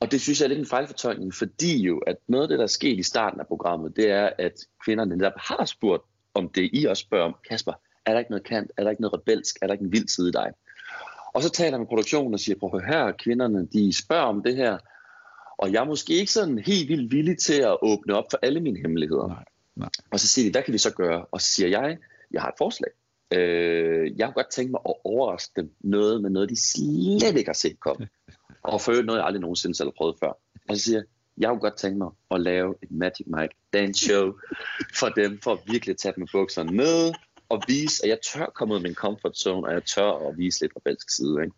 [0.00, 2.64] og det synes jeg er lidt en fejlfortolkning, fordi jo, at noget af det, der
[2.64, 4.52] er sket i starten af programmet, det er, at
[4.84, 6.02] kvinderne netop har spurgt
[6.34, 7.34] om det, I også spørger om.
[7.48, 7.72] Kasper,
[8.06, 8.72] er der ikke noget kant?
[8.76, 9.56] Er der ikke noget rebelsk?
[9.62, 10.52] Er der ikke en vild side i dig?
[11.32, 14.42] Og så taler med produktionen og siger, prøv at høre her, kvinderne, de spørger om
[14.42, 14.78] det her,
[15.58, 18.60] og jeg er måske ikke sådan helt vildt villig til at åbne op for alle
[18.60, 19.28] mine hemmeligheder.
[19.28, 19.44] Nej,
[19.76, 19.88] nej.
[20.10, 21.24] Og så siger de, hvad kan vi så gøre?
[21.24, 21.98] Og så siger jeg,
[22.30, 22.90] jeg har et forslag.
[23.32, 27.48] Øh, jeg kunne godt tænke mig at overraske dem noget med noget, de slet ikke
[27.48, 28.08] har set komme.
[28.62, 30.38] Og for øvrigt noget, jeg aldrig nogensinde selv har prøvet før.
[30.68, 31.04] Og så siger jeg,
[31.38, 34.32] jeg kunne godt tænke mig at lave et Magic Mike dance show
[34.94, 37.12] for dem, for at virkelig tage dem med bukserne ned,
[37.52, 40.38] og vise, at jeg tør komme ud af min comfort zone, og jeg tør at
[40.38, 41.42] vise lidt rebelsk side.
[41.42, 41.54] Ikke?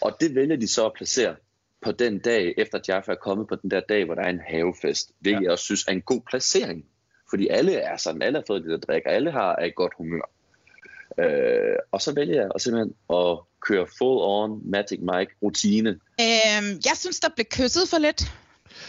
[0.00, 1.36] Og det vælger de så at placere
[1.82, 4.40] på den dag, efter Jaffa er kommet på den der dag, hvor der er en
[4.48, 5.42] havefest, hvilket ja.
[5.42, 6.84] jeg også synes er en god placering.
[7.30, 9.70] Fordi alle er sådan, alle har fået lidt at drikke, og alle har er i
[9.76, 10.30] godt humør.
[11.18, 15.90] Øh, og så vælger jeg at simpelthen at køre full on Magic Mike rutine.
[16.20, 18.20] Øhm, jeg synes, der blev kysset for lidt.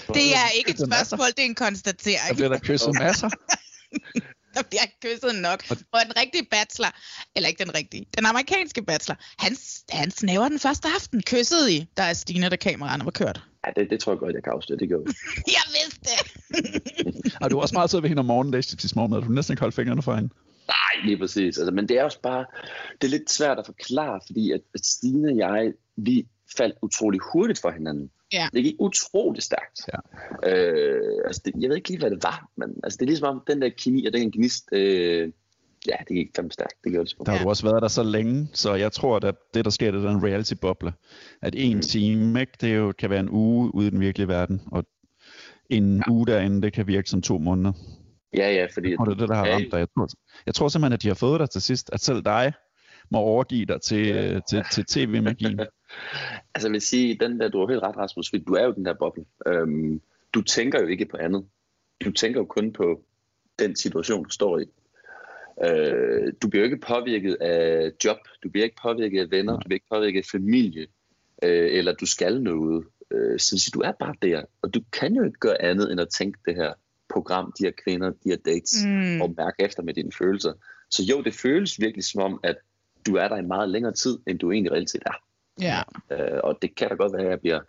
[0.08, 2.30] Det er ikke et spørgsmål, det er en konstatering.
[2.30, 3.30] Der bliver der kysset masser.
[4.56, 5.60] der bliver kysset nok.
[5.70, 6.92] Og den rigtige bachelor,
[7.36, 9.54] eller ikke den rigtige, den amerikanske bachelor, han,
[9.90, 11.22] han snæver den første aften.
[11.22, 13.42] Kyssede I, der er Stine, der kameraerne var kørt.
[13.66, 14.80] Ja, det, det tror jeg godt, jeg kan afsløre.
[14.80, 15.06] Det gør vi.
[15.58, 16.22] Jeg vidste det.
[17.42, 19.54] Og du er også meget sød ved hende om morgenen, da til morgen, du næsten
[19.54, 20.30] ikke holdt fingrene for hende.
[20.68, 21.58] Nej, lige præcis.
[21.58, 22.46] Altså, men det er også bare,
[23.02, 26.28] det er lidt svært at forklare, fordi at, at Stine og jeg, vi
[26.58, 28.10] faldt utrolig hurtigt for hinanden.
[28.34, 28.48] Ja.
[28.54, 29.82] Det gik utrolig stærkt.
[29.94, 30.00] Ja.
[30.52, 33.36] Øh, altså det, jeg ved ikke lige, hvad det var, men altså, det er ligesom
[33.36, 35.32] om den der kemi og den gnist, øh,
[35.88, 36.74] ja, det gik fandme stærkt.
[36.84, 37.24] Det gjorde det sgu.
[37.24, 39.92] Der har du også været der så længe, så jeg tror, at det, der sker,
[39.92, 40.94] det er en reality-boble.
[41.42, 44.62] At en time, ikke, det jo, kan være en uge ude i den virkelige verden,
[44.72, 44.86] og
[45.70, 46.12] en ja.
[46.12, 47.72] uge derinde, det kan virke som to måneder.
[48.34, 48.96] Ja, ja, fordi...
[49.00, 49.78] Og det er det, der har ramt dig.
[49.78, 50.08] Jeg tror,
[50.46, 52.54] jeg tror simpelthen, at de har fået dig til sidst, at selv dig,
[53.10, 55.60] må overgive dig til, øh, til, til tv-magien?
[56.56, 58.86] altså jeg vil sige, den der, du har helt ret, Rasmus, du er jo den
[58.86, 59.26] der boble.
[59.48, 60.02] Øhm,
[60.34, 61.46] du tænker jo ikke på andet.
[62.06, 63.02] Du tænker jo kun på
[63.60, 64.66] den situation, du står i.
[65.66, 69.66] Øh, du bliver jo ikke påvirket af job, du bliver ikke påvirket af venner, du
[69.66, 70.88] bliver ikke påvirket af familie,
[71.44, 72.86] øh, eller du skal noget.
[73.12, 76.10] Øh, så du er bare der, og du kan jo ikke gøre andet end at
[76.10, 76.74] tænke det her
[77.10, 79.22] program, de her kvinder, de her dates, mm.
[79.22, 80.54] og mærke efter med dine følelser.
[80.90, 82.56] Så jo, det føles virkelig som om, at
[83.06, 85.16] du er der i meget længere tid, end du egentlig reelt set er.
[85.62, 85.82] Ja.
[86.12, 87.60] Øh, og det kan da godt være, at jeg bliver,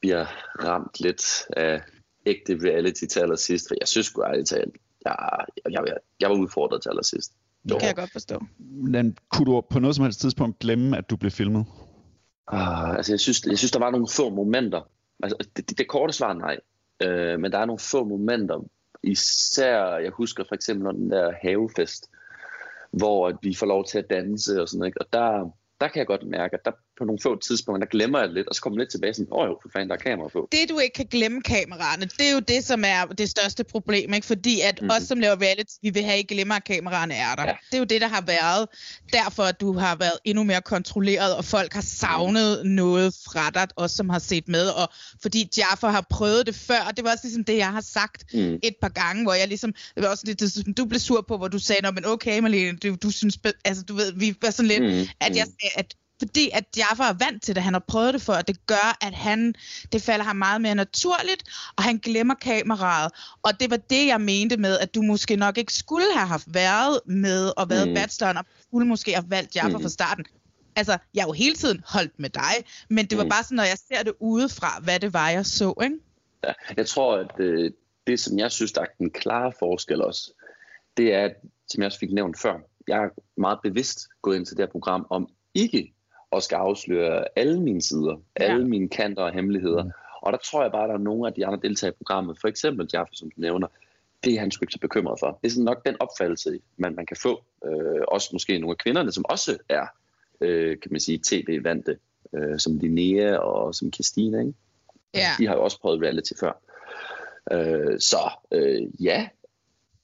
[0.00, 0.26] bliver
[0.64, 1.22] ramt lidt
[1.56, 1.82] af
[2.26, 5.16] ægte reality til allersidst, for jeg synes sgu ærligt talt, jeg,
[5.64, 7.32] jeg, jeg, jeg var udfordret til allersidst.
[7.68, 8.42] Det kan jeg godt forstå.
[8.68, 11.66] Men kunne du på noget som helst tidspunkt glemme, at du blev filmet?
[12.52, 14.90] Uh, altså, jeg synes, jeg synes, der var nogle få momenter.
[15.22, 16.58] Altså, det, det, det korte svar nej.
[17.04, 18.64] Uh, men der er nogle få momenter.
[19.02, 22.10] Især, jeg husker for eksempel når den der havefest,
[22.90, 24.98] hvor at vi får lov til at danse og sådan noget.
[24.98, 25.50] Og der,
[25.80, 28.48] der kan jeg godt mærke, at der på nogle få tidspunkter, der glemmer jeg lidt,
[28.48, 30.48] og så kommer jeg lidt tilbage sådan, åh jo, for fanden, der er kamera på.
[30.52, 34.14] Det, du ikke kan glemme kameraerne, det er jo det, som er det største problem,
[34.14, 34.26] ikke?
[34.26, 34.90] Fordi at mm.
[34.90, 37.46] os, som laver reality, vi vil have ikke glemme, at kameraerne er der.
[37.46, 37.54] Ja.
[37.70, 38.68] Det er jo det, der har været.
[39.12, 42.70] Derfor, at du har været endnu mere kontrolleret, og folk har savnet mm.
[42.70, 44.88] noget fra dig, os som har set med, og
[45.22, 48.34] fordi Jaffa har prøvet det før, og det var også ligesom det, jeg har sagt
[48.34, 48.58] mm.
[48.62, 51.36] et par gange, hvor jeg ligesom, det var også lidt, det, du blev sur på,
[51.36, 54.68] hvor du sagde, men okay, Malene, du, du synes, altså du ved, vi var sådan
[54.68, 55.08] lidt, mm.
[55.20, 58.22] at jeg sagde, at fordi at Jaffa er vant til det, han har prøvet det
[58.22, 59.54] for, og det gør, at han,
[59.92, 61.42] det falder ham meget mere naturligt,
[61.76, 63.12] og han glemmer kameraet.
[63.42, 66.54] Og det var det, jeg mente med, at du måske nok ikke skulle have haft
[66.54, 67.94] været med og været mm.
[67.94, 69.82] bacheloren, og skulle måske have valgt Jaffa mm.
[69.82, 70.24] fra starten.
[70.76, 72.54] Altså, jeg har jo hele tiden holdt med dig,
[72.88, 73.30] men det var mm.
[73.30, 75.96] bare sådan, når jeg ser det udefra, hvad det var, jeg så, ikke?
[76.44, 77.70] Ja, jeg tror, at øh,
[78.06, 80.32] det, som jeg synes, der er den klare forskel også,
[80.96, 81.28] det er,
[81.68, 82.54] som jeg også fik nævnt før,
[82.88, 85.94] jeg er meget bevidst gået ind til det her program om ikke
[86.30, 88.44] og skal afsløre alle mine sider, ja.
[88.44, 89.84] alle mine kanter og hemmeligheder.
[89.84, 89.90] Mm.
[90.22, 92.40] Og der tror jeg bare, at der er nogle af de andre deltagere i programmet,
[92.40, 93.66] for eksempel Jaffa, som du nævner,
[94.24, 95.38] det er han sgu ikke så bekymret for.
[95.42, 97.44] Det er sådan nok den opfattelse, man, man kan få.
[97.66, 99.86] Øh, også måske nogle af kvinderne, som også er,
[100.40, 101.98] øh, kan man sige, tv-vante,
[102.34, 104.54] øh, som Linnea og som Christine, ikke?
[105.14, 105.28] Ja.
[105.38, 106.62] De har jo også prøvet reality før.
[107.52, 109.28] Øh, så øh, ja,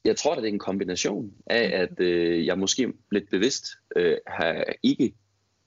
[0.05, 3.67] jeg tror, at det er en kombination af, at øh, jeg måske lidt bevidst
[3.97, 5.15] øh, har ikke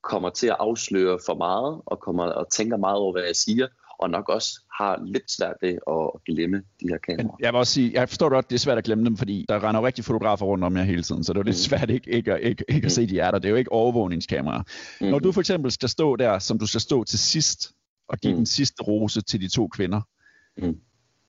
[0.10, 3.68] kommer til at afsløre for meget, og kommer og tænker meget over, hvad jeg siger,
[4.00, 7.38] og nok også har lidt svært ved at glemme de her kameraer.
[7.40, 9.64] Jeg vil også sige, jeg forstår godt, det er svært at glemme dem, fordi der
[9.64, 11.70] render rigtig fotografer rundt om jer hele tiden, så det er lidt mm.
[11.70, 13.40] svært ikke, ikke, ikke, ikke at se, de er der.
[13.40, 14.64] Det er jo ikke overvågningskameraer.
[15.02, 15.08] Mm.
[15.08, 17.72] Når du for eksempel skal stå der, som du skal stå til sidst,
[18.10, 18.38] og give mm.
[18.38, 20.02] den sidste rose til de to kvinder,
[20.58, 20.78] mm.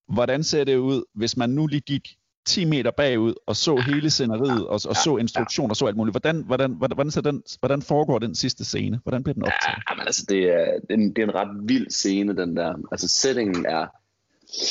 [0.09, 2.09] hvordan ser det ud, hvis man nu lige gik
[2.47, 6.12] 10 meter bagud og så hele sceneriet og, og så instruktioner og så alt muligt.
[6.12, 9.01] Hvordan, hvordan, hvordan, hvordan, den, hvordan foregår den sidste scene?
[9.03, 9.79] Hvordan bliver den optaget?
[9.91, 12.57] Ja, men altså, det er, det, er en, det er en ret vild scene, den
[12.57, 12.75] der.
[12.93, 13.87] Altså, settingen er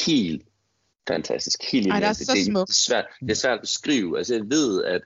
[0.05, 0.43] helt
[1.07, 1.71] fantastisk.
[1.71, 2.67] Helt Ej, det er så det, smukt.
[2.67, 4.17] Det er, svært, det er svært at beskrive.
[4.17, 5.01] Altså, jeg ved, at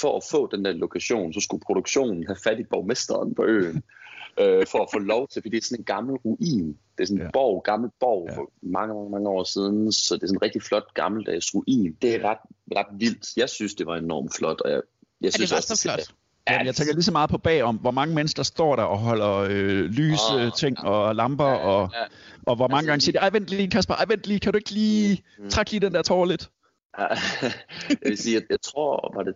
[0.00, 3.82] for at få den der lokation, så skulle produktionen have fat i borgmesteren på øen
[4.40, 6.78] øh, for at få lov til, fordi det er sådan en gammel ruin.
[6.96, 7.30] Det er sådan en ja.
[7.32, 8.36] borg, gammel borg ja.
[8.36, 11.96] for mange, mange, mange år siden, så det er sådan en rigtig flot gammeldags ruin.
[12.02, 12.38] Det er ret,
[12.76, 13.36] ret vildt.
[13.36, 14.80] Jeg synes, det var enormt flot, og jeg,
[15.20, 15.98] jeg synes ja, det var også, så flot.
[15.98, 16.14] Det,
[16.50, 19.34] Ja, jeg tænker lige så meget på bagom, hvor mange mennesker står der og holder
[19.34, 20.88] øh, lys, oh, ting ja.
[20.88, 22.04] og lamper, ja, og, ja.
[22.46, 24.52] og hvor mange altså, gange siger de, ej vent lige Kasper, ej vent lige, kan
[24.52, 25.50] du ikke lige mm.
[25.50, 26.50] trække lige den der tår lidt?
[26.98, 27.06] Ja,
[27.90, 29.34] jeg vil sige, at jeg tror, var det,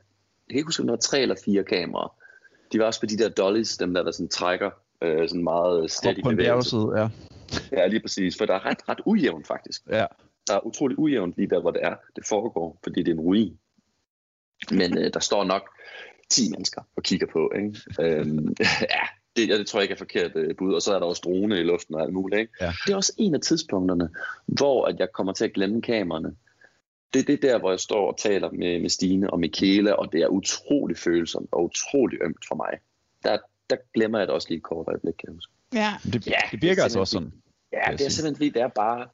[0.49, 2.15] jeg kan ikke huske, om der var tre eller fire kameraer.
[2.73, 4.71] De var også på de der dollies, dem der, der sådan trækker
[5.03, 7.09] øh, sådan meget steady på en bjergside, ja.
[7.73, 9.83] Ja, lige præcis, for der er ret, ret ujævnt faktisk.
[9.87, 10.07] Ja.
[10.47, 13.21] Der er utrolig ujævnt lige der, hvor det er, det foregår, fordi det er en
[13.21, 13.59] ruin.
[14.71, 15.71] Men øh, der står nok
[16.31, 17.81] 10 mennesker og kigger på, ikke?
[18.01, 18.55] øhm,
[18.95, 19.05] ja,
[19.37, 20.75] det, det tror jeg ikke er forkert øh, bud.
[20.75, 22.41] Og så er der også drone i luften og alt muligt.
[22.41, 22.53] Ikke?
[22.61, 22.73] Ja.
[22.87, 24.11] Det er også en af tidspunkterne,
[24.47, 26.37] hvor at jeg kommer til at glemme kameraerne.
[27.15, 30.13] Det er det der, hvor jeg står og taler med, med Stine og Michaela, og
[30.13, 32.79] det er utrolig følsomt og utrolig ømt for mig.
[33.25, 33.39] Der,
[33.71, 35.53] der glemmer jeg det også lige et kort øjeblik, kan jeg huske.
[35.75, 35.95] Ja.
[36.13, 37.33] Det, ja, det virker det altså også sådan.
[37.73, 39.07] Ja, det er simpelthen fordi, det er bare,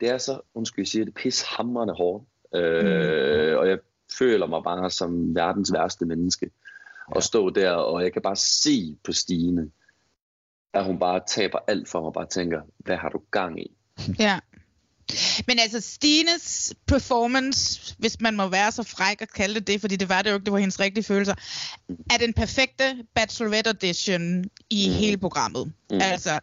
[0.00, 2.24] det er så, undskyld, jeg siger det, pishamrende hårdt.
[2.54, 3.58] Øh, mm.
[3.58, 3.78] Og jeg
[4.18, 6.50] føler mig bare som verdens værste menneske.
[7.10, 7.16] Ja.
[7.16, 9.70] Og stå der, og jeg kan bare se på Stine,
[10.74, 13.76] at hun bare taber alt for mig, og bare tænker, hvad har du gang i?
[14.18, 14.38] Ja.
[15.46, 19.96] Men altså, Stines performance, hvis man må være så fræk at kalde det det, fordi
[19.96, 21.34] det var det jo ikke, det var hendes rigtige følelser,
[22.10, 24.94] er den perfekte Bachelorette audition i mm.
[24.94, 25.72] hele programmet.
[25.90, 26.00] Mm.
[26.00, 26.40] Altså,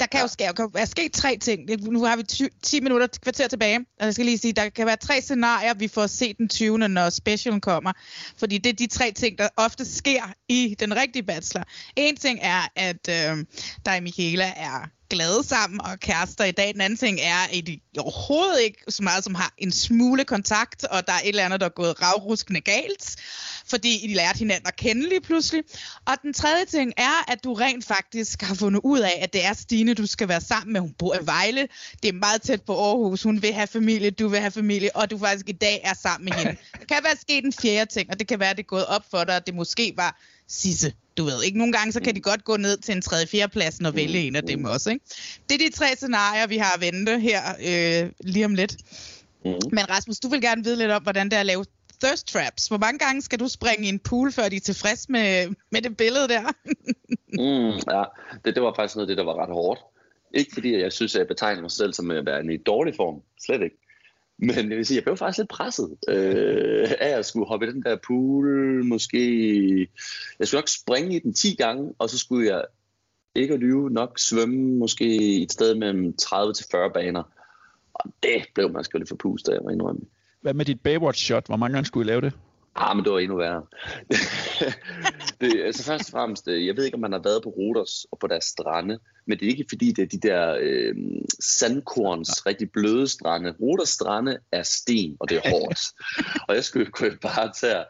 [0.00, 1.70] der kan jo ske, kan være sket tre ting.
[1.82, 4.86] Nu har vi 10, 10 minutter kvarter tilbage, og jeg skal lige sige, der kan
[4.86, 6.78] være tre scenarier, vi får se den 20.
[6.78, 7.92] når specialen kommer.
[8.36, 11.64] Fordi det er de tre ting, der ofte sker i den rigtige bachelor.
[11.96, 13.44] En ting er, at øh,
[13.86, 16.72] der i Michaela er glade sammen og kærester i dag.
[16.72, 20.84] Den anden ting er, at de overhovedet ikke så meget som har en smule kontakt,
[20.84, 23.16] og der er et eller andet, der er gået ravruskende galt,
[23.66, 25.62] fordi de lærte hinanden at kende lige pludselig.
[26.06, 29.44] Og den tredje ting er, at du rent faktisk har fundet ud af, at det
[29.44, 30.80] er Stine, du skal være sammen med.
[30.80, 31.68] Hun bor i Vejle.
[32.02, 33.22] Det er meget tæt på Aarhus.
[33.22, 36.24] Hun vil have familie, du vil have familie, og du faktisk i dag er sammen
[36.24, 36.56] med hende.
[36.80, 38.86] Der kan være sket en fjerde ting, og det kan være, at det er gået
[38.86, 40.92] op for dig, at det måske var Sisse.
[41.16, 43.26] Du ved ikke, nogle gange så kan de godt gå ned til en 3.
[43.26, 43.48] 4.
[43.48, 44.90] plads og vælge en af dem også.
[44.90, 45.04] Ikke?
[45.48, 48.76] Det er de tre scenarier, vi har at vente her øh, lige om lidt.
[49.44, 49.50] Mm.
[49.72, 51.64] Men Rasmus, du vil gerne vide lidt om, hvordan det er at lave
[52.02, 52.68] thirst traps.
[52.68, 55.82] Hvor mange gange skal du springe i en pool, før de er tilfreds med, med
[55.82, 56.42] det billede der?
[57.42, 58.04] mm, ja,
[58.44, 59.80] det, det var faktisk noget af det, der var ret hårdt.
[60.34, 63.22] Ikke fordi jeg synes, at jeg betegner mig selv som at være i dårlig form.
[63.46, 63.76] Slet ikke.
[64.38, 67.70] Men jeg vil sige, jeg blev faktisk lidt presset øh, af at skulle hoppe i
[67.70, 68.84] den der pool.
[68.84, 69.88] Måske...
[70.38, 72.64] Jeg skulle nok springe i den 10 gange, og så skulle jeg
[73.34, 77.22] ikke at lyve nok svømme måske et sted mellem 30 til 40 baner.
[77.94, 80.00] Og det blev man sgu lidt forpustet af, jeg må indrømme.
[80.40, 81.46] Hvad med dit Baywatch-shot?
[81.46, 82.32] Hvor mange gange skulle I lave det?
[82.76, 83.62] Ah, men det var endnu værre.
[85.40, 88.06] det, altså først og fremmest, øh, jeg ved ikke, om man har været på Rodos
[88.12, 90.94] og på deres strande, men det er ikke fordi, det er de der øh,
[91.40, 92.50] sandkorns, ja.
[92.50, 93.54] rigtig bløde strande.
[93.60, 95.80] Rodos strande er sten, og det er hårdt.
[96.48, 97.84] og jeg skulle jo bare tage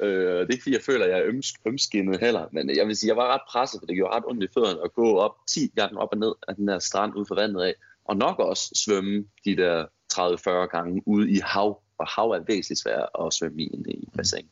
[0.00, 2.86] Øh, det er ikke fordi, jeg føler, at jeg er øms, ømskinnet heller, men jeg
[2.86, 5.18] vil sige, jeg var ret presset, for det gjorde ret ondt i fødderne at gå
[5.18, 7.74] op 10 gange op og ned af den der strand ud for vandet af,
[8.04, 12.80] og nok også svømme de der 30-40 gange ude i hav og hav er væsentligt
[12.80, 14.48] svært at svømme i end i bassin.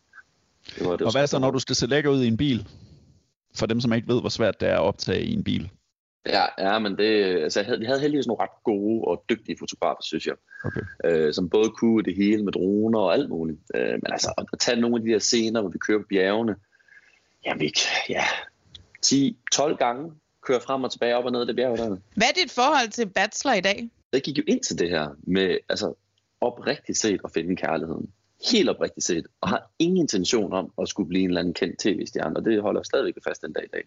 [0.79, 2.69] Det var, det og hvad så, når du skal se lækker ud i en bil?
[3.55, 5.71] For dem, som ikke ved, hvor svært det er at optage i en bil.
[6.27, 9.57] Ja, ja men det, altså, jeg havde, de havde heldigvis nogle ret gode og dygtige
[9.59, 10.35] fotografer, synes jeg.
[10.65, 10.81] Okay.
[11.05, 13.59] Øh, som både kunne det hele med droner og alt muligt.
[13.75, 16.57] Øh, men altså, at tage nogle af de der scener, hvor vi kører på bjergene,
[17.47, 17.73] jamen vi,
[18.09, 18.25] ja,
[19.07, 20.13] 10-12 gange
[20.47, 21.97] kører frem og tilbage op og ned af det bjerg der.
[22.17, 23.91] Hvad er dit forhold til Bachelor i dag?
[24.13, 25.95] Jeg gik jo ind til det her med, altså,
[26.41, 28.11] oprigtigt set at finde kærligheden.
[28.51, 29.27] Helt oprigtigt set.
[29.41, 32.37] Og har ingen intention om at skulle blive en eller anden kendt tv-stjerne.
[32.37, 33.85] Og det holder jeg stadigvæk fast den dag i dag.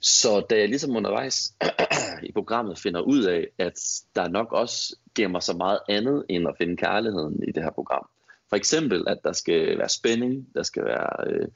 [0.00, 1.54] Så da jeg ligesom undervejs
[2.28, 3.78] i programmet finder ud af, at
[4.16, 8.08] der nok også gemmer så meget andet end at finde kærligheden i det her program.
[8.48, 11.48] For eksempel, at der skal være spænding, der skal være øh,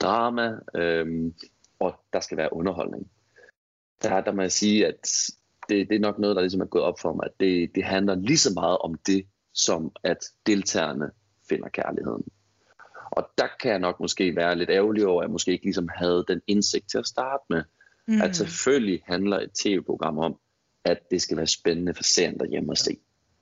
[0.00, 1.32] drama, øh,
[1.78, 3.10] og der skal være underholdning.
[4.02, 5.08] Der, der må jeg sige, at
[5.68, 7.84] det, det er nok noget, der ligesom er gået op for mig, at det, det
[7.84, 11.10] handler lige så meget om det, som at deltagerne
[11.54, 12.24] finder kærligheden.
[13.10, 15.88] Og der kan jeg nok måske være lidt ærgerlig over, at jeg måske ikke ligesom
[15.96, 17.62] havde den indsigt til at starte med.
[18.06, 18.22] Mm.
[18.22, 20.36] At selvfølgelig handler et tv-program om,
[20.84, 22.96] at det skal være spændende for serien derhjemme at se.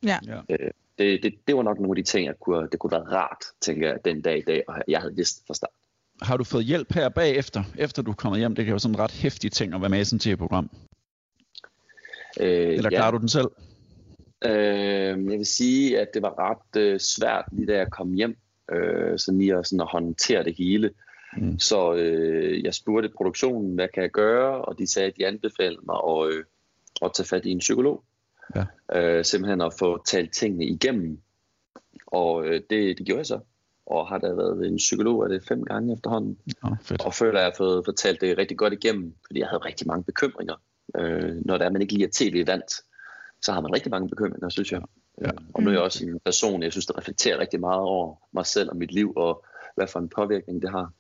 [0.04, 0.18] Ja.
[0.50, 3.16] Øh, det, det, det var nok nogle af de ting, jeg kunne, det kunne være
[3.16, 5.70] rart, tænker jeg, den dag i dag, og jeg havde vidst fra start.
[6.22, 8.54] Har du fået hjælp her bagefter, efter du er kommet hjem?
[8.54, 10.70] Det kan jo sådan en ret hæftig ting at være med i sådan et tv-program.
[12.40, 13.10] Øh, Eller klarer ja.
[13.10, 13.48] du den selv?
[14.44, 18.36] Øh, jeg vil sige, at det var ret øh, svært lige da jeg kom hjem,
[18.72, 20.90] øh, sådan lige at, sådan at håndtere det hele.
[21.36, 21.58] Mm.
[21.58, 24.64] Så øh, jeg spurgte produktionen, hvad kan jeg gøre?
[24.64, 26.44] Og de sagde, at de anbefalede mig at, øh,
[27.02, 28.04] at tage fat i en psykolog.
[28.56, 28.64] Ja.
[29.00, 31.18] Øh, simpelthen at få talt tingene igennem.
[32.06, 33.40] Og øh, det, det gjorde jeg så.
[33.86, 36.38] Og har der været en psykolog af det fem gange efterhånden.
[36.62, 37.04] Oh, fedt.
[37.04, 39.86] Og føler, at jeg har fået fortalt det rigtig godt igennem, fordi jeg havde rigtig
[39.86, 40.54] mange bekymringer.
[40.98, 42.72] Øh, når det er, man ikke lige er tv-vant,
[43.42, 44.80] så har man rigtig mange bekymringer, synes jeg.
[45.20, 45.30] Ja.
[45.54, 48.46] Og nu er jeg også en person, jeg synes, der reflekterer rigtig meget over mig
[48.46, 49.44] selv og mit liv, og
[49.74, 50.92] hvad for en påvirkning det har.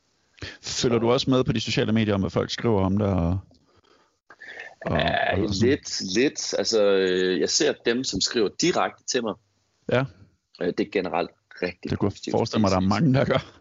[0.62, 3.08] Følger du også med på de sociale medier om, hvad folk skriver om dig?
[3.12, 3.38] Og,
[4.80, 6.54] og, ja, og lidt, lidt.
[6.58, 6.84] Altså,
[7.40, 9.34] jeg ser dem, som skriver direkte til mig.
[9.92, 10.04] Ja.
[10.62, 11.30] Øh, det er generelt
[11.62, 13.60] rigtig Det kunne jeg forestille mig, at der er mange, der gør.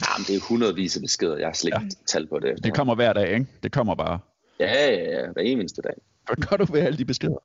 [0.00, 1.36] Ja, men det er hundredvis af beskeder.
[1.36, 2.06] Jeg har slet ikke ja.
[2.06, 2.64] tal på det.
[2.64, 3.46] Det kommer hver dag, ikke?
[3.62, 4.18] Det kommer bare.
[4.60, 5.32] Ja, ja, ja.
[5.32, 5.94] Hver eneste dag.
[6.26, 7.38] Hvad gør du ved alle de beskeder?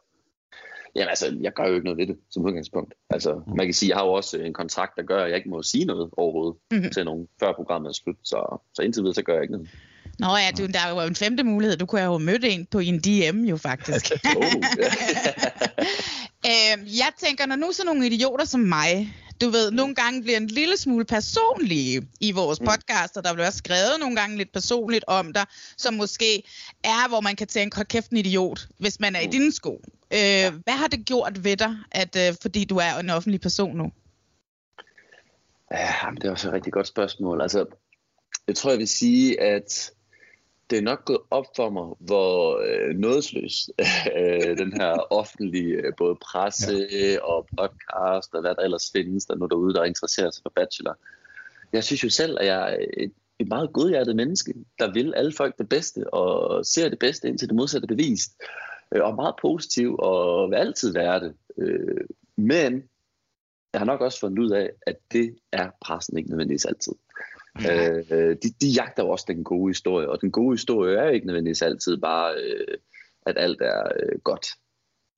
[0.96, 2.94] Jamen altså, jeg gør jo ikke noget ved det som udgangspunkt.
[3.10, 3.58] Altså, mm.
[3.58, 5.64] man kan sige, jeg har jo også en kontrakt, der gør, at jeg ikke må
[5.64, 6.92] sige noget overhovedet mm-hmm.
[6.92, 8.16] til nogen, før programmet er slut.
[8.24, 9.70] Så, så indtil videre, så gør jeg ikke noget.
[10.20, 11.78] Nå ja, du, der er jo en femte mulighed.
[11.78, 14.12] Du kunne have jo mødt en på en DM jo faktisk.
[14.38, 14.56] oh, yeah.
[16.50, 20.38] øh, jeg tænker, når nu så nogle idioter som mig, du ved, nogle gange bliver
[20.38, 22.68] en lille smule personlige i vores Mm.
[22.68, 25.46] podcast, og der bliver også skrevet nogle gange lidt personligt om dig,
[25.78, 26.44] som måske
[26.84, 29.28] er, hvor man kan tænke, hold kæft en idiot, hvis man er Mm.
[29.28, 29.82] i dine sko.
[30.14, 33.78] Øh, hvad har det gjort ved dig, at, øh, fordi du er en offentlig person
[33.78, 33.92] nu?
[35.72, 37.42] Ja, men det er også et rigtig godt spørgsmål.
[37.42, 37.66] Altså,
[38.48, 39.92] jeg tror, jeg vil sige, at
[40.70, 43.70] det er nok gået op for mig, hvor øh, nådesløs
[44.18, 47.22] øh, den her offentlige øh, både presse ja.
[47.22, 50.98] og podcast og hvad der ellers findes, der nu derude, der interesserer sig for Bachelor.
[51.74, 55.32] Jeg synes jo selv, at jeg er et, et meget godhjertet menneske, der vil alle
[55.32, 58.32] folk det bedste og ser det bedste indtil det modsatte er bevist.
[58.96, 61.34] Øh, og meget positiv og vil altid være det.
[61.58, 62.06] Øh,
[62.38, 62.84] men
[63.74, 66.94] jeg har nok også fundet ud af, at det er pressen ikke nødvendigvis altid.
[67.60, 71.10] Øh, de, de jagter jo også den gode historie, og den gode historie er jo
[71.12, 72.78] ikke nødvendigvis altid bare, øh,
[73.26, 74.48] at alt er øh, godt.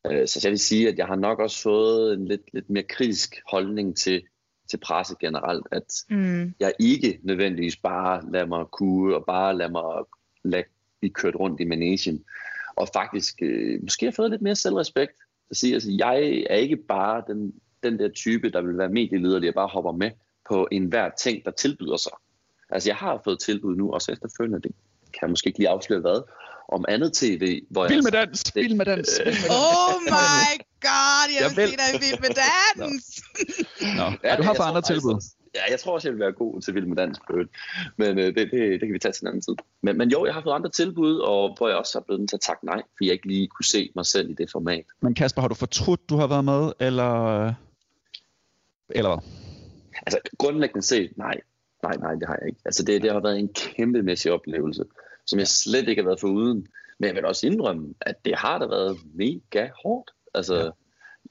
[0.08, 2.84] Øh, så jeg vil sige, at jeg har nok også fået en lidt, lidt mere
[2.84, 4.24] kritisk holdning til,
[4.70, 6.54] til presse generelt, at Mm.
[6.60, 10.06] jeg ikke nødvendigvis bare lader mig kue, og bare lader mig
[10.44, 10.64] lade
[11.00, 12.24] blive kørt rundt i managen,
[12.76, 15.14] og faktisk øh, måske har fået lidt mere selvrespekt.
[15.52, 17.54] Så sige, altså, jeg er ikke bare den,
[17.84, 20.12] den der type, der vil være medielederlig og bare hopper med
[20.50, 22.12] på enhver ting, der tilbyder sig.
[22.70, 24.72] Altså, jeg har fået tilbud nu, også efterfølgende, det
[25.14, 26.22] kan jeg måske ikke lige afsløre hvad,
[26.70, 27.90] om andet tv, hvor jeg...
[27.90, 29.50] Vild med dans, vild med dans, vild med dans.
[29.50, 33.06] Oh my god, jeg Jeg vil se dig i Vild med Dans!
[33.98, 35.22] Nå, Ja, ja, du har tror andre tilbud.
[35.56, 37.20] Ja, jeg tror også, jeg vil være god til Vild med Dans.
[37.20, 37.34] på.
[37.98, 39.56] Men øh, det, det, det kan vi tage til en anden tid.
[39.82, 42.30] Men, men jo, jeg har fået andre tilbud, og hvor jeg også er blevet nødt
[42.30, 44.86] til at takke nej, fordi jeg ikke lige kunne se mig selv i det format.
[45.02, 47.54] Men Kasper, har du fortrudt, du har været med, eller...
[48.90, 49.32] Eller hvad?
[50.06, 51.42] Altså grundlæggende set, nej.
[51.84, 52.60] Nej, nej, det har jeg ikke.
[52.66, 54.84] Altså det, det har været en kæmpemæssig oplevelse,
[55.26, 56.68] som jeg slet ikke har været for uden.
[57.00, 60.12] Men jeg vil også indrømme, at det har da været mega hårdt.
[60.34, 60.70] Altså, ja.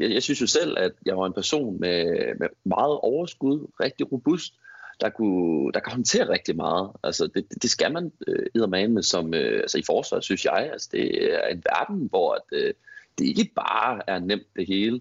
[0.00, 2.04] jeg, jeg synes jo selv, at jeg var en person med,
[2.38, 4.54] med meget overskud, rigtig robust,
[5.00, 6.90] der, kunne, der kan håndtere rigtig meget.
[7.04, 8.46] Altså, det, det- det skal man øh,
[8.90, 10.70] med som øh, altså, i forsvaret, synes jeg.
[10.72, 12.74] Altså, det er en verden, hvor at, øh,
[13.18, 15.00] det ikke bare er nemt det hele.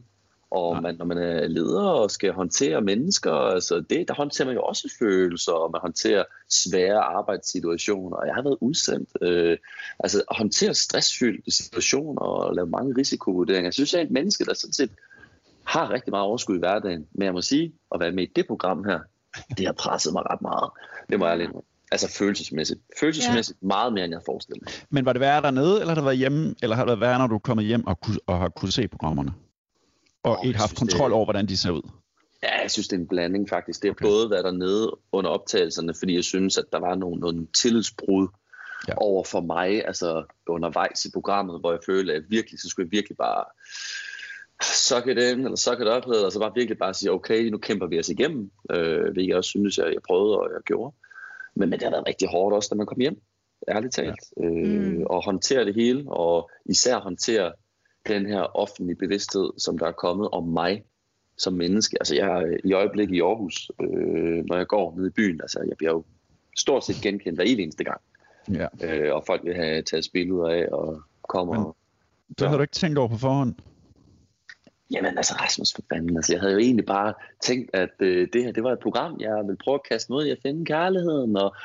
[0.55, 4.55] Og man, når man er leder og skal håndtere mennesker, altså det, der håndterer man
[4.55, 8.17] jo også følelser, og man håndterer svære arbejdssituationer.
[8.17, 9.09] Og jeg har været udsendt.
[9.21, 9.57] Øh,
[9.99, 13.67] altså at håndtere stressfyldte situationer og lave mange risikovurderinger.
[13.67, 14.91] Jeg synes, jeg er et menneske, der sådan set
[15.63, 17.07] har rigtig meget overskud i hverdagen.
[17.11, 18.99] Men jeg må sige, at være med i det program her,
[19.57, 20.69] det har presset mig ret meget.
[21.09, 21.49] Det må jeg lige
[21.91, 22.79] Altså følelsesmæssigt.
[22.99, 23.67] Følelsesmæssigt ja.
[23.67, 24.73] meget mere, end jeg forestillede mig.
[24.89, 27.19] Men var det værre dernede, eller har det været hjemme, eller har det været værre,
[27.19, 29.33] når du er kommet hjem og, kunne, og har kunnet se programmerne?
[30.25, 31.81] Og oh, ikke haft kontrol det- over, hvordan de ser ud?
[32.43, 33.81] Ja, jeg synes, det er en blanding faktisk.
[33.81, 34.05] Det har okay.
[34.05, 38.27] både været dernede under optagelserne, fordi jeg synes, at der var nogle, nogle tillidsbrud
[38.87, 38.93] ja.
[38.97, 42.91] over for mig, altså undervejs i programmet, hvor jeg følte, at virkelig, så skulle jeg
[42.91, 43.43] virkelig bare
[44.63, 47.57] suck it in, eller suck it up, og så bare virkelig bare sige, okay, nu
[47.57, 50.95] kæmper vi os igennem, øh, hvilket jeg også synes, jeg, jeg prøvede, og jeg gjorde.
[51.55, 53.21] Men, men det har været rigtig hårdt også, da man kom hjem,
[53.69, 54.45] ærligt talt, ja.
[54.45, 57.53] øh, og håndtere det hele, og især håndtere
[58.07, 60.83] den her offentlige bevidsthed, som der er kommet om mig
[61.37, 61.97] som menneske.
[61.99, 65.59] Altså jeg er i øjeblikket i Aarhus, øh, når jeg går ned i byen, altså
[65.67, 66.03] jeg bliver jo
[66.57, 68.01] stort set genkendt hver eneste gang.
[68.53, 68.67] Ja.
[68.83, 71.53] Øh, og folk vil have taget billeder af og kommer.
[71.63, 71.73] Men-
[72.39, 73.53] Det havde du ikke tænkt over på forhånd?
[74.91, 77.13] Jamen altså Rasmus, for fanden, altså jeg havde jo egentlig bare
[77.43, 80.25] tænkt, at øh, det her, det var et program, jeg ville prøve at kaste mod
[80.25, 81.55] i at finde kærligheden, og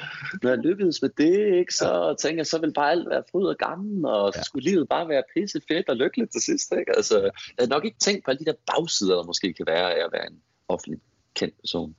[0.43, 3.47] når jeg lykkedes med det, ikke, så tænkte jeg, så ville bare alt være fryd
[3.47, 6.97] og gammel, og så skulle livet bare være pisse fedt og lykkeligt til sidst, ikke?
[6.97, 9.95] Altså, jeg havde nok ikke tænkt på alle de der bagsider, der måske kan være
[9.95, 10.39] af at være en
[10.69, 11.01] offentlig
[11.35, 11.95] kendt person.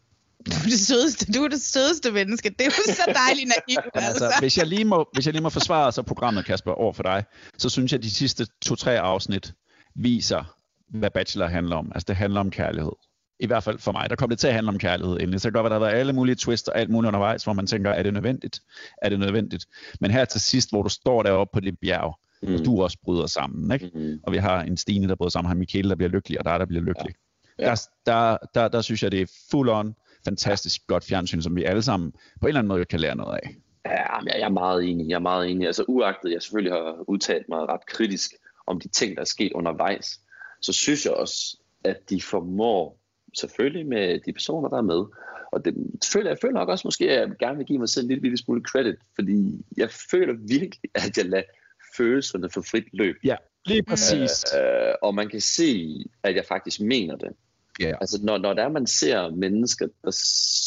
[0.46, 2.50] Du er det sødeste, du er det sødeste menneske.
[2.50, 4.26] Det er jo så dejligt naivt, altså.
[4.26, 7.04] altså, hvis jeg lige må, hvis jeg lige må forsvare så programmet, Kasper, over for
[7.04, 7.24] dig,
[7.58, 9.54] så synes jeg, at de sidste to-tre afsnit
[9.96, 10.61] viser,
[10.94, 11.92] hvad Bachelor handler om.
[11.96, 12.92] Altså, det handler om kærlighed.
[13.40, 14.10] I hvert fald for mig.
[14.10, 15.42] Der kom det til at handle om kærlighed endelig.
[15.42, 17.44] Så det kan godt være, der har været alle mulige twists og alt muligt undervejs,
[17.44, 18.60] hvor man tænker, er det nødvendigt?
[19.02, 19.66] Er det nødvendigt?
[20.02, 22.54] Men her til sidst, hvor du står deroppe på det bjerg, mm.
[22.54, 23.92] og du også bryder sammen, ikke?
[23.94, 24.20] Mm.
[24.24, 26.58] og vi har en Stine, der bryder sammen, har Michael, der bliver lykkelig, og der
[26.58, 27.16] der bliver lykkelig.
[27.60, 27.66] Ja.
[27.66, 29.96] Der, der, der, der synes jeg, det er full on,
[30.26, 33.40] fantastisk godt fjernsyn, som vi alle sammen på en eller anden måde kan lære noget
[33.44, 33.56] af.
[33.86, 35.10] Ja, jeg er meget enig.
[35.10, 35.68] Jeg er meget enig.
[35.68, 38.32] Altså uagtet, jeg selvfølgelig har udtalt mig ret kritisk
[38.68, 40.20] om de ting, der er sket undervejs,
[40.62, 43.00] så synes jeg også, at de formår,
[43.38, 45.06] selvfølgelig med de personer, der er med,
[45.52, 45.76] og det,
[46.14, 48.22] føler, jeg føler nok også måske, at jeg gerne vil give mig selv en lille,
[48.22, 51.44] lille smule credit, fordi jeg føler virkelig, at jeg lader
[51.98, 53.16] følelserne få frit løb.
[53.24, 53.36] Ja,
[53.66, 54.46] lige præcis.
[54.56, 57.32] Øh, og man kan se, at jeg faktisk mener det.
[57.80, 57.94] Ja.
[58.02, 60.12] Altså, når, når der er, man ser mennesker, der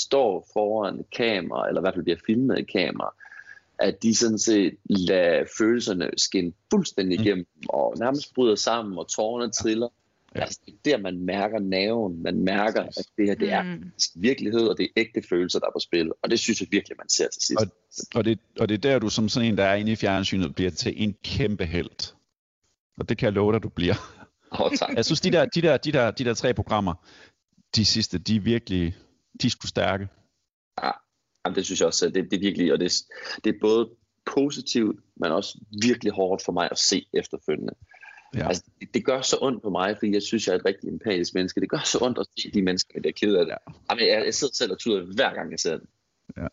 [0.08, 3.14] står foran et kamera, eller i hvert fald bliver filmet et kamera,
[3.78, 9.52] at de sådan set lader følelserne skinne fuldstændig igennem, og nærmest bryder sammen, og tårerne
[9.52, 9.88] triller.
[10.34, 10.40] Ja.
[10.40, 12.22] Altså, det er der, man mærker naven.
[12.22, 13.90] Man mærker, at det her det er Mm.
[14.14, 16.12] virkelighed, og det er ægte følelser, der er på spil.
[16.22, 17.60] Og det synes jeg virkelig, man ser til sidst.
[17.60, 17.66] Og,
[18.14, 20.54] og, det, og det er der, du som sådan en, der er inde i fjernsynet,
[20.54, 22.14] bliver til en kæmpe held.
[22.98, 23.94] Og det kan jeg love dig, du bliver.
[24.60, 24.94] Åh, tak.
[24.96, 26.94] Jeg synes, de der, de, der, de, der, de der tre programmer,
[27.76, 28.96] de sidste, de er virkelig,
[29.42, 30.08] de er sgu stærke.
[30.82, 30.90] Ja,
[31.44, 32.92] jamen, det synes jeg også, at det, det er virkelig, og det,
[33.44, 33.88] det er både
[34.26, 37.74] positivt, men også virkelig hårdt for mig at se efterfølgende.
[38.34, 38.48] Ja.
[38.48, 40.88] Altså, det, det gør så ondt på mig, fordi jeg synes, jeg er et rigtig
[40.88, 41.60] empatisk menneske.
[41.60, 43.54] Det gør så ondt at se de mennesker, der er ked af det.
[43.90, 45.86] Jamen, jeg, jeg sidder selv og tuder hver gang, jeg ser det.
[46.36, 46.46] Ja.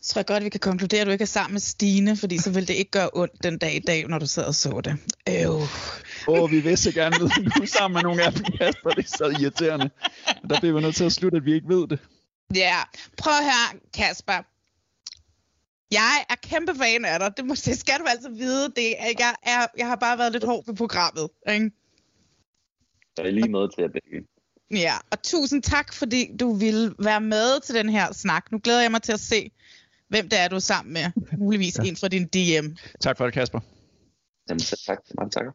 [0.00, 2.38] Så tror jeg godt, vi kan konkludere, at du ikke er sammen med Stine, fordi
[2.38, 4.80] så vil det ikke gøre ondt den dag i dag, når du sad og så
[4.84, 4.96] det.
[5.28, 5.52] Øv.
[5.52, 8.44] Åh, oh, vi vil så gerne vide, at du er sammen med nogle af dem,
[8.44, 8.90] Kasper.
[8.90, 9.90] Det er så irriterende.
[10.50, 11.98] Der bliver vi nødt til at slutte, at vi ikke ved det.
[12.54, 12.78] Ja,
[13.18, 14.42] prøv at høre, Kasper.
[15.90, 17.36] Jeg er kæmpe fan af dig.
[17.36, 18.72] Det, må, det skal du altså vide.
[18.76, 21.28] Det er, jeg, er, jeg har bare været lidt hård ved programmet.
[21.50, 21.70] Ikke?
[23.16, 24.26] Så er lige måde til at begge.
[24.70, 28.52] Ja, og tusind tak, fordi du ville være med til den her snak.
[28.52, 29.50] Nu glæder jeg mig til at se,
[30.08, 31.04] hvem det er, du er sammen med.
[31.38, 31.84] Muligvis ja.
[31.84, 32.66] en fra din DM.
[33.00, 33.60] Tak for det, Kasper.
[34.48, 34.98] Jamen, så tak.
[35.18, 35.52] Mange takker.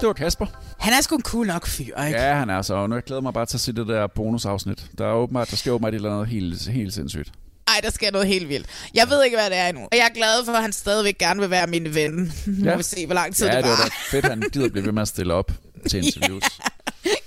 [0.00, 0.46] Det var Kasper.
[0.78, 2.18] Han er sgu en cool nok fyr, ikke?
[2.20, 2.74] Ja, han er så.
[2.74, 4.86] Og nu jeg glæder mig bare til at se det der bonusafsnit.
[4.98, 7.32] Der er åbenbart, der sker åbenbart et eller andet helt, helt sindssygt.
[7.68, 8.66] Ej, der sker noget helt vildt.
[8.94, 9.82] Jeg ved ikke, hvad det er endnu.
[9.82, 12.12] Og jeg er glad for, at han stadigvæk gerne vil være min ven.
[12.46, 12.70] Nu Ja.
[12.70, 13.84] må vi se, hvor lang tid ja, det det var var.
[13.84, 15.52] da fedt, han gider blive ved med at stille op
[15.90, 16.44] til interviews.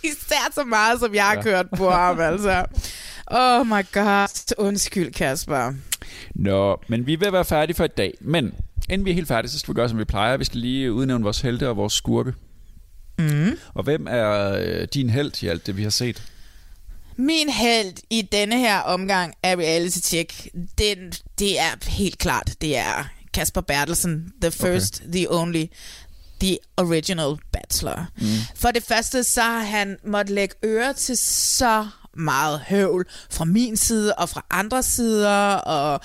[0.03, 1.41] Især så meget, som jeg har Ja.
[1.41, 2.65] kørt på ham, altså.
[3.27, 4.53] Oh my god.
[4.57, 5.73] Undskyld, Kasper.
[6.35, 8.13] Nå, men vi at være færdige for i dag.
[8.21, 8.53] Men
[8.89, 10.37] inden vi er helt færdige, så skal vi gøre, som vi plejer.
[10.37, 12.33] Vi skal lige udnævne vores helte og vores skurke.
[13.17, 13.57] Mm.
[13.73, 16.23] Og hvem er øh, din held i alt det, vi har set?
[17.15, 22.77] Min held i denne her omgang af reality check, den, det er helt klart, det
[22.77, 25.11] er Kasper Bertelsen, the first, okay.
[25.11, 25.65] the only,
[26.39, 28.05] the original bachelor.
[28.17, 28.27] Mm.
[28.55, 31.87] For det første, så har han måttet lægge øre til så
[32.17, 35.99] meget høvl fra min side og fra andre sider, og,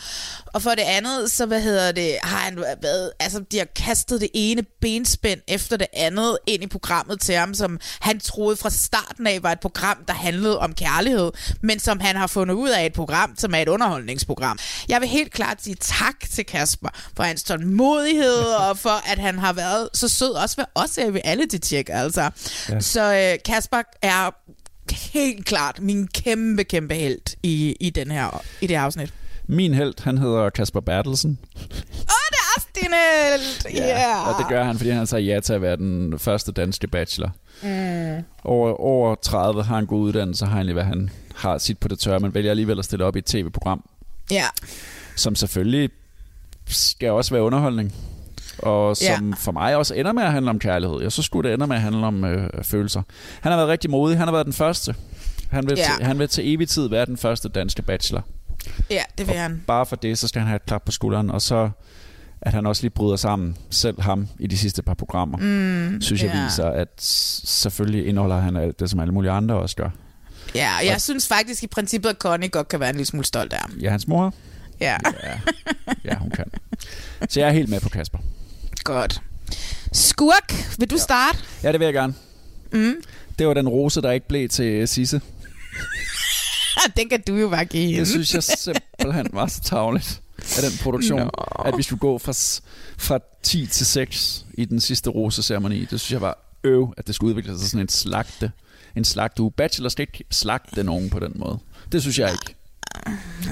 [0.47, 4.21] og for det andet, så hvad hedder det, har han været, altså de har kastet
[4.21, 8.71] det ene benspænd efter det andet ind i programmet til ham, som han troede fra
[8.71, 11.31] starten af var et program, der handlede om kærlighed,
[11.61, 14.59] men som han har fundet ud af et program, som er et underholdningsprogram.
[14.89, 19.39] Jeg vil helt klart sige tak til Kasper for hans tålmodighed, og for at han
[19.39, 22.31] har været så sød også ved os i reality check, altså.
[22.69, 22.81] Ja.
[22.81, 24.31] Så øh, Kasper er
[24.95, 29.13] helt klart min kæmpe, kæmpe held i, i, den her, i det her afsnit.
[29.47, 31.39] Min held, han hedder Kasper Bertelsen.
[32.75, 33.77] Din held!
[33.79, 34.29] Yeah.
[34.29, 37.31] Og det gør han, fordi han sagde ja til at være den første danske bachelor.
[37.63, 38.25] Mm.
[38.45, 41.99] Over, over 30 har han god uddannelse, har egentlig, hvad han har sit på det
[41.99, 43.85] tørre, men vælger alligevel at stille op i et tv-program,
[44.31, 44.45] Ja.
[45.17, 45.91] som selvfølgelig
[46.67, 47.95] skal også være underholdning.
[48.63, 49.35] Og som Ja.
[49.39, 51.03] for mig også ender med at handle om kærlighed.
[51.03, 53.03] Jeg så skulle det ender med at handle om øh, følelser.
[53.41, 54.19] Han har været rigtig modig.
[54.19, 54.95] Han har været den første.
[55.51, 55.85] Han vil, Ja.
[55.97, 58.23] til, han vil til evig tid være den første danske bachelor.
[58.91, 59.63] Ja, det vil han.
[59.67, 61.31] Bare for det, så skal han have et klap på skulderen.
[61.31, 61.71] Og så
[62.45, 66.23] at han også lige bryder sammen, selv ham, i de sidste par programmer, Mm, synes
[66.23, 66.45] jeg ja.
[66.45, 66.89] viser, at
[67.45, 69.91] selvfølgelig indeholder han alt det, som alle mulige andre også gør.
[70.55, 73.27] Ja, og jeg synes faktisk i princippet, at Connie godt kan være en lille smule
[73.27, 73.71] stolt af ham.
[73.81, 74.35] Ja, hans mor,
[74.81, 75.39] Ja, ja,
[76.05, 76.45] ja hun kan.
[77.29, 78.19] Så jeg er helt med på Kasper.
[78.85, 79.21] Godt.
[79.93, 81.39] Skurk, vil du starte?
[81.63, 82.15] Ja, det vil jeg gerne.
[82.73, 82.95] Mm.
[83.39, 85.21] Det var den rose, der ikke blev til Sisse.
[86.97, 87.99] Den kan du jo bare give hende.
[88.01, 91.31] Det synes jeg simpelthen var så tavligt af den produktion, Nå.
[91.65, 92.33] at vi skulle gå fra,
[92.99, 95.81] fra 10 til 6 i den sidste roseceremoni.
[95.81, 98.53] Det synes jeg var øv, at det skulle udvikle sig til sådan en slagte.
[98.97, 99.51] En slagte uge.
[99.53, 101.59] Bachelor skal ikke slagte nogen på den måde.
[101.93, 102.55] Det synes jeg ikke.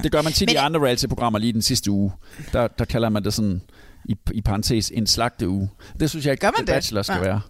[0.02, 2.12] Det gør man tit Men- i andre reality-programmer lige den sidste uge.
[2.52, 3.62] Der, der kalder man det sådan,
[4.05, 5.70] i, i parentes, en slagte uge.
[6.01, 6.74] Det synes jeg ikke, Gør man det?
[6.74, 7.24] Bachelor skal Nej.
[7.24, 7.40] være.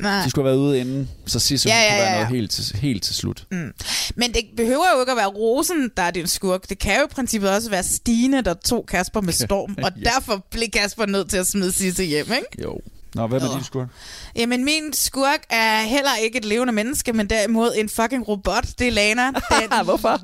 [0.00, 0.22] Nej.
[0.24, 2.50] De skulle have været ude inden, så sidste Ja, ja, ja, kunne være noget helt
[2.50, 3.46] til, helt til slut.
[3.50, 3.72] Mm.
[4.16, 6.68] Men det behøver jo ikke at være Rosen, der er din skurk.
[6.68, 10.10] Det kan jo i princippet også være Stine, der tog Kasper med storm, og Ja.
[10.10, 12.62] derfor blev Kasper nødt til at smide Sisse hjem, ikke?
[12.62, 12.80] Jo.
[13.14, 13.88] Nå, hvad med din skurk?
[14.36, 18.66] Jamen, min skurk er heller ikke et levende menneske, men derimod en fucking robot.
[18.78, 19.26] Det er Lana.
[19.60, 20.20] Den, Hvorfor?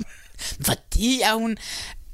[0.64, 1.56] Fordi at hun...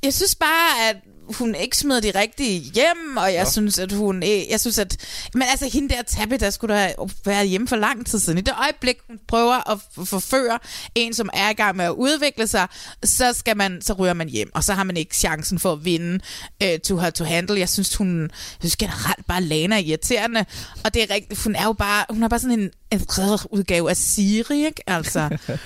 [0.03, 0.97] Jeg synes bare, at
[1.35, 3.51] hun ikke smed de rigtige hjem, og jeg Nå.
[3.51, 4.23] synes, at hun...
[4.23, 4.97] Jeg synes, at...
[5.35, 6.95] Men altså, hende der Tabby, der skulle da
[7.25, 8.39] være hjemme for lang tid siden.
[8.39, 10.59] I det øjeblik, hun prøver at forføre
[10.95, 12.67] en, som er i gang med at udvikle sig,
[13.05, 15.85] så skal man, så ryger man hjem, og så har man ikke chancen for at
[15.85, 16.21] vinde
[16.65, 17.59] uh, to her to handle.
[17.59, 18.23] Jeg synes, hun...
[18.23, 18.31] Jeg
[18.61, 20.45] synes generelt bare, Lana er irriterende,
[20.85, 22.05] og det er rigtigt, hun er jo bare...
[22.11, 23.07] Hun er bare sådan en, en
[23.51, 24.83] udgave af Siri, ikke?
[24.91, 25.39] Altså...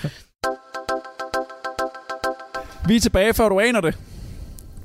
[2.89, 3.99] Vi er tilbage, før du aner det.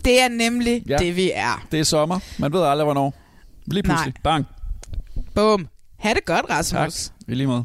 [0.05, 0.97] Det er nemlig Ja.
[0.97, 1.65] det, vi er.
[1.71, 2.19] Det er sommer.
[2.39, 3.13] Man ved aldrig, hvornår.
[3.65, 4.13] Lige pludselig.
[4.13, 4.21] Nej.
[4.23, 4.45] Bang.
[5.35, 5.67] Bum.
[5.99, 6.93] Ha' det godt, Rasmus.
[7.05, 7.13] Tak.
[7.27, 7.63] I lige måde.